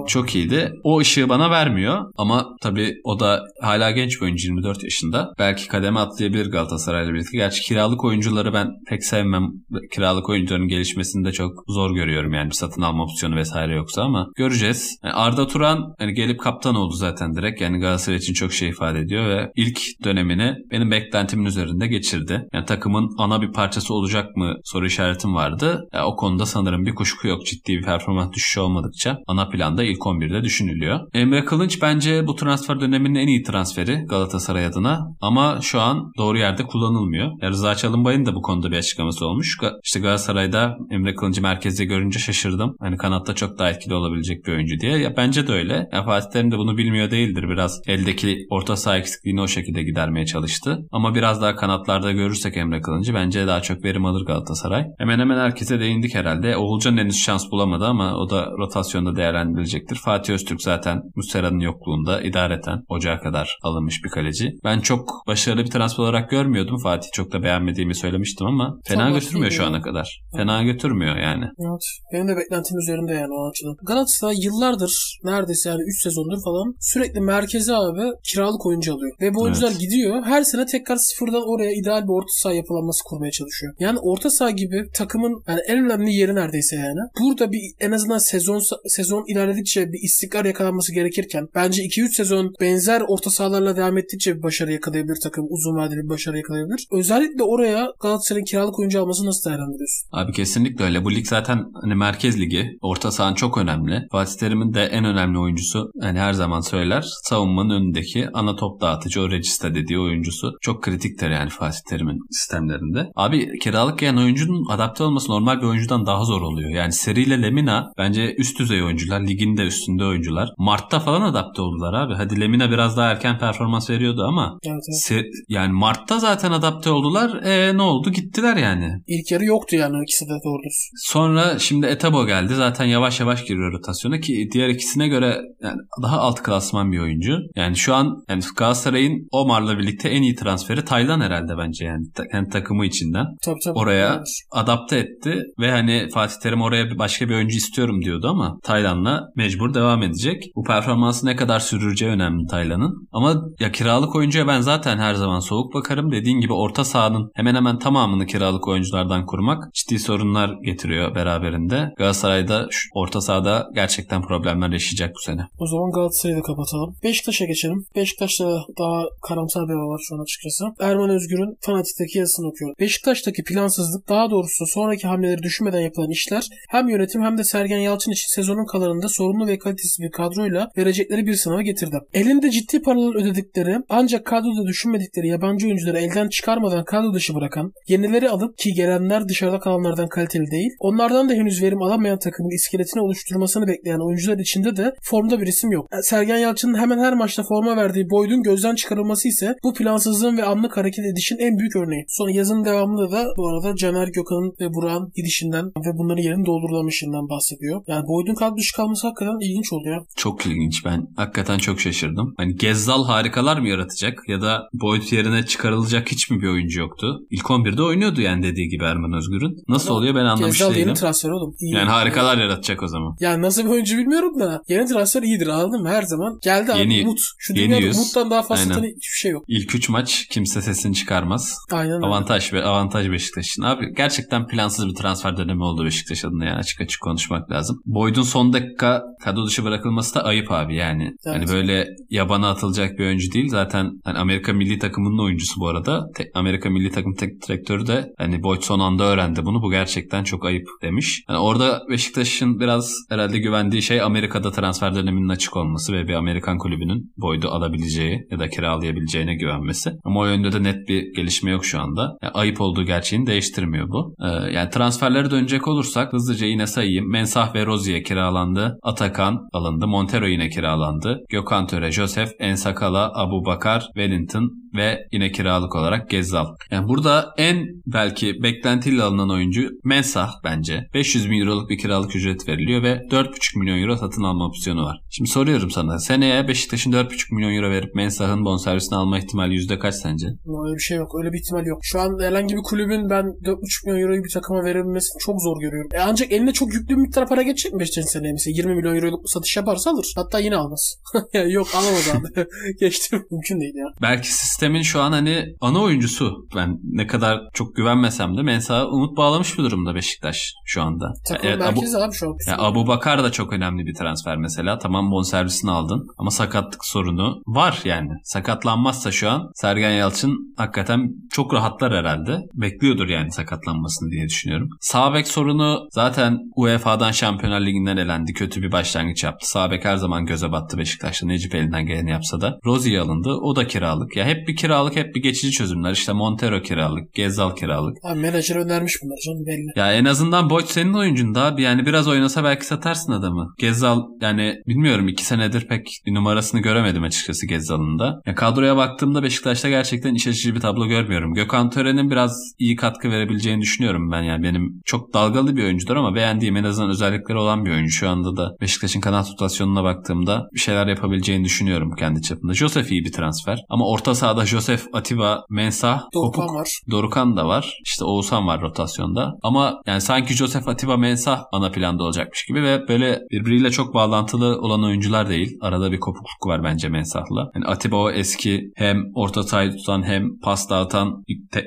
Çok 0.08 0.36
iyiydi. 0.36 0.72
O 0.84 1.00
ışığı 1.00 1.30
bana 1.30 1.50
vermiyor 1.50 2.06
ama 2.16 2.46
tabii 2.62 2.96
o 3.04 3.20
da 3.20 3.42
hala 3.62 3.92
genç 3.92 4.16
bir 4.16 4.22
oyuncu 4.22 4.48
24 4.48 4.84
yaşında. 4.84 5.34
Belki 5.40 5.68
kademe 5.68 6.00
atlayabilir 6.00 6.52
Galatasaray'la 6.52 7.14
birlikte. 7.14 7.38
Gerçi 7.38 7.62
kiralık 7.62 8.04
oyuncuları 8.04 8.54
ben 8.54 8.68
pek 8.90 9.06
sevmem. 9.06 9.52
Kiralık 9.94 10.30
oyuncuların 10.30 10.68
gelişmesini 10.68 11.26
de 11.26 11.32
çok 11.32 11.64
zor 11.68 11.96
görüyorum 11.96 12.34
yani 12.34 12.50
bir 12.50 12.56
satın 12.56 12.82
alma 12.82 13.04
opsiyonu 13.04 13.36
vesaire 13.36 13.76
yoksa 13.76 14.02
ama 14.04 14.28
göreceğiz. 14.36 15.00
Yani 15.04 15.14
Arda 15.14 15.48
Turan 15.48 15.94
hani 16.00 16.14
gelip 16.14 16.40
kaptan 16.40 16.76
oldu 16.76 16.94
zaten 16.94 17.36
direkt. 17.36 17.62
Yani 17.62 17.80
Galatasaray 17.80 18.18
için 18.18 18.34
çok 18.34 18.54
şey 18.54 18.70
ifade 18.70 19.00
ediyor 19.00 19.30
ve 19.30 19.52
ilk 19.56 19.80
dönemini 20.04 20.56
benim 20.72 20.92
beklentimin 20.92 21.46
üzerinde 21.46 21.88
geçirdi. 21.88 22.48
Yani 22.54 22.66
takımın 22.66 23.10
ana 23.18 23.42
bir 23.42 23.52
parçası 23.52 23.94
olacak 23.94 24.36
mı 24.36 24.56
soru 24.64 24.86
işaretim 24.86 25.36
vardı. 25.36 25.88
Yani 25.94 26.06
o 26.06 26.16
konuda 26.16 26.46
sanırım 26.46 26.86
bir 26.86 26.96
kuşku 26.96 27.28
yok. 27.28 27.46
Ciddi 27.46 27.74
bir 27.74 27.84
performans 27.84 28.32
düşüşü 28.34 28.60
olmadıkça 28.60 29.18
ana 29.28 29.50
planda 29.50 29.84
ilk 29.88 30.00
11'de 30.00 30.44
düşünülüyor. 30.44 31.00
Emre 31.14 31.46
Kılınç 31.46 31.82
bence 31.82 32.28
bu 32.28 32.36
transfer 32.36 32.80
döneminin 32.80 33.16
en 33.16 33.28
iyi 33.28 33.44
transferi 33.44 34.06
Galatasaray 34.10 34.66
adına 34.66 35.00
ama 35.22 35.60
şu 35.62 35.82
an 35.82 36.12
doğru 36.18 36.38
yerde 36.38 36.64
kullanılmıyor. 36.64 37.32
Ya 37.42 37.76
Çalınbay'ın 37.76 38.26
da 38.26 38.36
bu 38.36 38.42
konuda 38.42 38.72
bir 38.72 38.78
açıklaması 38.78 39.26
olmuş. 39.26 39.58
İşte 39.84 40.00
Galatasaray'da 40.00 40.78
Emre 40.92 41.16
Kılınç'ı 41.16 41.42
merkezde 41.42 41.86
görünce 41.86 42.20
şaşırdım. 42.20 42.76
Hani 42.80 42.98
kanatta 42.98 43.36
çok 43.36 43.60
daha 43.60 43.70
etkili 43.70 43.94
olabilecek 43.94 44.46
bir 44.46 44.52
oyuncu 44.52 44.80
diye. 44.80 44.98
Ya 44.98 45.18
bence 45.18 45.48
de 45.48 45.52
öyle. 45.52 45.88
Ya 45.94 46.04
Fatih 46.04 46.30
Terim 46.30 46.52
de 46.52 46.58
bunu 46.58 46.78
bilmiyor 46.78 47.12
değildir. 47.12 47.50
Biraz 47.50 47.82
eldeki 47.88 48.38
orta 48.50 48.76
saha 48.76 48.98
eksikliğini 48.98 49.42
o 49.42 49.48
şekilde 49.48 49.84
gidermeye 49.84 50.26
çalıştı. 50.26 50.78
Ama 50.92 51.16
biraz 51.16 51.42
daha 51.42 51.56
kanatlarda 51.56 52.12
görürsek 52.12 52.58
Emre 52.58 52.82
Kılınç'ı 52.82 53.14
bence 53.14 53.48
daha 53.48 53.62
çok 53.62 53.84
verim 53.84 54.06
alır 54.06 54.26
Galatasaray. 54.26 54.84
Hemen 54.98 55.20
hemen 55.20 55.38
herkese 55.38 55.80
değindik 55.80 56.16
herhalde. 56.16 56.58
Oğulcan 56.58 56.98
henüz 56.98 57.18
şans 57.18 57.52
bulamadı 57.52 57.86
ama 57.86 58.16
o 58.16 58.30
da 58.30 58.52
rotasyonda 58.58 59.16
değerlendirilecek 59.16 59.75
gelecektir. 59.76 60.02
Fatih 60.06 60.34
Öztürk 60.34 60.62
zaten 60.62 61.02
Muslera'nın 61.16 61.60
yokluğunda 61.60 62.22
idareten 62.22 62.84
ocağa 62.90 63.20
kadar 63.20 63.58
alınmış 63.64 64.04
bir 64.04 64.10
kaleci. 64.10 64.52
Ben 64.64 64.80
çok 64.80 65.10
başarılı 65.28 65.64
bir 65.66 65.72
transfer 65.72 66.04
olarak 66.04 66.30
görmüyordum. 66.30 66.78
Fatih 66.84 67.10
çok 67.14 67.32
da 67.32 67.44
beğenmediğimi 67.44 67.96
söylemiştim 67.96 68.48
ama 68.48 68.78
fena 68.86 69.10
çok 69.10 69.20
götürmüyor 69.20 69.52
şu 69.52 69.66
ana 69.66 69.82
kadar. 69.82 70.22
Fena 70.38 70.64
götürmüyor 70.64 71.16
yani. 71.16 71.46
Evet. 71.60 71.86
Benim 72.14 72.28
de 72.28 72.38
beklentim 72.38 72.78
üzerinde 72.80 73.14
yani 73.14 73.34
o 73.34 73.50
açıdan. 73.50 73.76
Galatasaray 73.84 74.36
yıllardır 74.44 75.20
neredeyse 75.24 75.70
yani 75.70 75.82
3 75.88 76.04
sezondur 76.04 76.44
falan 76.44 76.76
sürekli 76.80 77.22
merkeze 77.22 77.76
abi 77.76 78.02
kiralık 78.24 78.66
oyuncu 78.66 78.94
alıyor. 78.94 79.12
Ve 79.22 79.34
bu 79.34 79.42
oyuncular 79.42 79.72
evet. 79.72 79.80
gidiyor. 79.80 80.24
Her 80.24 80.44
sene 80.44 80.66
tekrar 80.66 80.96
sıfırdan 80.96 81.44
oraya 81.54 81.72
ideal 81.72 82.04
bir 82.04 82.14
orta 82.20 82.34
saha 82.42 82.54
yapılanması 82.54 83.04
kurmaya 83.06 83.32
çalışıyor. 83.32 83.74
Yani 83.80 84.00
orta 84.00 84.30
saha 84.30 84.52
gibi 84.52 84.84
takımın 84.98 85.44
yani 85.48 85.60
en 85.68 85.86
önemli 85.86 86.14
yeri 86.14 86.36
neredeyse 86.36 86.76
yani. 86.76 87.00
Burada 87.20 87.52
bir 87.52 87.62
en 87.80 87.92
azından 87.92 88.18
sezon 88.18 88.62
sezon 88.88 89.24
ilerledikçe 89.56 89.92
bir 89.94 90.00
istikrar 90.04 90.46
yakalanması 90.46 90.94
gerekirken 90.94 91.48
bence 91.56 91.82
2-3 91.82 92.16
sezon 92.16 92.54
benzer 92.62 93.02
orta 93.08 93.30
sahalarla 93.30 93.78
devam 93.78 93.98
ettikçe 93.98 94.38
bir 94.38 94.44
başarı 94.44 94.72
yakalayabilir 94.72 95.18
takım. 95.24 95.46
Uzun 95.50 95.76
vadeli 95.76 96.04
bir 96.04 96.10
başarı 96.10 96.38
yakalayabilir. 96.38 96.88
Özellikle 96.92 97.44
oraya 97.44 97.88
Galatasaray'ın 98.02 98.46
kiralık 98.46 98.80
oyuncu 98.80 99.02
alması 99.02 99.26
nasıl 99.26 99.50
değerlendiriyorsun? 99.50 100.10
Abi 100.12 100.32
kesinlikle 100.32 100.86
öyle. 100.86 101.06
Bu 101.06 101.12
lig 101.12 101.26
zaten 101.28 101.66
hani 101.82 101.96
merkez 101.96 102.40
ligi. 102.40 102.66
Orta 102.82 103.12
sahan 103.12 103.34
çok 103.34 103.58
önemli. 103.58 104.02
Fatih 104.12 104.34
Terim'in 104.40 104.74
de 104.74 104.84
en 104.84 105.06
önemli 105.06 105.40
oyuncusu 105.40 105.92
hani 106.02 106.20
her 106.20 106.34
zaman 106.34 106.62
söyler. 106.62 107.06
Savunmanın 107.24 107.70
önündeki 107.70 108.30
ana 108.34 108.56
top 108.56 108.82
dağıtıcı 108.82 109.22
o 109.22 109.32
regista 109.32 109.76
dediği 109.76 110.00
oyuncusu. 110.00 110.52
Çok 110.62 110.84
kritiktir 110.84 111.30
yani 111.30 111.50
Fatih 111.50 111.80
Terim'in 111.90 112.20
sistemlerinde. 112.32 113.12
Abi 113.16 113.60
kiralık 113.60 114.00
gelen 114.00 114.18
oyuncunun 114.18 114.66
adapte 114.70 115.04
olması 115.04 115.32
normal 115.32 115.62
bir 115.62 115.66
oyuncudan 115.66 116.06
daha 116.06 116.24
zor 116.24 116.42
oluyor. 116.42 116.70
Yani 116.70 116.92
Seri 116.92 117.22
ile 117.24 117.42
Lemina 117.42 117.92
bence 117.98 118.36
üst 118.38 118.60
düzey 118.60 118.84
oyuncular. 118.84 119.28
Ligin 119.46 119.58
de 119.58 119.62
üstünde 119.62 120.06
oyuncular. 120.06 120.50
Mart'ta 120.58 121.00
falan 121.00 121.22
adapte 121.22 121.62
oldular 121.62 121.94
abi. 121.94 122.14
Hadi 122.14 122.40
Lemina 122.40 122.72
biraz 122.72 122.98
daha 122.98 123.12
erken 123.12 123.40
performans 123.40 123.90
veriyordu 123.90 124.24
ama 124.24 124.60
evet, 124.66 125.12
evet. 125.12 125.26
yani 125.50 125.74
Mart'ta 125.74 126.20
zaten 126.20 126.52
adapte 126.52 126.90
oldular. 126.90 127.44
E 127.44 127.78
ne 127.78 127.82
oldu? 127.82 128.12
Gittiler 128.12 128.58
yani. 128.58 128.92
İlk 129.08 129.32
yarı 129.32 129.46
yoktu 129.46 129.76
yani 129.76 129.96
ikisi 130.04 130.26
de 130.26 130.34
doğru. 130.46 130.62
Sonra 130.96 131.60
şimdi 131.60 131.86
Etabo 131.86 132.26
geldi. 132.26 132.56
Zaten 132.56 132.86
yavaş 132.86 133.20
yavaş 133.20 133.46
giriyor 133.46 133.72
rotasyona 133.72 134.20
ki 134.20 134.50
diğer 134.54 134.70
ikisine 134.70 135.08
göre 135.08 135.42
yani 135.64 135.78
daha 136.04 136.20
alt 136.20 136.44
klasman 136.44 136.92
bir 136.92 137.00
oyuncu. 137.00 137.38
Yani 137.56 137.76
şu 137.76 137.96
an 137.96 138.24
yani 138.30 138.42
Galatasaray'ın 138.58 139.28
Omar'la 139.32 139.78
birlikte 139.78 140.10
en 140.10 140.22
iyi 140.22 140.36
transferi 140.36 140.86
Taylan 140.86 141.22
herhalde 141.22 141.58
bence 141.58 141.86
yani. 141.86 142.06
yani 142.34 142.50
takımı 142.50 142.86
içinden. 142.86 143.26
Tabii, 143.46 143.60
tabii. 143.66 143.80
Oraya 143.80 144.16
evet. 144.16 144.28
adapte 144.52 144.98
etti 144.98 145.40
ve 145.60 145.72
hani 145.72 146.08
Fatih 146.14 146.36
Terim 146.44 146.62
oraya 146.62 147.00
başka 147.00 147.30
bir 147.30 147.36
oyuncu 147.36 147.58
istiyorum 147.58 148.02
diyordu 148.02 148.28
ama 148.28 148.58
Taylan'la 148.64 149.22
mecbur 149.36 149.74
devam 149.74 150.04
edecek. 150.04 150.44
Bu 150.56 150.64
performansı 150.64 151.26
ne 151.26 151.36
kadar 151.36 151.60
sürüreceği 151.60 152.12
önemli 152.12 152.48
Taylan'ın. 152.48 153.08
Ama 153.12 153.42
ya 153.60 153.72
kiralık 153.72 154.16
oyuncuya 154.16 154.48
ben 154.48 154.62
zaten 154.62 154.98
her 154.98 155.14
zaman 155.14 155.40
soğuk 155.40 155.74
bakarım. 155.74 156.12
Dediğin 156.12 156.40
gibi 156.40 156.54
orta 156.54 156.84
sahanın 156.86 157.32
hemen 157.36 157.56
hemen 157.56 157.80
tamamını 157.80 158.26
kiralık 158.26 158.68
oyunculardan 158.68 159.26
kurmak 159.26 159.74
ciddi 159.74 160.00
sorunlar 160.00 160.52
getiriyor 160.66 161.16
beraberinde. 161.16 161.94
Galatasaray'da 161.98 162.68
şu 162.72 162.90
orta 162.94 163.22
sahada 163.22 163.68
gerçekten 163.76 164.22
problemler 164.22 164.70
yaşayacak 164.70 165.12
bu 165.16 165.20
sene. 165.20 165.42
O 165.60 165.68
zaman 165.68 165.92
Galatasaray'ı 165.92 166.38
da 166.38 166.42
kapatalım. 166.42 166.96
Beşiktaş'a 167.04 167.46
geçelim. 167.46 167.86
Beşiktaş'ta 167.96 168.46
daha 168.80 169.04
karamsar 169.28 169.68
bir 169.68 169.74
hava 169.74 169.88
var 169.88 170.02
şu 170.08 170.16
an 170.16 170.20
açıkçası. 170.20 170.66
Erman 170.80 171.10
Özgür'ün 171.10 171.58
Fanatik'teki 171.62 172.18
yazısını 172.18 172.48
okuyorum. 172.48 172.76
Beşiktaş'taki 172.80 173.44
plansızlık 173.44 174.10
daha 174.10 174.30
doğrusu 174.32 174.66
sonraki 174.68 175.08
hamleleri 175.08 175.44
düşünmeden 175.44 175.80
yapılan 175.80 176.10
işler 176.10 176.48
hem 176.70 176.88
yönetim 176.88 177.22
hem 177.22 177.38
de 177.38 177.44
Sergen 177.44 177.80
Yalçın 177.80 178.12
için 178.12 178.28
sezonun 178.36 178.66
kalanında 178.66 179.08
sorunlu 179.26 179.48
ve 179.48 179.58
kalitesiz 179.58 180.00
bir 180.00 180.12
kadroyla 180.12 180.70
verecekleri 180.78 181.26
bir 181.26 181.34
sınava 181.34 181.62
getirdi. 181.62 181.98
Elinde 182.14 182.52
ciddi 182.52 182.82
paralar 182.82 183.16
ödedikleri 183.16 183.78
ancak 183.90 184.26
kadroda 184.26 184.68
düşünmedikleri 184.68 185.28
yabancı 185.28 185.66
oyuncuları 185.68 185.98
elden 185.98 186.30
çıkarmadan 186.30 186.84
kadro 186.86 187.14
dışı 187.14 187.36
bırakan, 187.36 187.72
yenileri 187.88 188.30
alıp 188.30 188.58
ki 188.58 188.74
gelenler 188.74 189.30
dışarıda 189.30 189.60
kalanlardan 189.60 190.08
kaliteli 190.08 190.52
değil, 190.52 190.72
onlardan 190.80 191.30
da 191.30 191.34
henüz 191.34 191.64
verim 191.64 191.82
alamayan 191.82 192.20
takımın 192.20 192.56
iskeletini 192.56 193.02
oluşturmasını 193.02 193.68
bekleyen 193.68 194.08
oyuncular 194.08 194.38
içinde 194.38 194.78
de 194.78 194.94
formda 195.02 195.42
bir 195.42 195.48
isim 195.48 195.72
yok. 195.72 195.88
Sergen 196.02 196.38
Yalçın'ın 196.38 196.80
hemen 196.80 197.00
her 197.00 197.14
maçta 197.14 197.44
forma 197.44 197.78
verdiği 197.78 198.10
Boyd'un 198.10 198.44
gözden 198.44 198.76
çıkarılması 198.76 199.28
ise 199.28 199.56
bu 199.64 199.74
plansızlığın 199.74 200.38
ve 200.38 200.44
anlık 200.44 200.78
hareket 200.78 201.06
edişin 201.06 201.38
en 201.38 201.58
büyük 201.58 201.76
örneği. 201.76 202.06
Sonra 202.08 202.32
yazın 202.32 202.66
devamında 202.66 203.12
da 203.12 203.26
bu 203.38 203.50
arada 203.50 203.76
Caner 203.76 204.08
Gökhan'ın 204.08 204.54
ve 204.60 204.74
Burak'ın 204.74 205.12
gidişinden 205.16 205.66
ve 205.66 205.98
bunların 205.98 206.22
yerini 206.22 206.46
doldurulamışından 206.46 207.30
bahsediyor. 207.30 207.84
Yani 207.88 208.08
Boyd'un 208.08 208.36
kadro 208.36 208.58
dışı 208.58 208.76
kalması 208.76 209.08
hakikaten 209.16 209.50
ilginç 209.50 209.74
oluyor. 209.74 210.06
Çok 210.16 210.46
ilginç. 210.46 210.86
Ben 210.86 211.08
hakikaten 211.16 211.58
çok 211.58 211.82
şaşırdım. 211.82 212.34
Hani 212.38 212.56
Gezzal 212.56 213.06
harikalar 213.06 213.58
mı 213.60 213.68
yaratacak 213.68 214.20
ya 214.28 214.42
da 214.42 214.70
Boyd 214.74 215.12
yerine 215.12 215.46
çıkarılacak 215.46 216.12
hiç 216.12 216.30
mi 216.30 216.42
bir 216.42 216.48
oyuncu 216.48 216.80
yoktu? 216.80 217.20
İlk 217.30 217.46
11'de 217.46 217.84
oynuyordu 217.84 218.22
yani 218.22 218.44
dediği 218.44 218.70
gibi 218.70 218.84
Erman 218.84 219.14
Özgür'ün. 219.14 219.64
Nasıl 219.68 219.90
Ama 219.90 219.98
oluyor 219.98 220.16
ben 220.16 220.26
anlamış 220.26 220.58
Gezzal 220.58 220.74
değilim. 220.74 220.88
yeni 220.88 220.98
transfer 220.98 221.30
oğlum. 221.30 221.56
İyi. 221.60 221.74
Yani 221.74 221.90
harikalar 221.90 222.38
yaratacak 222.38 222.84
o 222.84 222.88
zaman. 222.88 223.16
Yani 223.20 223.42
nasıl 223.42 223.64
bir 223.64 223.70
oyuncu 223.70 223.98
bilmiyorum 223.98 224.40
da 224.40 224.62
yeni 224.68 224.86
transfer 224.86 225.24
iyidir 225.24 225.48
anladın 225.48 225.82
mı? 225.82 225.90
Her 225.90 226.04
zaman 226.04 226.40
geldi 226.44 226.72
yeni, 226.78 226.94
abi 226.94 227.08
umut. 227.08 227.20
Şu 227.38 227.54
yeni 227.54 227.66
dünyada 227.66 227.86
yüz. 227.86 227.98
umuttan 227.98 228.32
daha 228.32 228.42
fazla 228.42 228.64
satan 228.66 228.84
hiçbir 228.84 229.18
şey 229.20 229.32
yok. 229.32 229.44
İlk 229.48 229.76
3 229.76 229.90
maç 229.90 230.28
kimse 230.30 230.62
sesini 230.62 230.96
çıkarmaz. 230.96 231.58
Aynen. 231.72 232.02
Avantaj, 232.02 232.54
ve 232.54 232.64
avantaj 232.64 233.12
Beşiktaş'ın. 233.12 233.64
Abi 233.64 233.94
gerçekten 233.98 234.48
plansız 234.48 234.88
bir 234.88 234.96
transfer 234.96 235.38
dönemi 235.38 235.64
oldu 235.64 235.86
Beşiktaş 235.86 236.26
adına 236.26 236.46
yani 236.46 236.58
açık 236.58 236.82
açık 236.82 237.02
konuşmak 237.02 237.52
lazım. 237.52 237.82
Boyd'un 237.86 238.22
son 238.22 238.54
dakika 238.54 239.04
kadro 239.24 239.46
dışı 239.46 239.64
bırakılması 239.64 240.16
da 240.16 240.24
ayıp 240.24 240.52
abi 240.52 240.76
yani. 240.76 241.04
Evet. 241.04 241.36
Hani 241.36 241.48
böyle 241.48 241.88
yabana 242.10 242.50
atılacak 242.50 243.00
bir 243.00 243.06
oyuncu 243.06 243.32
değil. 243.32 243.50
Zaten 243.50 243.92
hani 244.04 244.18
Amerika 244.18 244.54
milli 244.54 244.80
takımının 244.80 245.24
oyuncusu 245.24 245.60
bu 245.60 245.68
arada. 245.68 246.06
Te- 246.16 246.30
Amerika 246.34 246.70
milli 246.70 246.92
takım 246.92 247.14
tek 247.14 247.48
direktörü 247.48 247.88
de 247.88 248.14
hani 248.18 248.44
Boyd 248.44 248.62
son 248.62 248.80
anda 248.80 249.04
öğrendi 249.04 249.46
bunu. 249.46 249.62
Bu 249.62 249.72
gerçekten 249.72 250.24
çok 250.24 250.46
ayıp 250.46 250.68
demiş. 250.82 251.24
Yani 251.30 251.40
orada 251.40 251.82
Beşiktaş'ın 251.90 252.60
biraz 252.60 252.94
herhalde 253.10 253.40
güvendiği 253.40 253.82
şey 253.82 254.02
Amerika'da 254.02 254.52
transfer 254.52 254.96
döneminin 254.96 255.30
açık 255.30 255.56
olması 255.58 255.94
ve 255.94 256.08
bir 256.08 256.14
Amerikan 256.14 256.58
kulübünün 256.58 257.12
Boyd'u 257.18 257.50
alabileceği 257.50 258.28
ya 258.32 258.40
da 258.40 258.50
kiralayabileceğine 258.50 259.36
güvenmesi. 259.36 259.92
Ama 260.04 260.20
o 260.20 260.26
yönde 260.26 260.52
de 260.52 260.64
net 260.64 260.88
bir 260.90 261.14
gelişme 261.16 261.52
yok 261.52 261.66
şu 261.66 261.80
anda. 261.80 262.18
Yani 262.22 262.32
ayıp 262.34 262.62
olduğu 262.62 262.84
gerçeğini 262.84 263.28
değiştirmiyor 263.28 263.90
bu. 263.90 264.16
Ee, 264.20 264.54
yani 264.54 264.70
transferlere 264.70 265.32
dönecek 265.32 265.68
olursak 265.68 266.14
hızlıca 266.14 266.48
yine 266.48 266.68
sayayım. 266.68 267.12
Mensah 267.12 267.56
ve 267.56 267.66
Rozier 267.66 268.04
kiralandı. 268.04 268.78
Atakan 268.96 269.50
alındı. 269.54 269.88
Montero 269.88 270.26
yine 270.26 270.50
kiralandı. 270.50 271.24
Gökhan 271.30 271.68
Töre, 271.68 271.92
Joseph, 271.92 272.30
Ensakala, 272.40 273.12
Abu 273.16 273.46
Bakar, 273.46 273.82
Wellington 273.82 274.52
ve 274.76 275.08
yine 275.12 275.32
kiralık 275.32 275.76
olarak 275.76 276.10
Gezzal. 276.10 276.46
Yani 276.72 276.88
burada 276.88 277.34
en 277.38 277.66
belki 277.86 278.44
beklentiyle 278.44 279.04
alınan 279.04 279.30
oyuncu 279.30 279.70
Mensah 279.84 280.32
bence. 280.44 280.82
500 280.94 281.30
bin 281.30 281.42
euroluk 281.42 281.70
bir 281.70 281.78
kiralık 281.78 282.16
ücret 282.16 282.48
veriliyor 282.48 282.84
ve 282.84 282.94
4,5 283.12 283.60
milyon 283.60 283.82
euro 283.82 283.98
satın 283.98 284.24
alma 284.24 284.46
opsiyonu 284.48 284.84
var. 284.84 284.98
Şimdi 285.10 285.30
soruyorum 285.30 285.72
sana. 285.72 286.00
Seneye 286.00 286.48
Beşiktaş'ın 286.48 286.92
4,5 286.92 287.36
milyon 287.36 287.56
euro 287.56 287.72
verip 287.72 287.96
Mensah'ın 287.96 288.46
bonservisini 288.46 288.96
alma 288.96 289.20
ihtimali 289.20 289.54
yüzde 289.54 289.80
kaç 289.80 289.96
sence? 289.96 290.28
Öyle 290.28 290.76
bir 290.76 290.82
şey 290.82 290.98
yok. 290.98 291.12
Öyle 291.20 291.34
bir 291.34 291.40
ihtimal 291.40 291.66
yok. 291.66 291.80
Şu 291.84 292.00
an 292.00 292.20
herhangi 292.22 292.56
bir 292.56 292.64
kulübün 292.64 293.10
ben 293.10 293.26
4,5 293.26 293.86
milyon 293.86 294.02
euroyu 294.02 294.24
bir 294.24 294.34
takıma 294.34 294.64
verebilmesini 294.64 295.20
çok 295.20 295.42
zor 295.42 295.62
görüyorum. 295.62 295.90
E 295.94 296.00
ancak 296.00 296.32
eline 296.32 296.54
çok 296.54 296.74
yüklü 296.74 296.96
bir 296.96 297.02
miktar 297.02 297.28
para 297.28 297.42
geçecek 297.42 297.74
mi 297.74 297.80
Beşiktaş'ın 297.80 298.08
seneye? 298.08 298.32
Mesela 298.32 298.54
20 298.58 298.76
milyon 298.76 298.96
euroluk 298.96 299.24
bir 299.24 299.30
satış 299.30 299.58
yaparsa 299.58 299.92
alır. 299.92 300.14
Hatta 300.16 300.40
yine 300.40 300.56
almaz. 300.56 300.96
yok 301.48 301.68
alamaz 301.76 302.10
abi. 302.14 302.46
Geçti. 302.80 303.18
Mümkün 303.32 303.62
değil 303.62 303.76
ya. 303.76 303.88
Belki 304.02 304.34
sistemin 304.66 304.82
şu 304.82 305.02
an 305.02 305.12
hani 305.12 305.46
ana 305.62 305.80
oyuncusu. 305.80 306.48
Ben 306.56 306.80
ne 306.84 307.08
kadar 307.08 307.42
çok 307.54 307.76
güvenmesem 307.76 308.38
de 308.38 308.42
Mensah'a 308.42 308.88
umut 308.88 309.18
bağlamış 309.18 309.58
bir 309.58 309.64
durumda 309.64 309.96
Beşiktaş 309.96 310.54
şu 310.66 310.82
anda. 310.82 311.14
Takım 311.28 311.50
Evet, 311.50 311.60
merkezi 311.60 311.98
abi 311.98 312.14
şu 312.14 312.28
an. 312.28 312.36
Ya 312.48 312.58
Abu 312.58 312.88
Bakar 312.88 313.24
da 313.24 313.32
çok 313.32 313.54
önemli 313.54 313.86
bir 313.86 313.94
transfer 313.94 314.38
mesela. 314.38 314.78
Tamam 314.78 315.12
bonservisini 315.12 315.72
aldın 315.72 316.08
ama 316.18 316.32
sakatlık 316.32 316.86
sorunu 316.86 317.42
var 317.48 317.82
yani. 317.84 318.10
Sakatlanmazsa 318.24 319.12
şu 319.12 319.30
an 319.30 319.52
Sergen 319.56 319.92
Yalçın 319.92 320.54
hakikaten 320.58 321.10
çok 321.32 321.54
rahatlar 321.54 321.94
herhalde. 321.94 322.40
Bekliyordur 322.54 323.08
yani 323.08 323.32
sakatlanmasını 323.32 324.12
diye 324.12 324.26
düşünüyorum. 324.26 324.70
Sağ 324.82 325.14
bek 325.14 325.28
sorunu 325.28 325.88
zaten 325.92 326.38
UEFA'dan 326.56 327.12
Şampiyonlar 327.12 327.62
Ligi'nden 327.62 327.98
elendi. 327.98 328.34
Kötü 328.34 328.62
bir 328.62 328.72
başlangıç 328.72 329.24
yaptı. 329.24 329.50
Sağ 329.50 329.72
bek 329.72 329.86
her 329.86 329.96
zaman 329.96 330.26
göze 330.26 330.52
battı 330.52 330.78
Beşiktaş'ta. 330.78 331.28
Necip 331.28 331.56
elinden 331.56 331.86
geleni 331.86 332.12
yapsa 332.12 332.42
da. 332.42 332.58
Rozi'yi 332.66 333.00
alındı. 333.00 333.30
O 333.30 333.56
da 333.56 333.68
kiralık. 333.68 334.16
Ya 334.16 334.26
hep 334.26 334.48
bir 334.48 334.55
kiralık 334.56 334.96
hep 334.96 335.16
bir 335.16 335.22
geçici 335.22 335.52
çözümler. 335.52 335.92
İşte 335.92 336.14
Montero 336.14 336.62
kiralık. 336.62 337.14
Gezzal 337.14 337.56
kiralık. 337.56 337.98
Abi 338.04 338.20
menajer 338.20 338.56
önermiş 338.56 338.94
bunlar 339.04 339.18
canım 339.26 339.46
belli. 339.46 339.80
Ya 339.80 339.94
en 339.94 340.06
azından 340.06 340.50
Boyd 340.50 340.66
senin 340.66 340.94
oyuncun 340.94 341.36
da 341.36 341.46
abi. 341.46 341.62
Yani 341.62 341.86
biraz 341.86 342.08
oynasa 342.08 342.44
belki 342.44 342.66
satarsın 342.66 343.12
adamı. 343.12 343.54
Gezzal 343.58 344.02
yani 344.22 344.56
bilmiyorum 344.68 345.08
iki 345.08 345.26
senedir 345.26 345.68
pek 345.68 345.88
bir 346.06 346.14
numarasını 346.14 346.62
göremedim 346.62 347.04
açıkçası 347.04 347.48
Gezzal'ın 347.48 348.00
da. 348.00 348.22
Ya 348.26 348.36
kadroya 348.36 348.78
baktığımda 348.78 349.24
Beşiktaş'ta 349.24 349.70
gerçekten 349.70 350.16
iç 350.16 350.28
açıcı 350.28 350.56
bir 350.56 350.60
tablo 350.60 350.88
görmüyorum. 350.88 351.34
Gökhan 351.34 351.70
Tören'in 351.70 352.12
biraz 352.12 352.54
iyi 352.60 352.76
katkı 352.76 353.10
verebileceğini 353.10 353.62
düşünüyorum 353.62 354.12
ben. 354.12 354.22
Yani 354.22 354.44
benim 354.44 354.82
çok 354.86 355.14
dalgalı 355.14 355.56
bir 355.56 355.64
oyuncudur 355.64 355.96
ama 355.96 356.16
beğendiğim 356.16 356.58
en 356.58 356.64
azından 356.64 356.90
özellikleri 356.90 357.38
olan 357.38 357.66
bir 357.66 357.72
oyuncu. 357.72 357.92
Şu 357.92 358.10
anda 358.10 358.38
da 358.38 358.56
Beşiktaş'ın 358.62 359.02
kanat 359.02 359.32
rotasyonuna 359.32 359.84
baktığımda 359.84 360.48
bir 360.54 360.60
şeyler 360.60 360.88
yapabileceğini 360.88 361.46
düşünüyorum 361.46 361.92
kendi 362.00 362.22
çapında. 362.22 362.54
Josef 362.54 362.92
iyi 362.92 363.06
bir 363.06 363.12
transfer. 363.12 363.60
Ama 363.70 363.88
orta 363.88 364.16
sahada 364.16 364.45
Josef, 364.46 364.86
Atiba, 364.94 365.46
Mensah, 365.50 366.02
Dorukan 366.14 366.42
Kopuk, 366.42 366.56
var. 366.56 366.80
Dorukan 366.92 367.38
da 367.38 367.48
var. 367.48 367.80
İşte 367.86 368.06
Oğuzhan 368.06 368.48
var 368.48 368.62
rotasyonda. 368.62 369.34
Ama 369.44 369.82
yani 369.86 370.02
sanki 370.02 370.34
Joseph 370.34 370.68
Atiba 370.68 370.98
Mensah 370.98 371.44
ana 371.52 371.72
planda 371.72 372.04
olacakmış 372.04 372.46
gibi 372.46 372.64
ve 372.64 372.88
böyle 372.88 373.20
birbiriyle 373.32 373.72
çok 373.72 373.94
bağlantılı 373.94 374.62
olan 374.62 374.84
oyuncular 374.84 375.30
değil. 375.30 375.58
Arada 375.62 375.92
bir 375.92 376.00
kopukluk 376.00 376.48
var 376.48 376.64
bence 376.64 376.90
Mensah'la. 376.90 377.52
Yani 377.56 377.66
Atiba 377.66 377.96
o 377.96 378.12
eski 378.12 378.72
hem 378.76 379.04
orta 379.16 379.44
sahayı 379.44 379.72
tutan 379.72 380.04
hem 380.04 380.40
pas 380.44 380.70
dağıtan 380.70 381.24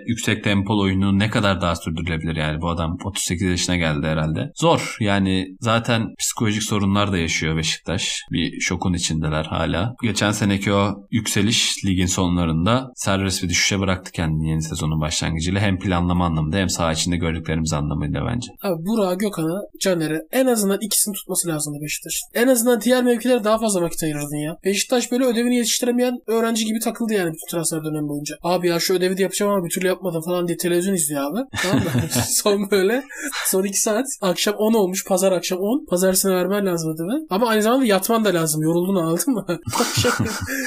yüksek 0.06 0.44
tempolu 0.44 0.82
oyunu 0.82 1.18
ne 1.18 1.30
kadar 1.30 1.60
daha 1.60 1.76
sürdürülebilir 1.76 2.36
yani 2.36 2.60
bu 2.60 2.68
adam 2.70 2.96
38 3.04 3.48
yaşına 3.48 3.76
geldi 3.76 4.06
herhalde. 4.06 4.50
Zor 4.56 4.96
yani 5.00 5.46
zaten 5.60 6.06
psikolojik 6.18 6.62
sorunlar 6.62 7.12
da 7.12 7.18
yaşıyor 7.18 7.56
Beşiktaş. 7.56 8.22
Bir 8.32 8.60
şokun 8.60 8.92
içindeler 8.92 9.44
hala. 9.44 9.94
Geçen 10.02 10.30
seneki 10.30 10.72
o 10.72 10.94
yükseliş 11.10 11.84
ligin 11.84 12.06
sonlarında 12.06 12.57
serbest 12.94 13.42
bir 13.42 13.48
düşüşe 13.48 13.80
bıraktı 13.80 14.12
kendini 14.12 14.50
yeni 14.50 14.62
sezonun 14.62 15.00
başlangıcıyla. 15.00 15.60
Hem 15.60 15.78
planlama 15.78 16.26
anlamında 16.26 16.56
hem 16.56 16.68
saha 16.68 16.92
içinde 16.92 17.16
gördüklerimiz 17.16 17.72
anlamıyla 17.72 18.26
bence. 18.26 18.52
Abi 18.62 18.86
Burak, 18.86 19.20
Gökhan'a, 19.20 19.60
Caner'e 19.80 20.20
en 20.32 20.46
azından 20.46 20.78
ikisini 20.80 21.14
tutması 21.14 21.48
lazımdı 21.48 21.78
Beşiktaş'ın. 21.82 22.28
En 22.34 22.48
azından 22.48 22.80
diğer 22.80 23.04
mevkilere 23.04 23.44
daha 23.44 23.58
fazla 23.58 23.82
vakit 23.82 24.02
ayırırdın 24.02 24.36
ya. 24.36 24.56
Beşiktaş 24.64 25.12
böyle 25.12 25.24
ödevini 25.24 25.56
yetiştiremeyen 25.56 26.18
öğrenci 26.26 26.64
gibi 26.64 26.78
takıldı 26.78 27.12
yani 27.12 27.32
bütün 27.32 27.50
transfer 27.50 27.84
dönemi 27.84 28.08
boyunca. 28.08 28.36
Abi 28.42 28.68
ya 28.68 28.80
şu 28.80 28.94
ödevi 28.94 29.16
de 29.16 29.22
yapacağım 29.22 29.52
ama 29.52 29.64
bir 29.64 29.70
türlü 29.70 29.86
yapmadım 29.86 30.22
falan 30.22 30.48
diye 30.48 30.56
televizyon 30.56 30.94
izliyor 30.94 31.22
abi. 31.22 31.38
Tamam 31.62 31.78
mı? 31.78 31.90
son 32.28 32.70
böyle 32.70 33.04
son 33.46 33.64
iki 33.64 33.80
saat 33.80 34.06
akşam 34.20 34.54
10 34.54 34.74
olmuş 34.74 35.04
pazar 35.04 35.32
akşam 35.32 35.58
10. 35.58 35.86
Pazartesine 35.90 36.32
vermen 36.34 36.66
lazım 36.66 36.94
ödevi. 36.94 37.26
Ama 37.30 37.48
aynı 37.48 37.62
zamanda 37.62 37.84
yatman 37.84 38.24
da 38.24 38.34
lazım. 38.34 38.62
Yoruldun 38.62 38.96
anladın 38.96 39.34
mı? 39.34 39.46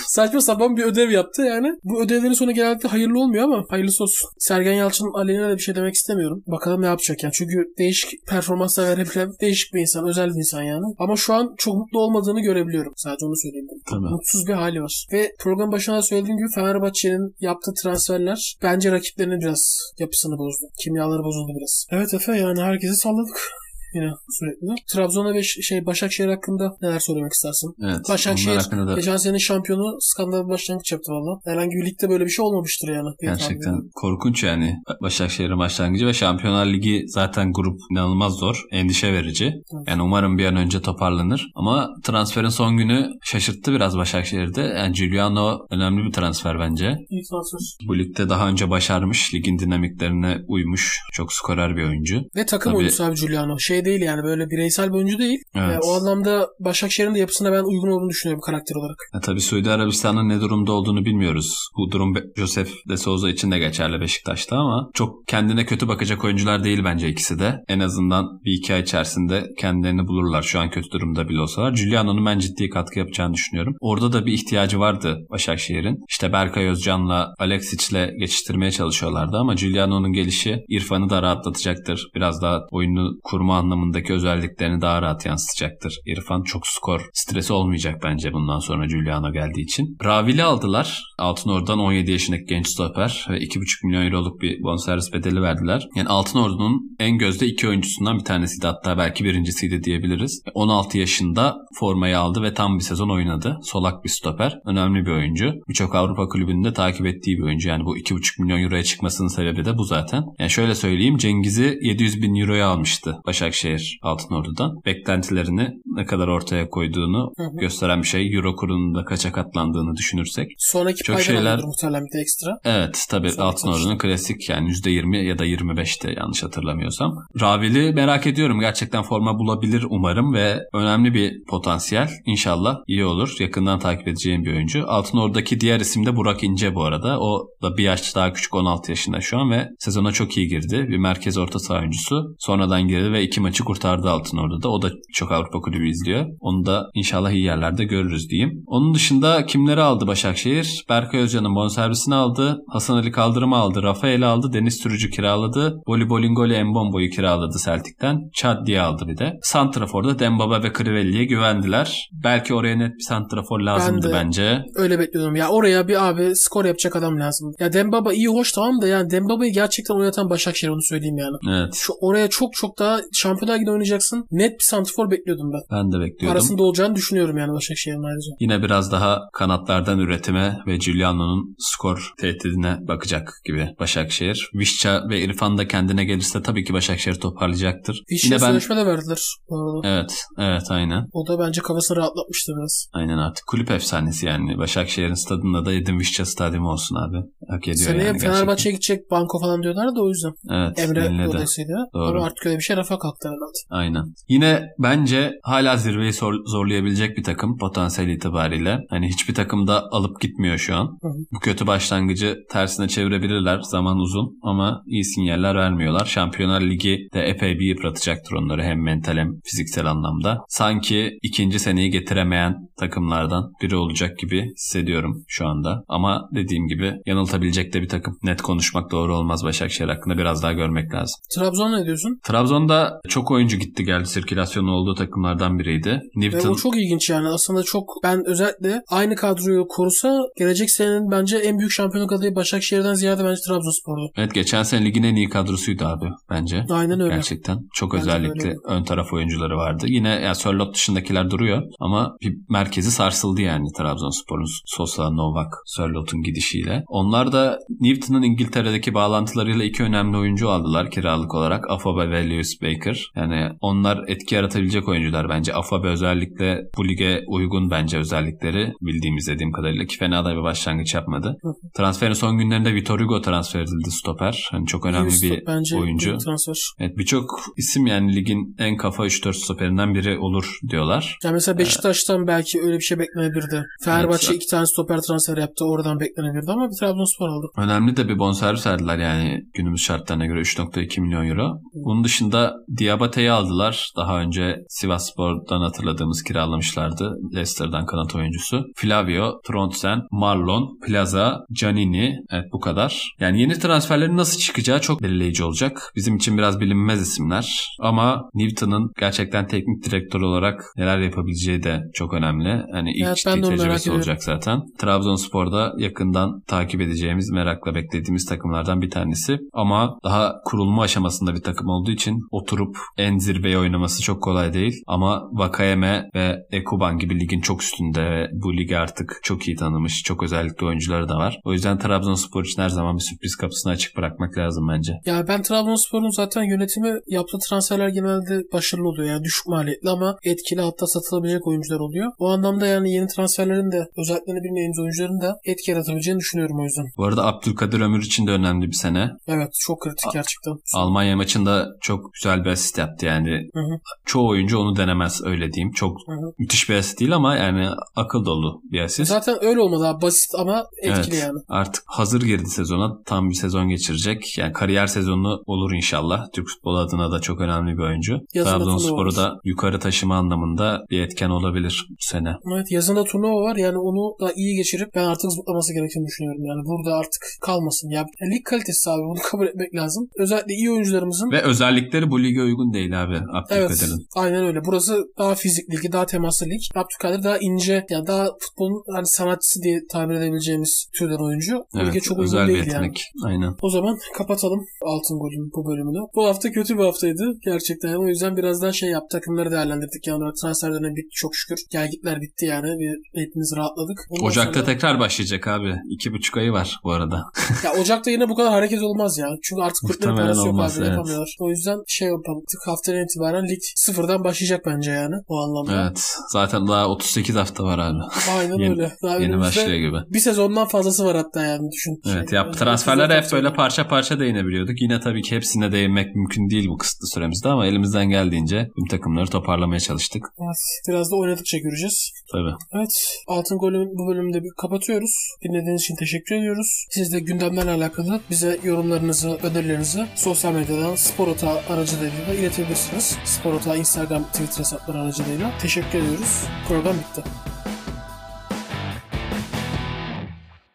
Saçma 0.08 0.42
sapan 0.42 0.78
bir 0.78 0.84
ödev 0.84 1.10
yaptı 1.10 1.42
yani. 1.42 1.74
Bu 1.84 2.04
ödevlerin 2.04 2.34
sonu 2.34 2.52
genellikle 2.52 2.90
hayırlı 2.90 3.20
olmuyor 3.20 3.44
ama 3.44 3.64
hayırlısı 3.70 4.04
olsun. 4.04 4.30
Sergen 4.40 4.74
Yalçın 4.74 5.12
aleyhine 5.14 5.50
de 5.50 5.56
bir 5.56 5.62
şey 5.62 5.76
demek 5.76 5.96
istemiyorum. 5.96 6.44
Bakalım 6.48 6.82
ne 6.82 6.86
yapacak 6.86 7.24
yani. 7.24 7.34
Çünkü 7.34 7.74
değişik 7.78 8.28
performanslar 8.28 8.88
verebilen 8.88 9.32
değişik 9.42 9.74
bir 9.74 9.80
insan. 9.80 10.08
Özel 10.08 10.30
bir 10.30 10.38
insan 10.38 10.62
yani. 10.62 10.86
Ama 11.00 11.16
şu 11.16 11.34
an 11.34 11.56
çok 11.58 11.76
mutlu 11.76 12.00
olmadığını 12.00 12.42
görebiliyorum. 12.42 12.94
Sadece 12.96 13.26
onu 13.26 13.36
söyleyebilirim. 13.36 13.82
Tabii. 13.90 14.14
Mutsuz 14.14 14.48
bir 14.48 14.54
hali 14.54 14.82
var. 14.82 15.08
Ve 15.14 15.32
program 15.40 15.72
başına 15.72 16.02
söylediğim 16.02 16.38
gibi 16.38 16.48
Fenerbahçe'nin 16.56 17.36
yaptığı 17.40 17.74
transferler 17.84 18.56
bence 18.64 18.92
rakiplerinin 18.92 19.40
biraz 19.40 19.78
yapısını 20.00 20.38
bozdu. 20.38 20.66
Kimyaları 20.84 21.24
bozuldu 21.24 21.52
biraz. 21.58 21.86
Evet 21.92 22.14
Efe 22.14 22.38
yani 22.38 22.62
herkesi 22.62 22.96
salladık. 22.96 23.61
Yine 23.96 24.12
sürekli. 24.30 24.68
Trabzon'a 24.94 25.34
ve 25.34 25.44
şey 25.44 25.86
Başakşehir 25.86 26.30
hakkında 26.30 26.76
neler 26.82 27.00
söylemek 27.00 27.32
istersin? 27.34 27.74
Evet. 27.84 28.00
Başakşehir 28.10 28.58
da 28.58 28.94
geçen 28.96 29.18
senenin 29.18 29.38
şampiyonu 29.38 29.98
skandal 30.00 30.50
başlangıç 30.50 30.92
yaptı 30.92 31.12
valla. 31.12 31.40
Herhangi 31.46 31.76
bir 31.76 31.86
ligde 31.86 32.10
böyle 32.10 32.26
bir 32.26 32.30
şey 32.30 32.46
olmamıştır 32.46 32.88
yani. 32.88 33.10
Gerçekten 33.22 33.56
ediyorum. 33.56 33.90
korkunç 33.96 34.44
yani 34.44 34.76
Başakşehir'in 35.02 35.60
başlangıcı 35.60 36.08
ve 36.08 36.14
Şampiyonlar 36.14 36.66
Ligi 36.66 37.04
zaten 37.08 37.54
grup 37.54 37.80
inanılmaz 37.92 38.34
zor. 38.34 38.64
Endişe 38.72 39.14
verici. 39.14 39.46
Evet. 39.46 39.88
Yani 39.88 40.02
umarım 40.02 40.38
bir 40.38 40.46
an 40.46 40.56
önce 40.56 40.82
toparlanır. 40.82 41.52
Ama 41.56 41.90
transferin 42.04 42.50
son 42.50 42.78
günü 42.78 43.10
şaşırttı 43.24 43.72
biraz 43.72 43.98
Başakşehir'de. 43.98 44.62
Yani 44.62 44.94
Giuliano 44.94 45.60
önemli 45.70 46.06
bir 46.06 46.12
transfer 46.12 46.60
bence. 46.60 46.98
İyi 47.10 47.22
transfer. 47.30 47.88
Bu 47.88 47.98
ligde 47.98 48.30
daha 48.30 48.50
önce 48.50 48.70
başarmış. 48.70 49.34
Ligin 49.34 49.60
dinamiklerine 49.60 50.38
uymuş. 50.48 51.00
Çok 51.14 51.34
skorer 51.34 51.76
bir 51.76 51.84
oyuncu. 51.84 52.22
Ve 52.36 52.46
takım 52.46 52.72
Tabii. 52.72 52.78
oyuncusu 52.78 53.04
abi 53.04 53.16
Giuliano. 53.16 53.60
Şey 53.60 53.81
değil 53.86 54.02
yani 54.02 54.24
böyle 54.24 54.50
bireysel 54.50 54.90
bir 54.90 54.94
oyuncu 54.94 55.18
değil. 55.18 55.40
Evet. 55.56 55.76
Ee, 55.76 55.80
o 55.88 55.94
anlamda 55.94 56.48
Başakşehir'in 56.60 57.16
de 57.16 57.20
yapısına 57.20 57.52
ben 57.52 57.64
uygun 57.64 57.92
olduğunu 57.92 58.10
düşünüyorum 58.10 58.42
karakter 58.46 58.76
olarak. 58.76 58.98
E 59.16 59.20
tabii 59.20 59.42
Suudi 59.42 59.70
Arabistan'ın 59.70 60.30
ne 60.30 60.42
durumda 60.42 60.72
olduğunu 60.72 61.06
bilmiyoruz. 61.06 61.70
Bu 61.78 61.92
durum 61.92 62.14
Josef 62.38 62.72
de 62.90 62.98
Souza 62.98 63.30
için 63.30 63.52
de 63.52 63.60
geçerli 63.60 64.02
Beşiktaş'ta 64.02 64.58
ama 64.58 64.90
çok 64.94 65.28
kendine 65.28 65.66
kötü 65.66 65.88
bakacak 65.88 66.24
oyuncular 66.24 66.64
değil 66.64 66.82
bence 66.84 67.10
ikisi 67.10 67.40
de. 67.40 67.64
En 67.68 67.80
azından 67.80 68.26
bir 68.46 68.52
iki 68.52 68.74
ay 68.74 68.82
içerisinde 68.82 69.48
kendilerini 69.58 70.08
bulurlar. 70.08 70.42
Şu 70.42 70.60
an 70.60 70.70
kötü 70.70 70.92
durumda 70.92 71.30
bile 71.30 71.42
olsalar. 71.42 71.74
Giuliano'nun 71.74 72.26
ben 72.26 72.40
ciddi 72.40 72.70
katkı 72.70 73.00
yapacağını 73.00 73.34
düşünüyorum. 73.34 73.76
Orada 73.80 74.14
da 74.14 74.26
bir 74.26 74.34
ihtiyacı 74.34 74.80
vardı 74.80 75.18
Başakşehir'in. 75.30 75.98
İşte 76.10 76.34
Berkay 76.34 76.68
Özcan'la 76.68 77.34
Alexic'le 77.40 78.10
geçiştirmeye 78.20 78.72
çalışıyorlardı 78.72 79.38
ama 79.38 79.54
Giuliano'nun 79.54 80.14
gelişi 80.14 80.60
İrfan'ı 80.70 81.10
da 81.10 81.22
rahatlatacaktır. 81.22 82.08
Biraz 82.16 82.42
daha 82.42 82.62
oyunu 82.72 83.12
kurma 83.24 83.58
anlamındaki 83.72 84.14
özelliklerini 84.14 84.82
daha 84.82 85.02
rahat 85.02 85.26
yansıtacaktır. 85.26 86.00
İrfan 86.06 86.44
çok 86.44 86.68
skor 86.68 87.02
stresi 87.14 87.54
olmayacak 87.54 87.96
bence 88.04 88.34
bundan 88.34 88.60
sonra 88.60 88.86
Giuliano 88.86 89.32
geldiği 89.34 89.62
için. 89.62 89.98
Ravil'i 90.04 90.44
aldılar. 90.44 91.04
Altınordu'dan 91.20 91.80
17 91.80 92.12
yaşındaki 92.12 92.46
genç 92.46 92.68
stoper 92.68 93.28
ve 93.30 93.38
2,5 93.38 93.88
milyon 93.88 94.06
euroluk 94.06 94.42
bir 94.42 94.64
bonservis 94.64 95.14
bedeli 95.14 95.42
verdiler. 95.42 95.88
Yani 95.96 96.08
Altınordu'nun 96.08 96.96
en 97.00 97.18
gözde 97.18 97.48
iki 97.48 97.68
oyuncusundan 97.68 98.20
bir 98.20 98.24
tanesiydi 98.24 98.68
hatta 98.68 98.98
belki 98.98 99.24
birincisiydi 99.24 99.84
diyebiliriz. 99.84 100.44
16 100.54 100.98
yaşında 100.98 101.58
formayı 101.80 102.20
aldı 102.20 102.42
ve 102.42 102.54
tam 102.54 102.78
bir 102.78 102.84
sezon 102.84 103.10
oynadı. 103.10 103.58
Solak 103.64 104.04
bir 104.04 104.10
stoper. 104.10 104.60
Önemli 104.66 105.06
bir 105.06 105.12
oyuncu. 105.12 105.54
Birçok 105.70 105.96
Avrupa 105.96 106.28
kulübünde 106.28 106.74
takip 106.74 107.06
ettiği 107.06 107.38
bir 107.38 107.44
oyuncu. 107.44 107.70
Yani 107.70 107.86
bu 107.86 107.98
2,5 107.98 108.42
milyon 108.44 108.64
euroya 108.64 108.84
çıkmasının 108.84 109.28
sebebi 109.28 109.66
de 109.66 109.78
bu 109.78 109.84
zaten. 109.84 110.24
Yani 110.40 110.50
şöyle 110.50 110.76
söyleyeyim 110.76 111.18
Cengiz'i 111.18 111.80
700 111.82 112.22
bin 112.22 112.36
euroya 112.36 112.68
almıştı 112.68 113.18
Başakşehir 113.26 113.61
Altınordu'dan. 114.02 114.72
Beklentilerini 114.86 115.70
ne 115.86 116.06
kadar 116.06 116.28
ortaya 116.28 116.70
koyduğunu 116.70 117.34
Hı 117.38 117.44
hı. 117.44 117.58
gösteren 117.60 118.02
bir 118.02 118.08
şey. 118.08 118.36
Euro 118.36 118.56
kurunun 118.56 118.96
da 118.96 119.06
kaça 119.06 119.32
katlandığını 119.32 119.96
düşünürsek. 119.96 120.52
Sonraki 120.58 121.04
Çok 121.04 121.22
şeyler- 121.22 121.60
muhtemelen 121.64 122.04
bir 122.06 122.18
de 122.18 122.22
ekstra. 122.22 122.58
Evet 122.64 123.06
tabii 123.10 123.30
Altınordu'nun 123.38 123.98
klasik 123.98 124.50
yani 124.50 124.70
%20 124.70 125.26
ya 125.26 125.40
da 125.40 125.46
25'te 125.46 126.12
yanlış 126.18 126.44
hatırlamıyorsam. 126.44 127.16
Ravil'i 127.42 127.94
merak 127.94 128.28
ediyorum. 128.28 128.60
Gerçekten 128.60 129.04
forma 129.04 129.40
bulabilir 129.40 129.86
umarım 129.90 130.34
ve 130.34 130.60
önemli 130.74 131.14
bir 131.14 131.44
potansiyel. 131.50 132.10
İnşallah 132.26 132.78
iyi 132.88 133.06
olur. 133.06 133.36
Yakından 133.40 133.80
takip 133.80 134.08
edeceğim 134.08 134.44
bir 134.46 134.54
oyuncu. 134.54 134.84
Altınordu'daki 134.88 135.60
diğer 135.60 135.80
isim 135.80 136.06
de 136.06 136.16
Burak 136.16 136.44
İnce 136.44 136.76
bu 136.76 136.84
arada. 136.84 137.20
O 137.20 137.48
da 137.62 137.78
bir 137.78 137.84
yaş 137.84 138.16
daha 138.16 138.34
küçük 138.34 138.56
16 138.56 138.92
yaşında 138.92 139.22
şu 139.22 139.38
an 139.40 139.52
ve 139.52 139.68
sezona 139.80 140.12
çok 140.12 140.38
iyi 140.38 140.48
girdi. 140.48 140.86
Bir 140.90 140.98
merkez 140.98 141.38
orta 141.38 141.60
saha 141.60 141.80
oyuncusu. 141.80 142.36
Sonradan 142.40 142.88
girdi 142.88 143.12
ve 143.12 143.24
iki 143.24 143.42
maçı 143.42 143.51
maçı 143.52 143.64
kurtardı 143.64 144.10
Altın 144.10 144.38
orada 144.38 144.62
da. 144.62 144.70
O 144.70 144.82
da 144.82 144.90
çok 145.14 145.32
Avrupa 145.32 145.60
kulübü 145.60 145.90
izliyor. 145.90 146.26
Onu 146.40 146.66
da 146.66 146.90
inşallah 146.94 147.32
iyi 147.32 147.44
yerlerde 147.44 147.84
görürüz 147.84 148.30
diyeyim. 148.30 148.64
Onun 148.66 148.94
dışında 148.94 149.46
kimleri 149.46 149.82
aldı 149.82 150.08
Başakşehir? 150.08 150.86
Berkay 150.90 151.20
Özcan'ın 151.20 151.56
bonservisini 151.56 152.16
aldı. 152.16 152.60
Hasan 152.70 152.98
Ali 152.98 153.12
Kaldırım'ı 153.12 153.56
aldı. 153.56 153.84
Rafael'i 153.84 154.26
aldı. 154.26 154.54
Deniz 154.54 154.84
Türücü 154.84 155.10
kiraladı. 155.10 155.82
Voleybolingoli 155.88 156.54
Embombo'yu 156.54 157.10
kiraladı 157.10 157.58
Celtic'ten. 157.66 158.20
Chad 158.34 158.68
diye 158.68 158.82
aldı 158.82 159.08
bir 159.08 159.18
de. 159.18 159.40
Santrafor'da 159.42 160.20
Dembaba 160.20 160.64
ve 160.64 160.74
Crivelli'ye 160.74 161.26
güvendiler. 161.26 162.10
Belki 162.24 162.54
oraya 162.54 162.76
net 162.76 162.96
bir 162.98 163.04
santrafor 163.04 163.60
lazımdı 163.60 164.10
de 164.10 164.14
bence. 164.14 164.62
Öyle 164.76 165.00
bekliyordum. 165.00 165.36
Ya 165.36 165.50
oraya 165.50 165.88
bir 165.88 166.10
abi 166.10 166.36
skor 166.36 166.66
yapacak 166.66 166.96
adam 166.96 167.20
lazım. 167.20 167.52
Ya 167.60 167.74
Dembaba 167.74 168.14
iyi 168.14 168.28
hoş 168.28 168.52
tamam 168.52 168.82
da 168.82 168.88
yani 168.88 169.10
Dembaba'yı 169.10 169.54
gerçekten 169.54 169.96
oynatan 169.96 170.30
Başakşehir 170.30 170.72
onu 170.72 170.82
söyleyeyim 170.82 171.18
yani. 171.18 171.38
Evet. 171.50 171.74
Şu 171.76 171.94
oraya 172.02 172.30
çok 172.30 172.54
çok 172.54 172.80
daha 172.80 173.00
Şampiyonlar 173.14 173.41
Ligi'nde 173.48 173.72
oynayacaksın. 173.72 174.26
Net 174.32 174.60
bir 174.60 174.64
santrafor 174.64 175.12
bekliyordum 175.12 175.52
ben. 175.54 175.62
Ben 175.72 175.92
de 175.92 176.00
bekliyordum. 176.06 176.32
Arasında 176.32 176.64
olacağını 176.64 176.96
düşünüyorum 176.96 177.38
yani 177.38 177.54
Başakşehir'in 177.54 178.04
ayrıca. 178.04 178.32
Yine 178.40 178.64
biraz 178.64 178.92
daha 178.92 179.20
kanatlardan 179.34 180.00
üretime 180.00 180.58
ve 180.68 180.78
Giuliano'nun 180.78 181.56
skor 181.60 182.14
tehdidine 182.20 182.78
bakacak 182.88 183.34
gibi 183.46 183.68
Başakşehir. 183.80 184.50
Vişça 184.56 185.02
ve 185.10 185.22
İrfan 185.22 185.58
da 185.58 185.68
kendine 185.68 186.06
gelirse 186.06 186.42
tabii 186.42 186.64
ki 186.64 186.74
Başakşehir 186.74 187.16
toparlayacaktır. 187.16 188.04
İşe 188.10 188.28
Yine 188.28 188.36
ben 188.36 188.46
sözleşme 188.46 188.76
de 188.76 188.86
verdiler 188.86 189.22
bu 189.50 189.56
arada. 189.58 189.88
Evet, 189.88 190.24
evet 190.38 190.64
aynen. 190.70 191.08
O 191.14 191.28
da 191.28 191.40
bence 191.40 191.62
kafasını 191.62 191.98
rahatlatmıştır 191.98 192.54
biraz. 192.60 192.88
Aynen 192.94 193.18
artık 193.18 193.48
kulüp 193.48 193.72
efsanesi 193.72 194.26
yani. 194.26 194.58
Başakşehir'in 194.58 195.14
stadında 195.14 195.66
da 195.66 195.74
Edin 195.74 196.00
Vişça 196.00 196.26
stadyumu 196.26 196.72
olsun 196.72 196.96
abi. 196.96 197.18
Hak 197.52 197.68
ediyor 197.68 197.90
Seneye 197.90 198.04
yani 198.08 198.20
Fenerbahçe'ye 198.20 198.74
gidecek 198.74 199.12
banko 199.12 199.40
falan 199.40 199.64
diyorlar 199.64 199.96
da 199.96 200.02
o 200.04 200.10
yüzden. 200.10 200.32
Evet, 200.52 200.80
Emre 200.80 201.26
dolayısıyla. 201.26 201.78
Doğru. 201.94 202.18
Ama 202.18 202.26
artık 202.26 202.46
öyle 202.46 202.58
bir 202.58 202.64
şey 202.64 202.78
rafa 202.78 203.00
kalktı 203.00 203.28
herhalde. 203.28 203.42
Aynen. 203.70 204.14
Yine 204.30 204.62
bence 204.80 205.32
hala 205.44 205.78
zirveyi 205.78 206.14
zor- 206.14 206.46
zorlayabilecek 206.46 207.18
bir 207.18 207.24
takım 207.24 207.58
potansiyel 207.58 208.10
itibariyle. 208.10 208.80
Hani 208.90 209.08
hiçbir 209.08 209.34
takım 209.34 209.68
da 209.68 209.84
alıp 209.92 210.22
gitmiyor 210.22 210.58
şu 210.58 210.76
an. 210.76 210.98
Hı 211.02 211.08
hı. 211.08 211.14
Bu 211.32 211.40
kötü 211.40 211.68
başlangıcı 211.68 212.36
tersine 212.52 212.88
çevirebilirler. 212.88 213.60
Zaman 213.62 213.98
uzun 213.98 214.40
ama 214.44 214.84
iyi 214.86 215.06
sinyaller 215.06 215.56
vermiyorlar. 215.56 216.06
Şampiyonlar 216.06 216.62
Ligi 216.62 217.08
de 217.14 217.22
epey 217.22 217.60
bir 217.60 217.66
yıpratacaktır 217.66 218.34
onları 218.34 218.64
hem 218.64 218.84
mental 218.84 219.18
hem 219.18 219.32
fiziksel 219.44 219.86
anlamda. 219.86 220.38
Sanki 220.50 221.18
ikinci 221.22 221.60
seneyi 221.60 221.90
getiremeyen 221.92 222.56
takımlardan 222.80 223.52
biri 223.62 223.76
olacak 223.76 224.18
gibi 224.20 224.52
hissediyorum 224.56 225.24
şu 225.28 225.48
anda. 225.48 225.84
Ama 225.88 226.30
dediğim 226.36 226.68
gibi 226.68 226.94
yanıltabilecek 227.42 227.74
de 227.74 227.82
bir 227.82 227.90
takım. 227.90 228.18
Net 228.24 228.42
konuşmak 228.42 228.92
doğru 228.92 229.16
olmaz 229.16 229.44
Başakşehir 229.44 229.90
hakkında 229.90 230.18
biraz 230.18 230.44
daha 230.44 230.54
görmek 230.54 230.94
lazım. 230.94 231.16
Trabzon 231.36 231.72
ne 231.72 231.86
diyorsun? 231.86 232.20
Trabzon'da 232.24 233.02
çok 233.08 233.32
oyuncu 233.32 233.58
gitti 233.58 233.84
geldi. 233.84 234.06
Sirkülasyonun 234.06 234.68
olduğu 234.68 234.96
takımlardan 234.96 235.60
biriydi. 235.60 235.90
Ve 235.90 236.02
Newton 236.16 236.50
o 236.50 236.56
çok 236.56 236.78
ilginç 236.78 237.10
yani. 237.10 237.28
Aslında 237.28 237.64
çok 237.64 237.94
ben 238.04 238.26
özellikle 238.26 238.82
aynı 238.90 239.16
kadroyu 239.16 239.68
korusa 239.68 240.20
gelecek 240.38 240.70
senenin 240.72 241.12
bence 241.12 241.38
en 241.38 241.60
büyük 241.60 241.72
şampiyonluk 241.72 242.12
adayı 242.12 242.36
Başakşehir'den 242.36 242.94
ziyade 242.94 243.24
bence 243.26 243.42
Trabzonspor'du. 243.48 244.12
Evet 244.18 244.34
geçen 244.34 244.64
sene 244.64 244.86
ligin 244.86 245.04
en 245.04 245.16
iyi 245.16 245.30
kadrosuydu 245.30 245.86
abi 245.86 246.06
bence. 246.30 246.66
Aynen 246.70 247.00
öyle. 247.00 247.16
Gerçekten 247.16 247.60
çok 247.74 247.94
Bence 247.94 248.02
özellikle 248.02 248.50
öyle. 248.50 248.58
ön 248.66 248.84
taraf 248.84 249.14
oyuncuları 249.14 249.58
vardı. 249.58 249.86
Yine 249.88 250.10
ya 250.10 250.36
Sörloth 250.36 250.74
dışındakiler 250.74 251.30
duruyor 251.30 251.62
ama 251.80 252.16
bir 252.22 252.38
merkezi 252.50 252.92
sarsıldı 252.92 253.42
yani 253.42 253.68
Trabzonspor'un 253.78 254.48
Sosa, 254.66 255.10
Novak, 255.10 255.54
Sörloth'un 255.66 256.22
gidişiyle. 256.22 256.84
Onlar 256.88 257.31
da 257.32 257.60
Newton'un 257.80 258.22
İngiltere'deki 258.22 258.94
bağlantılarıyla 258.94 259.66
iki 259.66 259.84
önemli 259.84 260.18
oyuncu 260.18 260.50
aldılar 260.50 260.92
kiralık 260.92 261.34
olarak. 261.36 261.70
Afobe 261.70 262.10
ve 262.10 262.30
Lewis 262.30 262.62
Baker. 262.62 263.12
Yani 263.16 263.50
onlar 263.62 264.00
etki 264.08 264.36
yaratabilecek 264.36 264.88
oyuncular 264.88 265.30
bence. 265.30 265.54
Afobe 265.54 265.88
özellikle 265.88 266.62
bu 266.78 266.88
lige 266.88 267.24
uygun 267.28 267.72
bence 267.72 267.98
özellikleri 267.98 268.74
bildiğimiz 268.82 269.28
dediğim 269.28 269.52
kadarıyla 269.52 269.86
ki 269.86 269.98
fena 269.98 270.26
da 270.26 270.36
bir 270.36 270.44
başlangıç 270.44 270.94
yapmadı. 270.94 271.38
Hı. 271.42 271.54
Transferin 271.78 272.14
son 272.14 272.38
günlerinde 272.38 272.74
Vitor 272.74 273.00
Hugo 273.00 273.22
transfer 273.22 273.60
edildi 273.60 273.92
stoper. 273.92 274.48
Hani 274.52 274.66
çok 274.66 274.86
önemli 274.86 275.22
bir 275.22 275.44
bence 275.48 275.78
oyuncu. 275.78 276.18
transfer. 276.18 276.56
Evet 276.80 276.98
birçok 276.98 277.40
isim 277.58 277.88
yani 277.88 278.16
ligin 278.16 278.56
en 278.58 278.78
kafa 278.78 279.06
3-4 279.06 279.34
stoperinden 279.34 279.94
biri 279.94 280.20
olur 280.20 280.60
diyorlar. 280.70 281.18
Ya 281.24 281.32
mesela 281.32 281.58
Beşiktaş'tan 281.58 282.28
belki 282.28 282.62
öyle 282.62 282.76
bir 282.76 282.84
şey 282.84 283.00
beklenebilirdi. 283.00 283.66
Fenerbahçe 283.84 284.28
Evet. 284.28 284.36
iki 284.36 284.52
tane 284.52 284.66
stoper 284.66 284.98
transfer 285.08 285.38
yaptı. 285.38 285.66
Oradan 285.66 286.00
beklenebilirdi 286.00 286.52
ama 286.52 286.70
bir 286.70 286.76
Aldı. 287.20 287.48
Önemli 287.58 287.98
de 287.98 288.08
bir 288.08 288.20
bonservis 288.20 288.68
verdiler 288.68 288.98
yani 288.98 289.42
günümüz 289.54 289.82
şartlarına 289.82 290.26
göre 290.26 290.40
3.2 290.40 291.02
milyon 291.02 291.26
euro. 291.26 291.60
Bunun 291.74 292.04
dışında 292.04 292.54
Diabate'yi 292.78 293.32
aldılar. 293.32 293.92
Daha 293.98 294.20
önce 294.20 294.56
Sivasspor'dan 294.70 295.62
hatırladığımız 295.62 296.24
kiralamışlardı. 296.24 297.16
Leicester'dan 297.34 297.86
kanat 297.86 298.16
oyuncusu. 298.16 298.66
Flavio, 298.76 299.42
Trondsen, 299.48 300.02
Marlon, 300.12 300.80
Plaza, 300.86 301.46
Canini. 301.52 302.16
Evet 302.32 302.46
bu 302.54 302.60
kadar. 302.60 303.16
Yani 303.20 303.42
yeni 303.42 303.54
transferlerin 303.54 304.18
nasıl 304.18 304.40
çıkacağı 304.40 304.82
çok 304.82 305.04
belirleyici 305.04 305.44
olacak. 305.44 305.92
Bizim 305.96 306.16
için 306.16 306.38
biraz 306.38 306.60
bilinmez 306.60 307.02
isimler. 307.02 307.76
Ama 307.80 308.30
Newton'ın 308.34 308.92
gerçekten 309.00 309.48
teknik 309.48 309.86
direktör 309.86 310.22
olarak 310.22 310.64
neler 310.78 311.00
yapabileceği 311.00 311.64
de 311.64 311.82
çok 311.94 312.14
önemli. 312.14 312.64
Hani 312.72 312.92
ilk 312.92 313.08
Evet, 313.08 313.18
ciddi 313.18 313.42
tecrübesi 313.42 313.92
olacak 313.92 314.24
zaten. 314.24 314.62
Trabzonspor'da 314.78 315.74
yakından 315.78 316.42
takip 316.48 316.82
edeceğimiz, 317.02 317.30
merakla 317.30 317.76
beklediğimiz 317.76 318.26
takımlardan 318.26 318.82
bir 318.82 318.90
tanesi. 318.90 319.38
Ama 319.54 319.98
daha 320.04 320.34
kurulma 320.46 320.84
aşamasında 320.84 321.36
bir 321.36 321.42
takım 321.42 321.68
olduğu 321.68 321.92
için 321.92 322.20
oturup 322.32 322.78
en 322.98 323.18
zirveye 323.18 323.58
oynaması 323.58 324.02
çok 324.02 324.24
kolay 324.24 324.54
değil. 324.54 324.84
Ama 324.88 325.30
Vakayeme 325.32 326.10
ve 326.16 326.36
Ekuban 326.52 326.98
gibi 326.98 327.20
ligin 327.20 327.42
çok 327.42 327.64
üstünde 327.64 328.02
ve 328.02 328.28
bu 328.34 328.58
ligi 328.58 328.78
artık 328.78 329.20
çok 329.24 329.48
iyi 329.48 329.56
tanımış, 329.58 330.04
çok 330.04 330.24
özellikli 330.24 330.66
oyuncuları 330.66 331.10
da 331.10 331.16
var. 331.16 331.40
O 331.46 331.54
yüzden 331.54 331.78
Trabzonspor 331.78 332.46
için 332.46 332.62
her 332.62 332.70
zaman 332.70 332.96
bir 332.96 333.02
sürpriz 333.02 333.36
kapısını 333.36 333.72
açık 333.72 333.98
bırakmak 333.98 334.38
lazım 334.38 334.68
bence. 334.68 334.94
Ya 335.06 335.28
ben 335.28 335.42
Trabzonspor'un 335.42 336.10
zaten 336.10 336.44
yönetimi 336.44 337.00
yaptığı 337.08 337.38
transferler 337.50 337.88
genelde 337.88 338.44
başarılı 338.54 338.88
oluyor. 338.88 339.08
Yani 339.08 339.24
düşük 339.24 339.48
maliyetli 339.48 339.90
ama 339.90 340.18
etkili 340.24 340.62
hatta 340.62 340.88
satılabilecek 340.88 341.48
oyuncular 341.48 341.80
oluyor. 341.80 342.12
O 342.20 342.28
anlamda 342.30 342.66
yani 342.68 342.92
yeni 342.92 343.08
transferlerin 343.08 343.72
de 343.72 343.88
özelliklerini 343.98 344.44
bilmediğimiz 344.44 344.80
oyuncuların 344.80 345.22
da 345.22 345.40
etki 345.46 345.72
yaratabileceğini 345.72 346.20
düşünüyorum 346.20 346.60
o 346.60 346.64
yüzden. 346.64 346.86
Bu 346.98 347.06
arada 347.06 347.26
Abdülkadir 347.26 347.80
Ömür 347.82 348.04
için 348.04 348.28
de 348.28 348.32
önemli 348.32 348.68
bir 348.68 348.76
sene. 348.76 349.12
Evet 349.28 349.50
çok 349.60 349.82
kritik 349.82 350.14
gerçekten. 350.14 350.54
Almanya 350.76 351.16
maçında 351.16 351.68
çok 351.82 352.14
güzel 352.14 352.46
bir 352.46 352.50
asist 352.50 352.78
yaptı 352.78 353.06
yani. 353.06 353.50
Hı 353.54 353.60
hı. 353.60 353.80
Çoğu 354.06 354.30
oyuncu 354.30 354.58
onu 354.60 354.76
denemez 354.76 355.22
öyle 355.26 355.52
diyeyim. 355.52 355.72
Çok 355.72 355.98
Hı 356.08 356.12
hı. 356.12 356.34
müthiş 356.40 356.70
bir 356.70 356.76
asist 356.76 357.00
değil 357.00 357.16
ama 357.16 357.36
yani 357.36 357.70
akıl 357.96 358.26
dolu 358.26 358.62
bir 358.72 358.80
asist. 358.80 359.12
Zaten 359.12 359.38
öyle 359.42 359.60
olmadı 359.62 359.88
abi. 359.88 360.02
Basit 360.02 360.36
ama 360.40 360.66
etkili 360.84 361.16
Evet. 361.16 361.24
yani. 361.24 361.40
Artık 361.48 361.84
hazır 361.88 362.22
girdi 362.22 362.46
sezona. 362.50 363.04
Tam 363.06 363.30
bir 363.30 363.36
sezon 363.36 363.68
geçirecek. 363.70 364.38
Yani 364.38 364.54
kariyer 364.54 364.88
sezonu 364.88 365.44
olur 365.46 365.72
inşallah. 365.72 366.26
Türk 366.34 366.48
futbolu 366.48 366.78
adına 366.78 367.12
da 367.12 367.20
çok 367.20 367.42
önemli 367.42 367.78
bir 367.78 367.84
oyuncu. 367.84 368.18
Yazında 368.34 368.58
Trabzonspor'u 368.58 369.16
da 369.16 369.40
yukarı 369.44 369.80
taşıma 369.80 370.16
anlamında 370.16 370.86
bir 370.90 371.02
etken 371.02 371.30
olabilir 371.30 371.88
bu 371.90 371.96
sene. 372.00 372.36
Evet 372.54 372.72
yazında 372.72 373.04
turnuva 373.04 373.42
var 373.42 373.56
yani 373.56 373.78
onu 373.78 374.20
da 374.20 374.34
iyi 374.36 374.56
geçirip 374.56 374.90
ben 374.96 375.04
artık 375.04 375.32
zıplaması 375.32 375.74
gerektiğini 375.74 376.08
düşünüyorum. 376.08 376.46
Yani 376.46 376.62
burada 376.84 376.96
artık 376.98 377.22
kalmasın. 377.42 377.90
Ya 377.90 378.06
lig 378.32 378.46
kalitesi 378.46 378.90
abi 378.90 379.02
bunu 379.02 379.20
kabul 379.32 379.48
etmek 379.48 379.76
lazım. 379.76 380.08
Özellikle 380.18 380.54
iyi 380.54 380.72
oyuncularımızın 380.72 381.32
Ve 381.32 381.42
özellikleri 381.42 382.12
bu 382.12 382.24
lige 382.24 382.42
uygun 382.42 382.74
değil 382.74 383.04
abi 383.04 383.14
Evet. 383.16 383.24
Abdülkadir'in. 383.34 384.08
Aynen 384.16 384.46
öyle. 384.46 384.66
Burası 384.66 385.04
daha 385.18 385.36
fizik 385.36 385.70
ligi, 385.74 385.92
daha 385.92 386.06
temaslı 386.06 386.46
lig. 386.46 386.62
Abdülkadir 386.76 387.24
daha 387.24 387.38
ince, 387.38 387.86
yani 387.90 388.08
daha 388.08 388.28
futbolun 388.40 388.84
hani 388.96 389.08
sanatçısı 389.08 389.62
diye 389.64 389.80
tabir 389.92 390.16
edebileceğimiz 390.16 390.86
türden 390.98 391.24
oyuncu. 391.26 391.64
Bu 391.74 391.80
lige 391.80 391.90
Evet, 391.92 392.04
çok 392.04 392.18
uygun 392.18 392.24
özel 392.24 392.48
bir 392.48 392.54
değil 392.54 392.66
yetenek. 392.66 393.02
yani. 393.24 393.34
Aynen. 393.34 393.56
O 393.62 393.70
zaman 393.70 393.98
kapatalım 394.18 394.66
Altın 394.86 395.20
Gol'ün 395.20 395.52
bu 395.56 395.66
bölümünü. 395.66 396.00
Bu 396.16 396.26
hafta 396.26 396.52
kötü 396.52 396.78
bir 396.78 396.84
haftaydı 396.84 397.34
gerçekten. 397.46 397.94
O 397.96 398.08
yüzden 398.08 398.38
biraz 398.38 398.62
daha 398.62 398.72
şey 398.74 398.90
yap 398.90 399.04
takımları 399.12 399.52
değerlendirdik. 399.52 400.08
Yani 400.08 400.24
transfer 400.42 400.74
dönemi 400.74 400.96
bitti 400.96 401.10
çok 401.14 401.36
şükür. 401.36 401.60
Gelgitler 401.72 402.22
bitti 402.22 402.46
yani. 402.46 402.68
Bir, 402.80 403.22
hepimiz 403.22 403.54
rahatladık. 403.58 404.00
Ondan 404.10 404.26
Ocakta 404.26 404.54
sonra- 404.54 404.66
tekrar 404.66 405.00
başlayacak 405.00 405.48
abi. 405.48 405.76
İki 405.90 406.14
buçuk 406.14 406.38
ayı 406.38 406.52
var 406.52 406.71
bu 406.84 406.92
arada. 406.92 407.24
Ya 407.64 407.74
Ocak'ta 407.82 408.12
yine 408.12 408.30
bu 408.30 408.36
kadar 408.36 408.52
hareket 408.52 408.82
olmaz 408.82 409.18
ya. 409.18 409.28
Çünkü 409.44 409.62
artık 409.62 409.82
kulüplerin 409.88 410.16
parası 410.16 410.48
yok 410.48 410.60
abi 410.60 410.72
evet. 410.78 410.88
yapamıyorlar. 410.88 411.36
O 411.40 411.50
yüzden 411.50 411.78
şey 411.88 412.08
yapalım. 412.08 412.44
Haftadan 412.66 413.04
itibaren 413.04 413.48
lig 413.48 413.60
sıfırdan 413.76 414.24
başlayacak 414.24 414.62
bence 414.66 414.92
yani 414.92 415.16
o 415.28 415.38
anlamda. 415.38 415.82
Evet. 415.82 416.04
Zaten 416.32 416.68
daha 416.68 416.88
38 416.88 417.36
hafta 417.36 417.64
var 417.64 417.80
abi. 417.80 418.00
Aynen 418.38 418.58
Yeni- 418.58 418.70
öyle. 418.72 418.92
Daha 419.04 419.18
Yeni 419.18 419.40
başlıyor 419.40 419.78
gibi. 419.78 419.98
Bir 420.14 420.20
sezondan 420.20 420.68
fazlası 420.68 421.06
var 421.06 421.16
hatta 421.16 421.46
yani 421.46 421.72
düşün. 421.72 422.02
Evet 422.06 422.30
Şey, 422.30 422.38
ya 422.38 422.44
yani 422.46 422.56
transferlere 422.56 423.14
hep 423.18 423.24
30 423.24 423.34
böyle 423.34 423.54
parça 423.54 423.88
parça 423.88 424.20
değinebiliyorduk. 424.20 424.82
Yine 424.82 425.00
tabii 425.00 425.22
ki 425.22 425.36
hepsine 425.36 425.72
değinmek 425.72 426.16
mümkün 426.16 426.50
değil 426.50 426.68
bu 426.70 426.78
kısıtlı 426.78 427.08
süremizde 427.08 427.50
ama 427.50 427.66
elimizden 427.66 428.10
geldiğince 428.10 428.70
tüm 428.76 428.86
takımları 428.86 429.30
toparlamaya 429.30 429.80
çalıştık. 429.80 430.24
Evet, 430.40 430.88
biraz 430.90 431.12
da 431.12 431.16
oynadıkça 431.16 431.58
göreceğiz. 431.58 432.12
Tabii. 432.32 432.54
Evet. 432.74 432.94
Altın 433.28 433.58
Gol'ün 433.58 433.98
bu 433.98 434.08
bölümde 434.08 434.44
bir 434.44 434.52
kapatıyoruz. 434.62 435.14
Dinlediğiniz 435.44 435.82
için 435.82 435.96
teşekkür 435.96 436.36
ediyoruz. 436.36 436.61
Siz 436.90 437.14
de 437.14 437.20
gündemlerle 437.20 437.72
alakalı 437.72 438.22
bize 438.30 438.60
yorumlarınızı, 438.64 439.30
önerilerinizi 439.30 440.06
sosyal 440.16 440.54
medyadan 440.54 440.96
Sporota 440.96 441.62
aracılığıyla 441.70 442.34
iletebilirsiniz. 442.34 443.18
Sporota 443.26 443.76
Instagram, 443.76 444.24
Twitter 444.24 444.60
hesapları 444.60 445.00
aracılığıyla. 445.00 445.52
Teşekkür 445.62 446.00
ediyoruz. 446.00 446.44
Program 446.68 446.96
bitti. 446.96 447.30